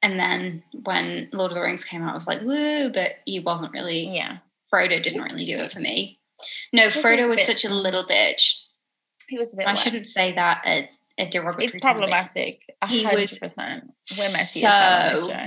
And 0.00 0.18
then 0.18 0.62
when 0.84 1.28
Lord 1.32 1.52
of 1.52 1.54
the 1.56 1.60
Rings 1.62 1.84
came 1.84 2.02
out, 2.02 2.10
I 2.10 2.14
was 2.14 2.26
like, 2.26 2.42
woo, 2.42 2.90
but 2.90 3.10
he 3.24 3.40
wasn't 3.40 3.72
really, 3.72 4.08
Yeah, 4.14 4.38
Frodo 4.72 5.00
didn't 5.02 5.22
really 5.22 5.44
do 5.44 5.58
it 5.58 5.72
for 5.72 5.80
me. 5.80 6.18
No, 6.72 6.88
he 6.88 7.00
Frodo 7.00 7.28
was 7.28 7.44
such 7.44 7.64
a 7.64 7.70
little 7.70 8.04
bitch. 8.04 8.60
he 9.28 9.38
was 9.38 9.54
a 9.54 9.56
bit. 9.58 9.66
I 9.66 9.74
shouldn't 9.74 10.06
say 10.06 10.32
that 10.32 10.62
as 10.64 10.98
a 11.18 11.28
derogatory 11.28 11.66
It's 11.66 11.80
problematic. 11.80 12.64
He 12.88 13.06
was 13.06 13.38
percent. 13.38 13.92
We're 14.18 14.32
messy 14.32 14.64
as 14.64 15.20
so- 15.20 15.28
show. 15.30 15.46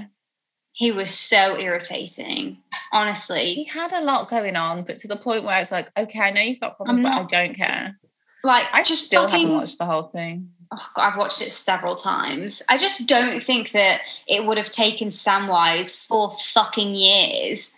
He 0.78 0.91
was 0.91 1.10
so 1.10 1.58
irritating. 1.58 2.58
Honestly, 2.91 3.54
he 3.54 3.64
had 3.64 3.93
a 3.93 4.04
lot 4.04 4.30
going 4.30 4.58
on, 4.58 4.84
but 4.84 4.98
to 5.00 5.08
the 5.08 5.16
point 5.16 5.46
where 5.46 5.56
I 5.56 5.62
was 5.62 5.72
like, 5.72 5.89
okay, 5.98 6.20
I 6.20 6.32
know 6.32 6.41
you've 6.41 6.60
got 6.60 6.76
problems, 6.76 7.00
I'm 7.00 7.04
but 7.06 7.34
I 7.34 7.46
don't 7.46 7.56
care. 7.56 7.98
Like 8.43 8.66
I 8.74 8.84
just 8.84 9.06
still 9.06 9.24
fucking, 9.24 9.39
haven't 9.39 9.56
watched 9.56 9.78
the 9.78 9.86
whole 9.86 10.04
thing. 10.04 10.50
oh 10.74 10.88
God, 10.93 11.14
I've 11.14 11.18
watched 11.18 11.41
it 11.41 11.52
several 11.52 11.96
times. 11.96 12.62
I 12.70 12.76
just 12.76 13.08
don't 13.08 13.41
think 13.41 13.72
that 13.72 14.02
it 14.28 14.46
would 14.46 14.58
have 14.58 14.70
taken 14.70 15.08
Samwise 15.08 16.06
four 16.06 16.30
fucking 16.32 16.93
years 16.93 17.74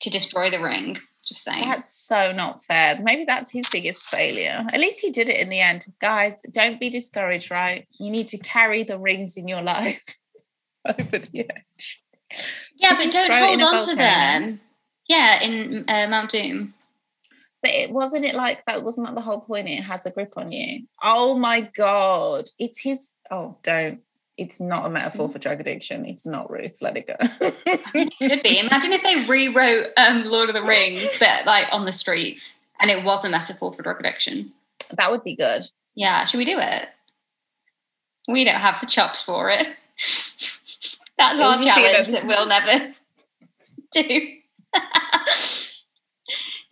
to 0.00 0.10
destroy 0.10 0.50
the 0.50 0.60
ring. 0.60 0.98
Just 1.24 1.44
saying. 1.44 1.68
That's 1.68 1.92
so 1.92 2.32
not 2.32 2.62
fair. 2.62 3.00
Maybe 3.00 3.24
that's 3.24 3.50
his 3.50 3.68
biggest 3.70 4.04
failure. 4.04 4.64
At 4.72 4.80
least 4.80 5.00
he 5.00 5.10
did 5.10 5.28
it 5.28 5.38
in 5.38 5.48
the 5.48 5.60
end. 5.60 5.86
Guys, 6.00 6.42
don't 6.52 6.80
be 6.80 6.90
discouraged, 6.90 7.50
right? 7.50 7.86
You 7.98 8.10
need 8.10 8.28
to 8.28 8.38
carry 8.38 8.82
the 8.82 8.98
rings 8.98 9.36
in 9.36 9.48
your 9.48 9.62
life 9.74 10.04
over 10.86 11.18
the 11.18 11.50
edge. 11.50 12.02
yeah, 12.76 12.92
but 12.92 13.10
don't 13.10 13.32
hold 13.32 13.62
on 13.62 13.82
to 13.82 13.96
them. 13.96 14.60
Yeah, 15.08 15.42
in 15.42 15.84
uh, 15.88 16.06
Mount 16.08 16.30
Doom. 16.30 16.74
But 17.62 17.72
it 17.72 17.90
wasn't 17.90 18.26
it 18.26 18.34
like 18.34 18.62
that 18.66 18.84
wasn't 18.84 19.06
that 19.06 19.14
the 19.14 19.22
whole 19.22 19.40
point? 19.40 19.70
It 19.70 19.82
has 19.84 20.04
a 20.04 20.10
grip 20.10 20.34
on 20.36 20.52
you. 20.52 20.86
Oh 21.02 21.34
my 21.38 21.62
god. 21.62 22.44
It's 22.58 22.80
his 22.80 23.16
oh 23.30 23.56
don't. 23.62 24.02
It's 24.36 24.60
not 24.60 24.84
a 24.86 24.90
metaphor 24.90 25.28
for 25.28 25.38
drug 25.38 25.60
addiction. 25.60 26.04
It's 26.04 26.26
not 26.26 26.50
Ruth. 26.50 26.78
Let 26.82 26.96
it 26.96 27.06
go. 27.06 27.14
Could 27.94 28.42
be. 28.42 28.58
Imagine 28.58 28.92
if 28.92 29.02
they 29.04 29.24
rewrote 29.32 29.88
um, 29.96 30.24
Lord 30.24 30.48
of 30.48 30.54
the 30.56 30.62
Rings, 30.62 31.16
but 31.20 31.46
like 31.46 31.66
on 31.70 31.84
the 31.84 31.92
streets, 31.92 32.58
and 32.80 32.90
it 32.90 33.04
was 33.04 33.24
a 33.24 33.30
metaphor 33.30 33.72
for 33.72 33.82
drug 33.82 34.00
addiction. 34.00 34.52
that 34.90 35.10
would 35.12 35.22
be 35.22 35.36
good. 35.36 35.62
Yeah, 35.94 36.24
should 36.24 36.38
we 36.38 36.44
do 36.44 36.58
it? 36.58 36.88
We 38.28 38.42
don't 38.44 38.56
have 38.56 38.80
the 38.80 38.86
chops 38.86 39.22
for 39.22 39.50
it. 39.50 39.68
That's 41.16 41.38
our 41.40 41.56
was 41.56 41.64
just 41.64 41.76
the 41.76 41.82
challenge 41.82 42.08
that 42.10 42.26
we'll 42.26 42.46
never 42.48 42.92
do. 43.92 44.38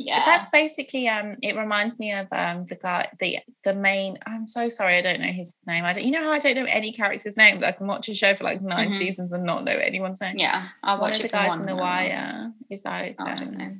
Yeah. 0.04 0.22
That's 0.24 0.48
basically 0.48 1.08
um 1.08 1.36
it 1.42 1.56
reminds 1.56 1.98
me 1.98 2.12
of 2.12 2.26
um 2.32 2.66
the 2.66 2.76
guy 2.76 3.08
the 3.20 3.38
the 3.64 3.74
main 3.74 4.18
I'm 4.26 4.46
so 4.46 4.68
sorry 4.68 4.94
I 4.96 5.00
don't 5.02 5.20
know 5.20 5.32
his 5.32 5.54
name. 5.66 5.84
I 5.84 5.92
don't 5.92 6.04
you 6.04 6.10
know 6.10 6.22
how 6.24 6.32
I 6.32 6.38
don't 6.38 6.56
know 6.56 6.66
any 6.68 6.92
character's 6.92 7.36
name, 7.36 7.60
but 7.60 7.68
I 7.68 7.72
can 7.72 7.86
watch 7.86 8.08
a 8.08 8.14
show 8.14 8.34
for 8.34 8.44
like 8.44 8.60
9 8.62 8.90
Mhm. 8.90 8.94
seasons 8.94 9.32
and 9.32 9.44
not 9.44 9.64
know 9.64 9.72
anyone's 9.72 10.20
name. 10.20 10.34
yeah. 10.36 10.68
I'll 10.82 10.98
One 10.98 11.10
watch 11.10 11.18
of 11.18 11.22
the 11.22 11.26
it 11.26 11.30
for 11.30 11.36
guys 11.36 11.56
in 11.58 11.66
The 11.66 11.72
and 11.72 11.78
then 11.78 11.78
I'll- 11.78 11.82
Wire 11.82 12.52
is 12.70 12.84
out. 12.86 12.94
I 13.02 13.12
don't 13.34 13.42
um, 13.42 13.58
know. 13.58 13.76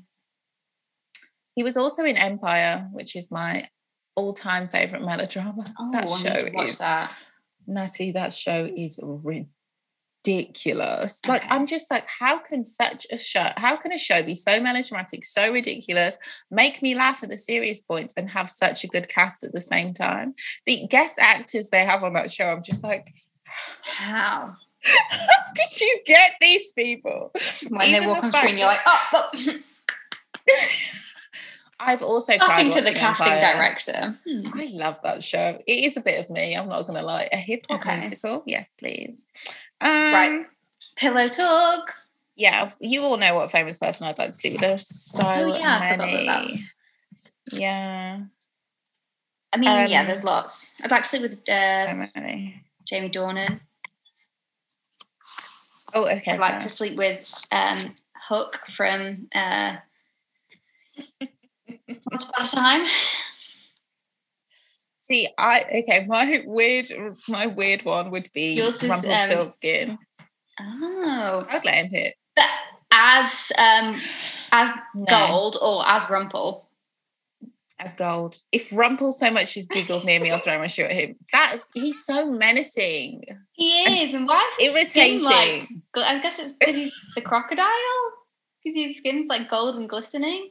He 1.55 1.63
was 1.63 1.77
also 1.77 2.05
in 2.05 2.17
Empire, 2.17 2.89
which 2.93 3.15
is 3.15 3.31
my 3.31 3.69
all-time 4.17 4.69
favorite 4.69 5.03
melodrama. 5.03 5.65
Oh, 5.79 5.91
that 5.93 6.09
show 6.09 6.63
is 6.63 6.79
that. 6.79 7.13
Natty, 7.67 8.13
that 8.13 8.33
show 8.33 8.69
is 8.75 8.99
ridiculous. 9.03 9.49
Like, 10.25 11.43
Okay. 11.43 11.49
I'm 11.51 11.67
just 11.67 11.91
like, 11.91 12.07
how 12.09 12.39
can 12.39 12.65
such 12.65 13.07
a 13.11 13.19
show, 13.19 13.47
how 13.57 13.77
can 13.77 13.93
a 13.93 13.99
show 13.99 14.23
be 14.23 14.35
so 14.35 14.61
melodramatic, 14.61 15.25
so 15.25 15.53
ridiculous, 15.53 16.19
make 16.51 16.81
me 16.83 16.95
laugh 16.95 17.23
at 17.23 17.31
the 17.31 17.39
serious 17.39 17.81
points, 17.83 18.15
and 18.17 18.31
have 18.31 18.49
such 18.51 18.85
a 18.85 18.89
good 18.89 19.09
cast 19.09 19.45
at 19.45 19.53
the 19.53 19.61
same 19.61 19.93
time? 19.95 20.35
The 20.67 20.87
guest 20.89 21.19
actors 21.21 21.71
they 21.71 21.85
have 21.85 22.03
on 22.05 22.13
that 22.15 22.33
show, 22.33 22.53
I'm 22.53 22.63
just 22.63 22.85
like, 22.85 23.09
How? 23.45 24.55
how 24.85 25.17
did 25.55 25.81
you 25.81 25.99
get 26.07 26.33
these 26.41 26.73
people? 26.73 27.33
When 27.69 27.83
Even 27.89 28.01
they 28.01 28.07
walk 28.07 28.21
the 28.21 28.27
on 28.27 28.33
screen, 28.33 28.59
you're 28.59 28.67
like, 28.67 28.81
oh, 28.87 29.09
oh. 29.13 29.53
I've 31.85 32.03
also 32.03 32.35
talking 32.37 32.71
to 32.71 32.81
the 32.81 32.93
casting 32.93 33.33
Empire. 33.33 33.55
director. 33.57 34.19
Hmm. 34.25 34.47
I 34.55 34.69
love 34.73 35.01
that 35.03 35.25
show. 35.25 35.59
It 35.67 35.85
is 35.85 35.97
a 35.97 36.01
bit 36.01 36.21
of 36.21 36.31
me. 36.31 36.55
I'm 36.57 36.69
not 36.69 36.87
gonna 36.87 37.03
lie. 37.03 37.29
A 37.33 37.37
hip 37.37 37.65
hop 37.69 37.81
Okay. 37.81 37.99
musical, 37.99 38.45
yes, 38.47 38.73
please. 38.79 39.29
Um, 39.83 40.13
Right. 40.13 40.47
Pillow 40.97 41.29
talk. 41.29 41.95
Yeah, 42.37 42.71
you 42.81 43.03
all 43.03 43.17
know 43.19 43.35
what 43.35 43.51
famous 43.51 43.79
person 43.79 44.07
I'd 44.07 44.19
like 44.19 44.29
to 44.29 44.33
sleep 44.35 44.55
with. 44.55 44.63
There's 44.63 44.87
so 44.87 45.23
oh 45.27 45.57
yeah, 45.57 45.81
I 45.83 45.93
forgot 45.93 46.07
many. 46.07 46.27
that. 46.27 46.49
Yeah, 47.53 48.21
I 49.53 49.57
mean, 49.59 49.91
yeah, 49.91 50.01
Um, 50.01 50.07
there's 50.07 50.25
lots. 50.25 50.79
I'd 50.83 50.91
like 50.91 51.03
to 51.03 51.09
sleep 51.09 51.23
with 51.23 51.49
uh, 51.49 51.89
so 51.89 52.09
many. 52.15 52.63
Jamie 52.87 53.11
Dornan. 53.11 53.61
Oh, 55.95 56.07
okay. 56.07 56.33
I'd 56.33 56.39
like 56.39 56.59
to 56.61 56.71
sleep 56.71 56.97
with 56.97 57.31
um, 57.53 57.79
Hook 58.29 58.67
from 58.67 59.29
uh, 59.35 59.77
Once 62.11 62.31
Upon 62.31 62.43
a 62.43 62.45
Time. 62.45 62.87
See. 65.03 65.29
I 65.39 65.65
okay. 65.65 66.07
My 66.09 66.43
weird, 66.47 66.87
my 67.29 67.47
weird 67.47 67.85
one 67.85 68.11
would 68.11 68.31
be 68.33 68.55
Yours 68.55 68.83
is, 68.83 68.91
um, 68.93 69.11
Rumpelstiltskin. 69.11 69.99
Oh, 70.61 71.47
I'd 71.51 71.65
let 71.65 71.75
him 71.87 71.91
hit. 71.91 72.15
but 72.37 72.45
as 72.93 73.53
um, 73.59 74.01
as 74.53 74.71
No, 74.95 75.05
Gold 75.09 75.57
or 75.63 75.83
as 75.87 76.09
Rumple. 76.11 76.69
as 77.79 77.95
gold. 77.95 78.37
If 78.53 78.73
Rumple 78.73 79.13
so 79.13 79.31
much 79.31 79.57
as 79.57 79.67
giggled 79.69 80.05
near 80.05 80.21
me, 80.21 80.31
I'll 80.31 80.41
throw 80.41 80.59
my 80.59 80.67
shoe 80.67 80.85
at 80.85 80.93
him. 80.93 81.17
That 81.33 81.59
he's 81.75 82.05
so 82.05 82.31
menacing, 82.31 83.25
He 83.53 83.71
is, 83.85 84.15
and 84.15 84.29
why 84.29 84.49
is 84.61 84.75
irritating. 84.77 85.25
like? 85.25 85.69
I 85.97 86.19
guess 86.21 86.39
it's 86.39 86.53
because 86.53 86.77
he's 86.77 86.93
the 87.17 87.23
crocodile. 87.23 87.67
Because 88.63 88.77
his 88.77 88.99
skin's 88.99 89.27
like 89.29 89.49
gold 89.49 89.75
and 89.77 89.89
glistening. 89.89 90.51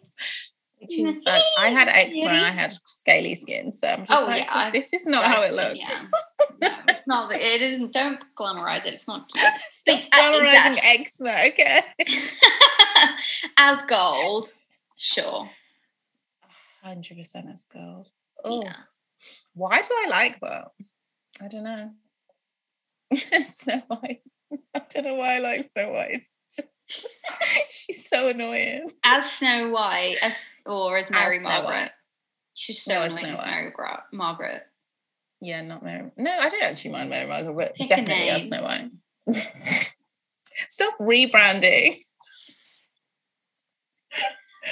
I 1.60 1.68
had 1.70 1.88
eczema 1.90 2.30
and 2.30 2.46
I 2.46 2.50
had 2.50 2.74
scaly 2.86 3.36
skin, 3.36 3.72
so 3.72 3.88
I'm 3.88 4.06
just 4.06 4.12
Oh, 4.12 4.26
like, 4.26 4.44
yeah, 4.46 4.72
this 4.72 4.94
is 4.94 5.06
not 5.06 5.24
how 5.24 5.44
it 5.44 5.54
looks. 5.54 5.76
Yeah. 5.76 6.02
No, 6.62 6.70
it's 6.90 7.08
not. 7.08 7.32
It 7.34 7.62
isn't. 7.62 7.92
Don't 7.94 8.20
glamorize 8.36 8.86
it. 8.86 8.94
It's 8.94 9.08
not 9.08 9.28
cute. 9.30 9.46
Stop 9.70 10.00
glamorizing 10.12 10.78
eczema, 10.84 11.36
okay? 11.48 11.80
as 13.58 13.82
gold, 13.84 14.54
sure. 14.98 15.50
Hundred 16.84 17.18
percent 17.18 17.48
as 17.52 17.66
gold. 17.72 18.10
Oh, 18.44 18.62
Yeah. 18.64 18.74
why 19.54 19.82
do 19.82 19.90
I 19.92 20.08
like 20.10 20.40
that? 20.42 20.70
I 21.42 21.48
don't 21.48 21.64
know. 21.64 21.92
it's 23.12 23.58
Snow 23.64 23.82
White. 23.88 24.22
I 24.76 24.82
don't 24.94 25.04
know 25.06 25.16
why 25.16 25.36
I 25.36 25.40
like 25.40 25.62
Snow 25.64 25.92
White. 25.92 26.12
It's 26.12 26.44
just 26.56 27.18
she's 27.70 28.08
so 28.10 28.30
annoying. 28.30 28.90
As 29.04 29.30
Snow 29.32 29.70
White, 29.70 30.18
as 30.22 30.46
or 30.66 30.98
as 30.98 31.10
Mary 31.12 31.40
Snow 31.40 31.50
Margaret. 31.64 31.92
She's 32.56 32.82
so 32.82 32.96
No, 32.96 33.02
annoying 33.04 33.26
as. 33.26 33.46
Mary 33.46 33.72
Gra- 33.72 34.04
Margaret. 34.14 34.64
Yeah, 35.42 35.62
not 35.62 35.84
Mary. 35.84 36.12
No, 36.18 36.32
I 36.32 36.50
don't 36.50 36.64
actually 36.64 36.92
mind 36.92 37.10
Mary 37.10 37.28
Margaret, 37.28 37.56
but 37.56 37.76
Pick 37.76 37.88
definitely 37.88 38.30
as. 38.30 38.46
Snow 38.48 38.64
White. 38.64 38.92
Stop 40.68 40.98
rebranding. 41.00 41.96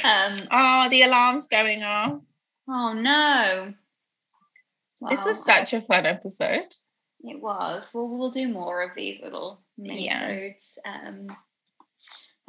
Um. 0.04 0.34
Oh, 0.52 0.88
the 0.90 1.02
alarm's 1.04 1.48
going 1.48 1.84
off. 1.84 2.22
Oh 2.68 2.94
no. 2.94 3.74
This 5.10 5.26
was 5.26 5.44
such 5.44 5.74
a 5.74 5.82
fun 5.82 6.06
episode. 6.06 6.76
It 7.22 7.42
was. 7.42 7.92
Well, 7.94 8.08
we'll 8.10 8.30
do 8.30 8.48
more 8.50 8.82
of 8.82 8.92
these 8.96 9.20
little 9.22 9.62
Yeah. 9.84 10.50
Um, 10.86 11.28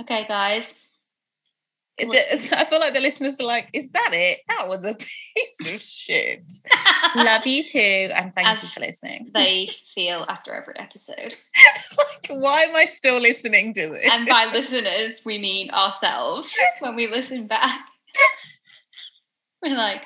okay, 0.02 0.26
guys. 0.28 0.78
The- 1.98 2.06
I 2.56 2.64
feel 2.64 2.80
like 2.80 2.94
the 2.94 3.00
listeners 3.00 3.38
are 3.40 3.46
like, 3.46 3.68
is 3.74 3.90
that 3.90 4.10
it? 4.12 4.38
That 4.48 4.68
was 4.68 4.84
a 4.84 4.94
piece 5.34 5.72
of 5.72 5.82
shit. 5.82 6.50
Love 7.16 7.46
you 7.46 7.62
too. 7.62 8.08
And 8.14 8.32
thank 8.34 8.48
you 8.48 8.68
for 8.68 8.80
listening. 8.80 9.30
they 9.34 9.66
feel 9.66 10.24
after 10.28 10.54
every 10.54 10.78
episode. 10.78 11.34
like, 11.98 12.26
why 12.30 12.62
am 12.62 12.74
I 12.74 12.86
still 12.86 13.20
listening 13.20 13.74
to 13.74 13.88
this? 13.90 14.08
And 14.10 14.26
by 14.26 14.48
listeners, 14.52 15.22
we 15.26 15.38
mean 15.38 15.70
ourselves 15.70 16.58
when 16.80 16.96
we 16.96 17.06
listen 17.06 17.46
back. 17.46 17.86
We're 19.62 19.76
like, 19.76 20.04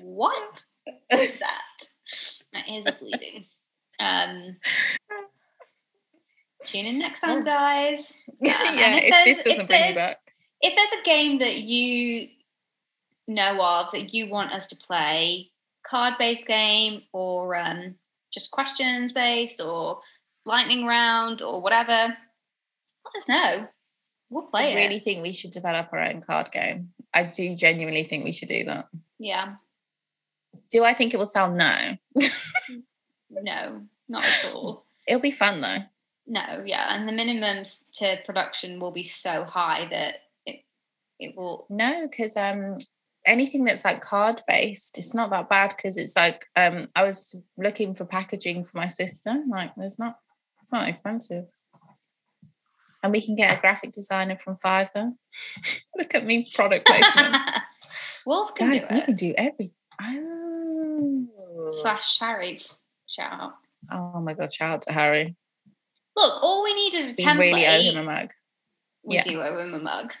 what 0.00 0.62
is 1.10 1.38
that? 1.40 1.62
My 2.52 2.62
ears 2.68 2.86
are 2.86 2.92
bleeding. 2.92 3.44
Um, 3.98 4.56
tune 6.64 6.86
in 6.86 6.98
next 6.98 7.20
time, 7.20 7.44
guys. 7.44 8.22
yeah, 8.40 8.52
Um, 8.68 8.74
if 8.78 9.04
if, 9.04 9.24
this 9.24 9.44
doesn't 9.44 9.68
bring 9.68 9.88
you 9.88 9.94
back. 9.94 10.18
if 10.62 10.74
there's 10.76 11.00
a 11.00 11.04
game 11.04 11.38
that 11.38 11.58
you 11.58 12.28
know 13.28 13.58
of 13.62 13.90
that 13.92 14.12
you 14.14 14.28
want 14.28 14.52
us 14.52 14.66
to 14.68 14.76
play, 14.76 15.50
card 15.86 16.14
based 16.18 16.46
game 16.46 17.02
or 17.12 17.56
um, 17.56 17.94
just 18.32 18.50
questions 18.50 19.12
based 19.12 19.60
or 19.60 20.00
lightning 20.46 20.86
round 20.86 21.40
or 21.42 21.60
whatever, 21.62 21.92
let 21.92 23.16
us 23.18 23.28
know. 23.28 23.68
We'll 24.30 24.44
play 24.46 24.72
I 24.74 24.76
it. 24.76 24.80
really 24.82 24.98
think 24.98 25.22
we 25.22 25.32
should 25.32 25.50
develop 25.52 25.88
our 25.92 26.02
own 26.02 26.20
card 26.20 26.50
game. 26.50 26.92
I 27.12 27.22
do 27.24 27.54
genuinely 27.54 28.02
think 28.02 28.24
we 28.24 28.32
should 28.32 28.48
do 28.48 28.64
that. 28.64 28.88
Yeah. 29.18 29.54
Do 30.70 30.82
I 30.84 30.92
think 30.92 31.14
it 31.14 31.18
will 31.18 31.26
sell? 31.26 31.50
No. 31.52 31.76
No, 33.30 33.82
not 34.08 34.24
at 34.24 34.52
all. 34.54 34.84
It'll 35.08 35.20
be 35.20 35.30
fun 35.32 35.60
though. 35.60 35.78
No, 36.26 36.62
yeah. 36.64 36.94
And 36.94 37.06
the 37.06 37.12
minimums 37.12 37.84
to 37.94 38.18
production 38.24 38.80
will 38.80 38.92
be 38.92 39.02
so 39.02 39.44
high 39.44 39.86
that 39.90 40.14
it 40.46 40.64
it 41.18 41.36
will 41.36 41.66
No, 41.68 42.06
because 42.08 42.36
um 42.36 42.76
anything 43.26 43.64
that's 43.64 43.84
like 43.84 44.00
card 44.00 44.40
based, 44.48 44.98
it's 44.98 45.14
not 45.14 45.30
that 45.30 45.48
bad 45.48 45.74
because 45.76 45.96
it's 45.96 46.16
like 46.16 46.46
um 46.56 46.86
I 46.96 47.04
was 47.04 47.34
looking 47.58 47.94
for 47.94 48.04
packaging 48.04 48.64
for 48.64 48.76
my 48.76 48.86
sister. 48.86 49.42
Like 49.48 49.74
there's 49.76 49.98
not 49.98 50.18
it's 50.62 50.72
not 50.72 50.88
expensive. 50.88 51.44
And 53.02 53.12
we 53.12 53.20
can 53.20 53.36
get 53.36 53.58
a 53.58 53.60
graphic 53.60 53.92
designer 53.92 54.36
from 54.38 54.54
Fiverr. 54.54 55.12
Look 55.96 56.14
at 56.14 56.24
me 56.24 56.48
product 56.54 56.86
placement. 56.86 57.36
Wolf 58.26 58.54
can 58.54 58.70
Guys, 58.70 58.88
do 58.88 58.96
you 58.96 59.02
can 59.02 59.14
do 59.14 59.34
every 59.36 59.70
oh. 60.00 61.26
Slash 61.68 62.18
Harry. 62.18 62.56
Shout 63.06 63.32
out. 63.32 63.52
oh 63.92 64.20
my 64.22 64.32
god, 64.32 64.50
shout 64.50 64.72
out 64.72 64.82
to 64.82 64.92
Harry. 64.92 65.36
Look, 66.16 66.42
all 66.42 66.62
we 66.64 66.74
need 66.74 66.94
is 66.94 67.12
a 67.12 67.14
We 67.22 67.24
template. 67.24 67.38
really 67.38 67.66
owe 67.66 67.80
him 67.80 67.96
a 67.98 68.02
mug. 68.02 68.30
we 69.02 69.16
yeah. 69.16 69.22
do 69.22 69.40
owe 69.42 69.58
him 69.58 69.74
a 69.74 69.78
mug. 69.80 70.12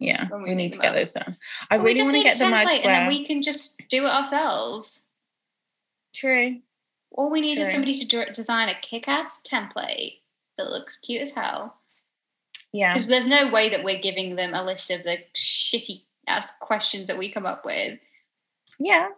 Yeah, 0.00 0.28
we 0.32 0.42
we, 0.42 0.54
need 0.54 0.72
to 0.72 0.78
get 0.80 0.94
those 0.94 1.12
done. 1.12 1.36
I 1.70 1.76
But 1.76 1.84
we 1.84 1.92
really 1.92 2.02
want 2.02 2.16
to 2.16 2.22
get 2.22 2.38
the 2.38 2.50
mugs 2.50 2.70
and 2.80 2.84
then 2.84 3.06
where 3.06 3.08
we 3.08 3.24
can 3.24 3.42
just 3.42 3.80
do 3.88 4.04
it 4.04 4.10
ourselves. 4.10 5.06
true. 6.14 6.60
All 7.12 7.30
we 7.30 7.40
need 7.40 7.60
is 7.60 7.70
somebody 7.70 7.94
to 7.94 8.24
design 8.32 8.68
a 8.68 8.74
kick-ass 8.74 9.40
template 9.48 10.18
that 10.58 10.68
looks 10.68 10.96
cute 10.96 11.22
as 11.22 11.30
hell. 11.30 11.76
Yeah. 12.72 12.92
Because 12.92 13.06
there's 13.06 13.28
no 13.28 13.52
way 13.52 13.68
that 13.68 13.84
we're 13.84 14.00
giving 14.00 14.34
them 14.34 14.52
a 14.52 14.64
list 14.64 14.90
of 14.90 15.04
the 15.04 15.18
shitty 15.32 16.02
ass 16.26 16.52
questions 16.60 17.06
that 17.06 17.16
we 17.16 17.30
come 17.30 17.46
up 17.46 17.64
with. 17.64 18.00
Yeah. 18.80 19.10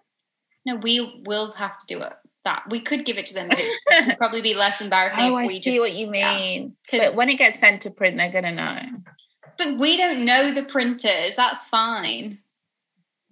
No, 0.66 0.77
we 0.77 1.22
will 1.27 1.51
have 1.53 1.79
to 1.79 1.87
do 1.87 2.03
it. 2.03 2.12
That 2.47 2.63
we 2.71 2.81
could 2.81 3.05
give 3.05 3.19
it 3.19 3.27
to 3.27 3.35
them, 3.35 3.49
but 3.49 3.59
it 3.59 4.07
would 4.07 4.19
probably 4.19 4.41
be 4.41 4.55
less 4.55 4.81
embarrassing 4.81 5.25
Oh, 5.25 5.39
if 5.39 5.45
I 5.45 5.49
see 5.49 5.73
just. 5.73 5.81
what 5.81 5.93
you 5.95 6.11
yeah. 6.15 6.67
But 6.93 7.17
when 7.17 7.29
it 7.29 7.39
gets 7.39 7.59
sent 7.59 7.83
to 7.83 7.91
print, 7.91 8.17
they're 8.17 8.31
gonna 8.31 8.53
know. 8.53 8.81
But 9.59 9.79
we 9.81 9.97
don't 9.97 10.25
know 10.25 10.53
the 10.53 10.63
printers. 10.63 11.35
That's 11.35 11.67
fine. 11.67 12.39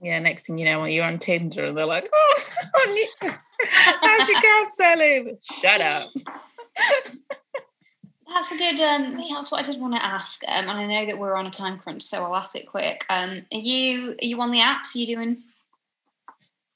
Yeah, 0.03 0.19
next 0.19 0.47
thing 0.47 0.59
you 0.59 0.65
know, 0.65 0.85
you're 0.85 1.05
on 1.05 1.19
Tinder 1.19 1.65
and 1.65 1.77
they're 1.77 1.87
like, 1.87 2.09
oh, 2.13 2.41
how's 3.71 4.29
your 4.29 4.41
cat 4.41 4.73
selling? 4.73 5.39
Shut 5.63 5.81
up. 5.81 6.11
That's 8.29 8.51
a 8.51 8.57
good. 8.57 8.81
Um, 8.81 9.17
that's 9.33 9.53
what 9.53 9.61
I 9.61 9.71
did 9.71 9.81
want 9.81 9.95
to 9.95 10.05
ask. 10.05 10.43
Um, 10.49 10.69
and 10.69 10.73
I 10.73 10.87
know 10.87 11.07
that 11.07 11.19
we're 11.21 11.37
on 11.37 11.47
a 11.47 11.51
time 11.51 11.79
crunch, 11.79 12.03
so 12.03 12.25
I'll 12.25 12.35
ask 12.35 12.57
it 12.57 12.67
quick. 12.67 13.05
Um, 13.09 13.47
are 13.53 13.59
you 13.61 14.17
are 14.21 14.25
you 14.27 14.41
on 14.41 14.51
the 14.51 14.59
apps? 14.59 14.97
Are 14.97 14.99
you 14.99 15.07
doing? 15.07 15.37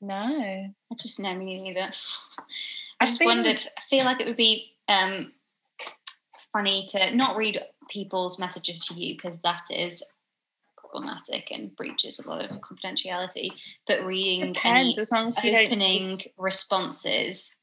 No, 0.00 0.14
I 0.16 0.94
just 0.96 1.20
know 1.20 1.34
me 1.34 1.60
neither. 1.60 1.80
I 1.80 1.90
I 3.00 3.04
just 3.04 3.24
wondered. 3.24 3.60
I 3.76 3.80
feel 3.82 4.04
like 4.04 4.20
it 4.20 4.26
would 4.26 4.36
be 4.36 4.72
um 4.88 5.32
funny 6.52 6.86
to 6.88 7.14
not 7.14 7.36
read 7.36 7.60
people's 7.90 8.38
messages 8.38 8.86
to 8.86 8.94
you 8.94 9.14
because 9.14 9.38
that 9.40 9.62
is 9.70 10.04
problematic 10.76 11.50
and 11.50 11.74
breaches 11.76 12.18
a 12.18 12.28
lot 12.28 12.44
of 12.44 12.60
confidentiality. 12.60 13.50
But 13.86 14.04
reading 14.04 14.42
any 14.42 14.52
depends 14.52 14.98
as 14.98 15.12
long 15.12 15.28
as 15.28 15.44
you 15.44 15.56
opening 15.56 16.00
sus- 16.00 16.34
responses. 16.38 17.56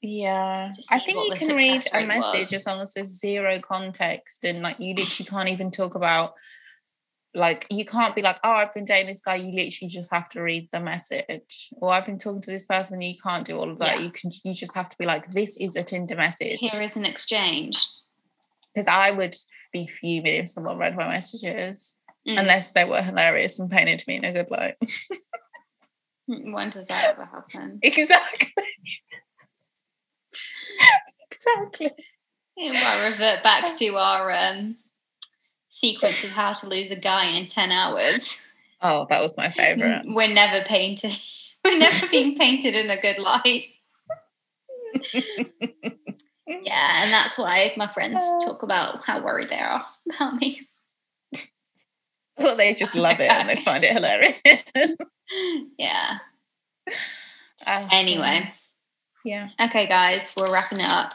Yeah, 0.00 0.70
I 0.92 0.98
think 0.98 1.18
you 1.18 1.34
can 1.34 1.56
read 1.56 1.82
a 1.94 2.06
message 2.06 2.40
was. 2.40 2.52
as 2.52 2.66
long 2.66 2.80
as 2.82 2.92
there's 2.92 3.18
zero 3.18 3.58
context 3.58 4.44
and 4.44 4.62
like 4.62 4.76
you 4.78 4.94
literally 4.94 5.28
can't 5.28 5.48
even 5.48 5.70
talk 5.70 5.94
about. 5.94 6.34
Like 7.34 7.66
you 7.70 7.84
can't 7.84 8.14
be 8.14 8.22
like, 8.22 8.38
oh, 8.44 8.52
I've 8.52 8.72
been 8.74 8.84
dating 8.84 9.08
this 9.08 9.20
guy. 9.20 9.36
You 9.36 9.52
literally 9.52 9.88
just 9.88 10.12
have 10.12 10.28
to 10.30 10.42
read 10.42 10.68
the 10.70 10.80
message, 10.80 11.70
or 11.72 11.92
I've 11.92 12.06
been 12.06 12.18
talking 12.18 12.42
to 12.42 12.50
this 12.50 12.66
person. 12.66 13.02
You 13.02 13.16
can't 13.20 13.44
do 13.44 13.58
all 13.58 13.70
of 13.70 13.78
that. 13.78 13.96
Yeah. 13.96 14.04
You 14.04 14.10
can. 14.10 14.30
You 14.44 14.54
just 14.54 14.74
have 14.74 14.88
to 14.88 14.96
be 14.98 15.06
like, 15.06 15.30
this 15.32 15.56
is 15.56 15.76
a 15.76 15.82
Tinder 15.82 16.16
message. 16.16 16.58
Here 16.60 16.80
is 16.82 16.96
an 16.96 17.04
exchange. 17.04 17.84
Because 18.72 18.88
I 18.88 19.10
would 19.12 19.34
be 19.72 19.86
fuming 19.86 20.34
if 20.34 20.48
someone 20.48 20.78
read 20.78 20.96
my 20.96 21.08
messages, 21.08 22.00
Mm. 22.26 22.40
unless 22.40 22.72
they 22.72 22.86
were 22.86 23.02
hilarious 23.02 23.58
and 23.58 23.70
painted 23.70 24.02
me 24.06 24.16
in 24.16 24.24
a 24.24 24.32
good 24.32 24.50
light. 24.50 24.76
When 26.26 26.70
does 26.70 26.88
that 26.88 27.10
ever 27.10 27.26
happen? 27.26 27.80
exactly. 27.82 28.64
exactly. 31.30 31.90
Yeah, 32.56 32.72
well, 32.72 33.10
revert 33.10 33.42
back 33.42 33.66
to 33.78 33.96
our 33.96 34.30
um, 34.30 34.76
sequence 35.74 36.22
of 36.22 36.30
how 36.30 36.52
to 36.52 36.68
lose 36.68 36.92
a 36.92 36.96
guy 36.96 37.26
in 37.26 37.46
10 37.48 37.72
hours. 37.72 38.46
Oh, 38.80 39.06
that 39.10 39.20
was 39.20 39.36
my 39.36 39.50
favorite. 39.50 40.02
We're 40.06 40.32
never 40.32 40.62
painted. 40.64 41.10
We're 41.64 41.78
never 41.78 42.06
being 42.08 42.36
painted 42.36 42.76
in 42.76 42.90
a 42.90 43.00
good 43.00 43.18
light. 43.18 43.64
yeah, 46.46 47.02
and 47.02 47.12
that's 47.12 47.36
why 47.38 47.72
my 47.76 47.88
friends 47.88 48.20
uh. 48.22 48.38
talk 48.46 48.62
about 48.62 49.04
how 49.04 49.20
worried 49.20 49.48
they 49.48 49.58
are 49.58 49.84
about 50.14 50.40
me. 50.40 50.68
Well, 52.36 52.56
they 52.56 52.74
just 52.74 52.94
love 52.94 53.18
it 53.20 53.30
and 53.30 53.48
they 53.48 53.56
find 53.56 53.82
it 53.84 53.92
hilarious. 53.92 54.38
Yeah. 55.78 56.18
Oh, 57.66 57.88
Anyway, 57.90 58.52
yeah. 59.24 59.48
okay, 59.64 59.88
guys, 59.88 60.34
we're 60.36 60.52
wrapping 60.52 60.78
it 60.78 60.86
up. 60.86 61.14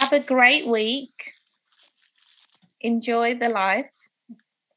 Have 0.00 0.12
a 0.12 0.20
great 0.20 0.66
week. 0.66 1.33
Enjoy 2.84 3.34
the 3.34 3.48
life. 3.48 3.90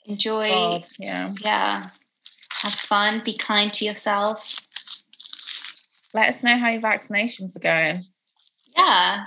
Enjoy. 0.06 0.50
God, 0.50 0.86
yeah. 0.98 1.30
Yeah. 1.44 1.82
Have 2.64 2.74
fun. 2.74 3.22
Be 3.24 3.34
kind 3.34 3.72
to 3.74 3.86
yourself. 3.86 4.66
Let 6.14 6.30
us 6.30 6.42
know 6.42 6.58
how 6.58 6.70
your 6.70 6.82
vaccinations 6.82 7.58
are 7.58 7.60
going. 7.60 8.06
Yeah. 8.76 9.26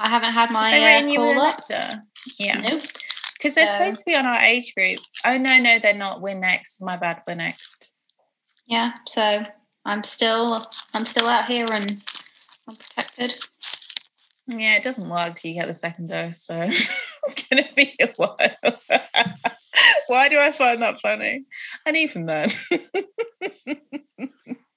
I 0.00 0.08
haven't 0.08 0.32
had 0.32 0.52
my 0.52 0.70
uh, 0.70 0.84
written 0.84 1.08
you 1.08 1.22
a 1.22 1.24
call 1.24 1.40
up. 1.40 1.58
letter. 1.70 1.96
Yeah. 2.38 2.60
Nope. 2.60 2.82
Because 3.38 3.54
they're 3.54 3.66
supposed 3.66 4.00
to 4.00 4.04
be 4.04 4.14
on 4.16 4.26
our 4.26 4.40
age 4.40 4.74
group. 4.74 4.98
Oh 5.24 5.38
no, 5.38 5.58
no, 5.58 5.78
they're 5.78 5.94
not. 5.94 6.20
We're 6.20 6.38
next. 6.38 6.82
My 6.82 6.98
bad, 6.98 7.22
we're 7.26 7.34
next. 7.34 7.94
Yeah. 8.66 8.92
So 9.06 9.44
I'm 9.86 10.02
still 10.04 10.66
I'm 10.94 11.06
still 11.06 11.26
out 11.26 11.46
here 11.46 11.66
and 11.72 12.04
I'm 12.68 12.76
protected. 12.76 13.34
Yeah, 14.48 14.76
it 14.76 14.82
doesn't 14.82 15.08
work 15.08 15.34
till 15.34 15.50
you 15.50 15.60
get 15.60 15.66
the 15.66 15.74
second 15.74 16.08
dose, 16.08 16.44
so 16.46 16.58
it's 16.62 16.94
gonna 17.50 17.68
be 17.76 17.94
a 18.00 18.08
while. 18.16 18.36
Why 20.08 20.28
do 20.28 20.38
I 20.38 20.50
find 20.52 20.80
that 20.82 21.00
funny? 21.00 21.44
And 21.86 21.96
even 21.96 22.26
then. 22.26 22.50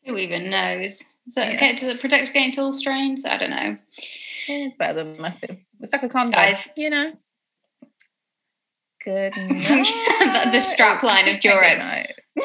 Who 0.05 0.17
even 0.17 0.49
knows? 0.49 1.03
So 1.29 1.41
Yeah. 1.41 1.53
okay, 1.53 1.75
to 1.75 1.85
the 1.85 1.95
protect 1.95 2.29
against 2.29 2.59
all 2.59 2.73
strains? 2.73 3.23
I 3.25 3.37
don't 3.37 3.49
know. 3.51 3.77
It's 4.47 4.75
better 4.75 5.03
than 5.03 5.17
nothing. 5.21 5.65
It's 5.79 5.93
like 5.93 6.03
a 6.03 6.09
condom, 6.09 6.31
Guys. 6.33 6.69
you 6.75 6.89
know. 6.89 7.13
Good 9.05 9.33
the, 9.35 9.47
night. 9.47 10.51
the 10.51 10.59
strap 10.59 11.01
line 11.01 11.27
of 11.29 11.37
Durex. 11.37 11.91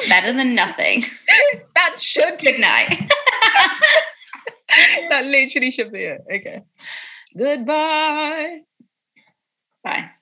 Better 0.07 0.33
than 0.33 0.55
nothing. 0.55 1.03
That 1.75 1.97
should 1.99 2.39
Good 2.39 2.59
night. 2.59 3.11
that 5.09 5.25
literally 5.25 5.71
should 5.71 5.91
be 5.91 6.03
it. 6.05 6.21
Okay. 6.33 6.61
Goodbye. 7.37 8.61
Bye. 9.83 10.16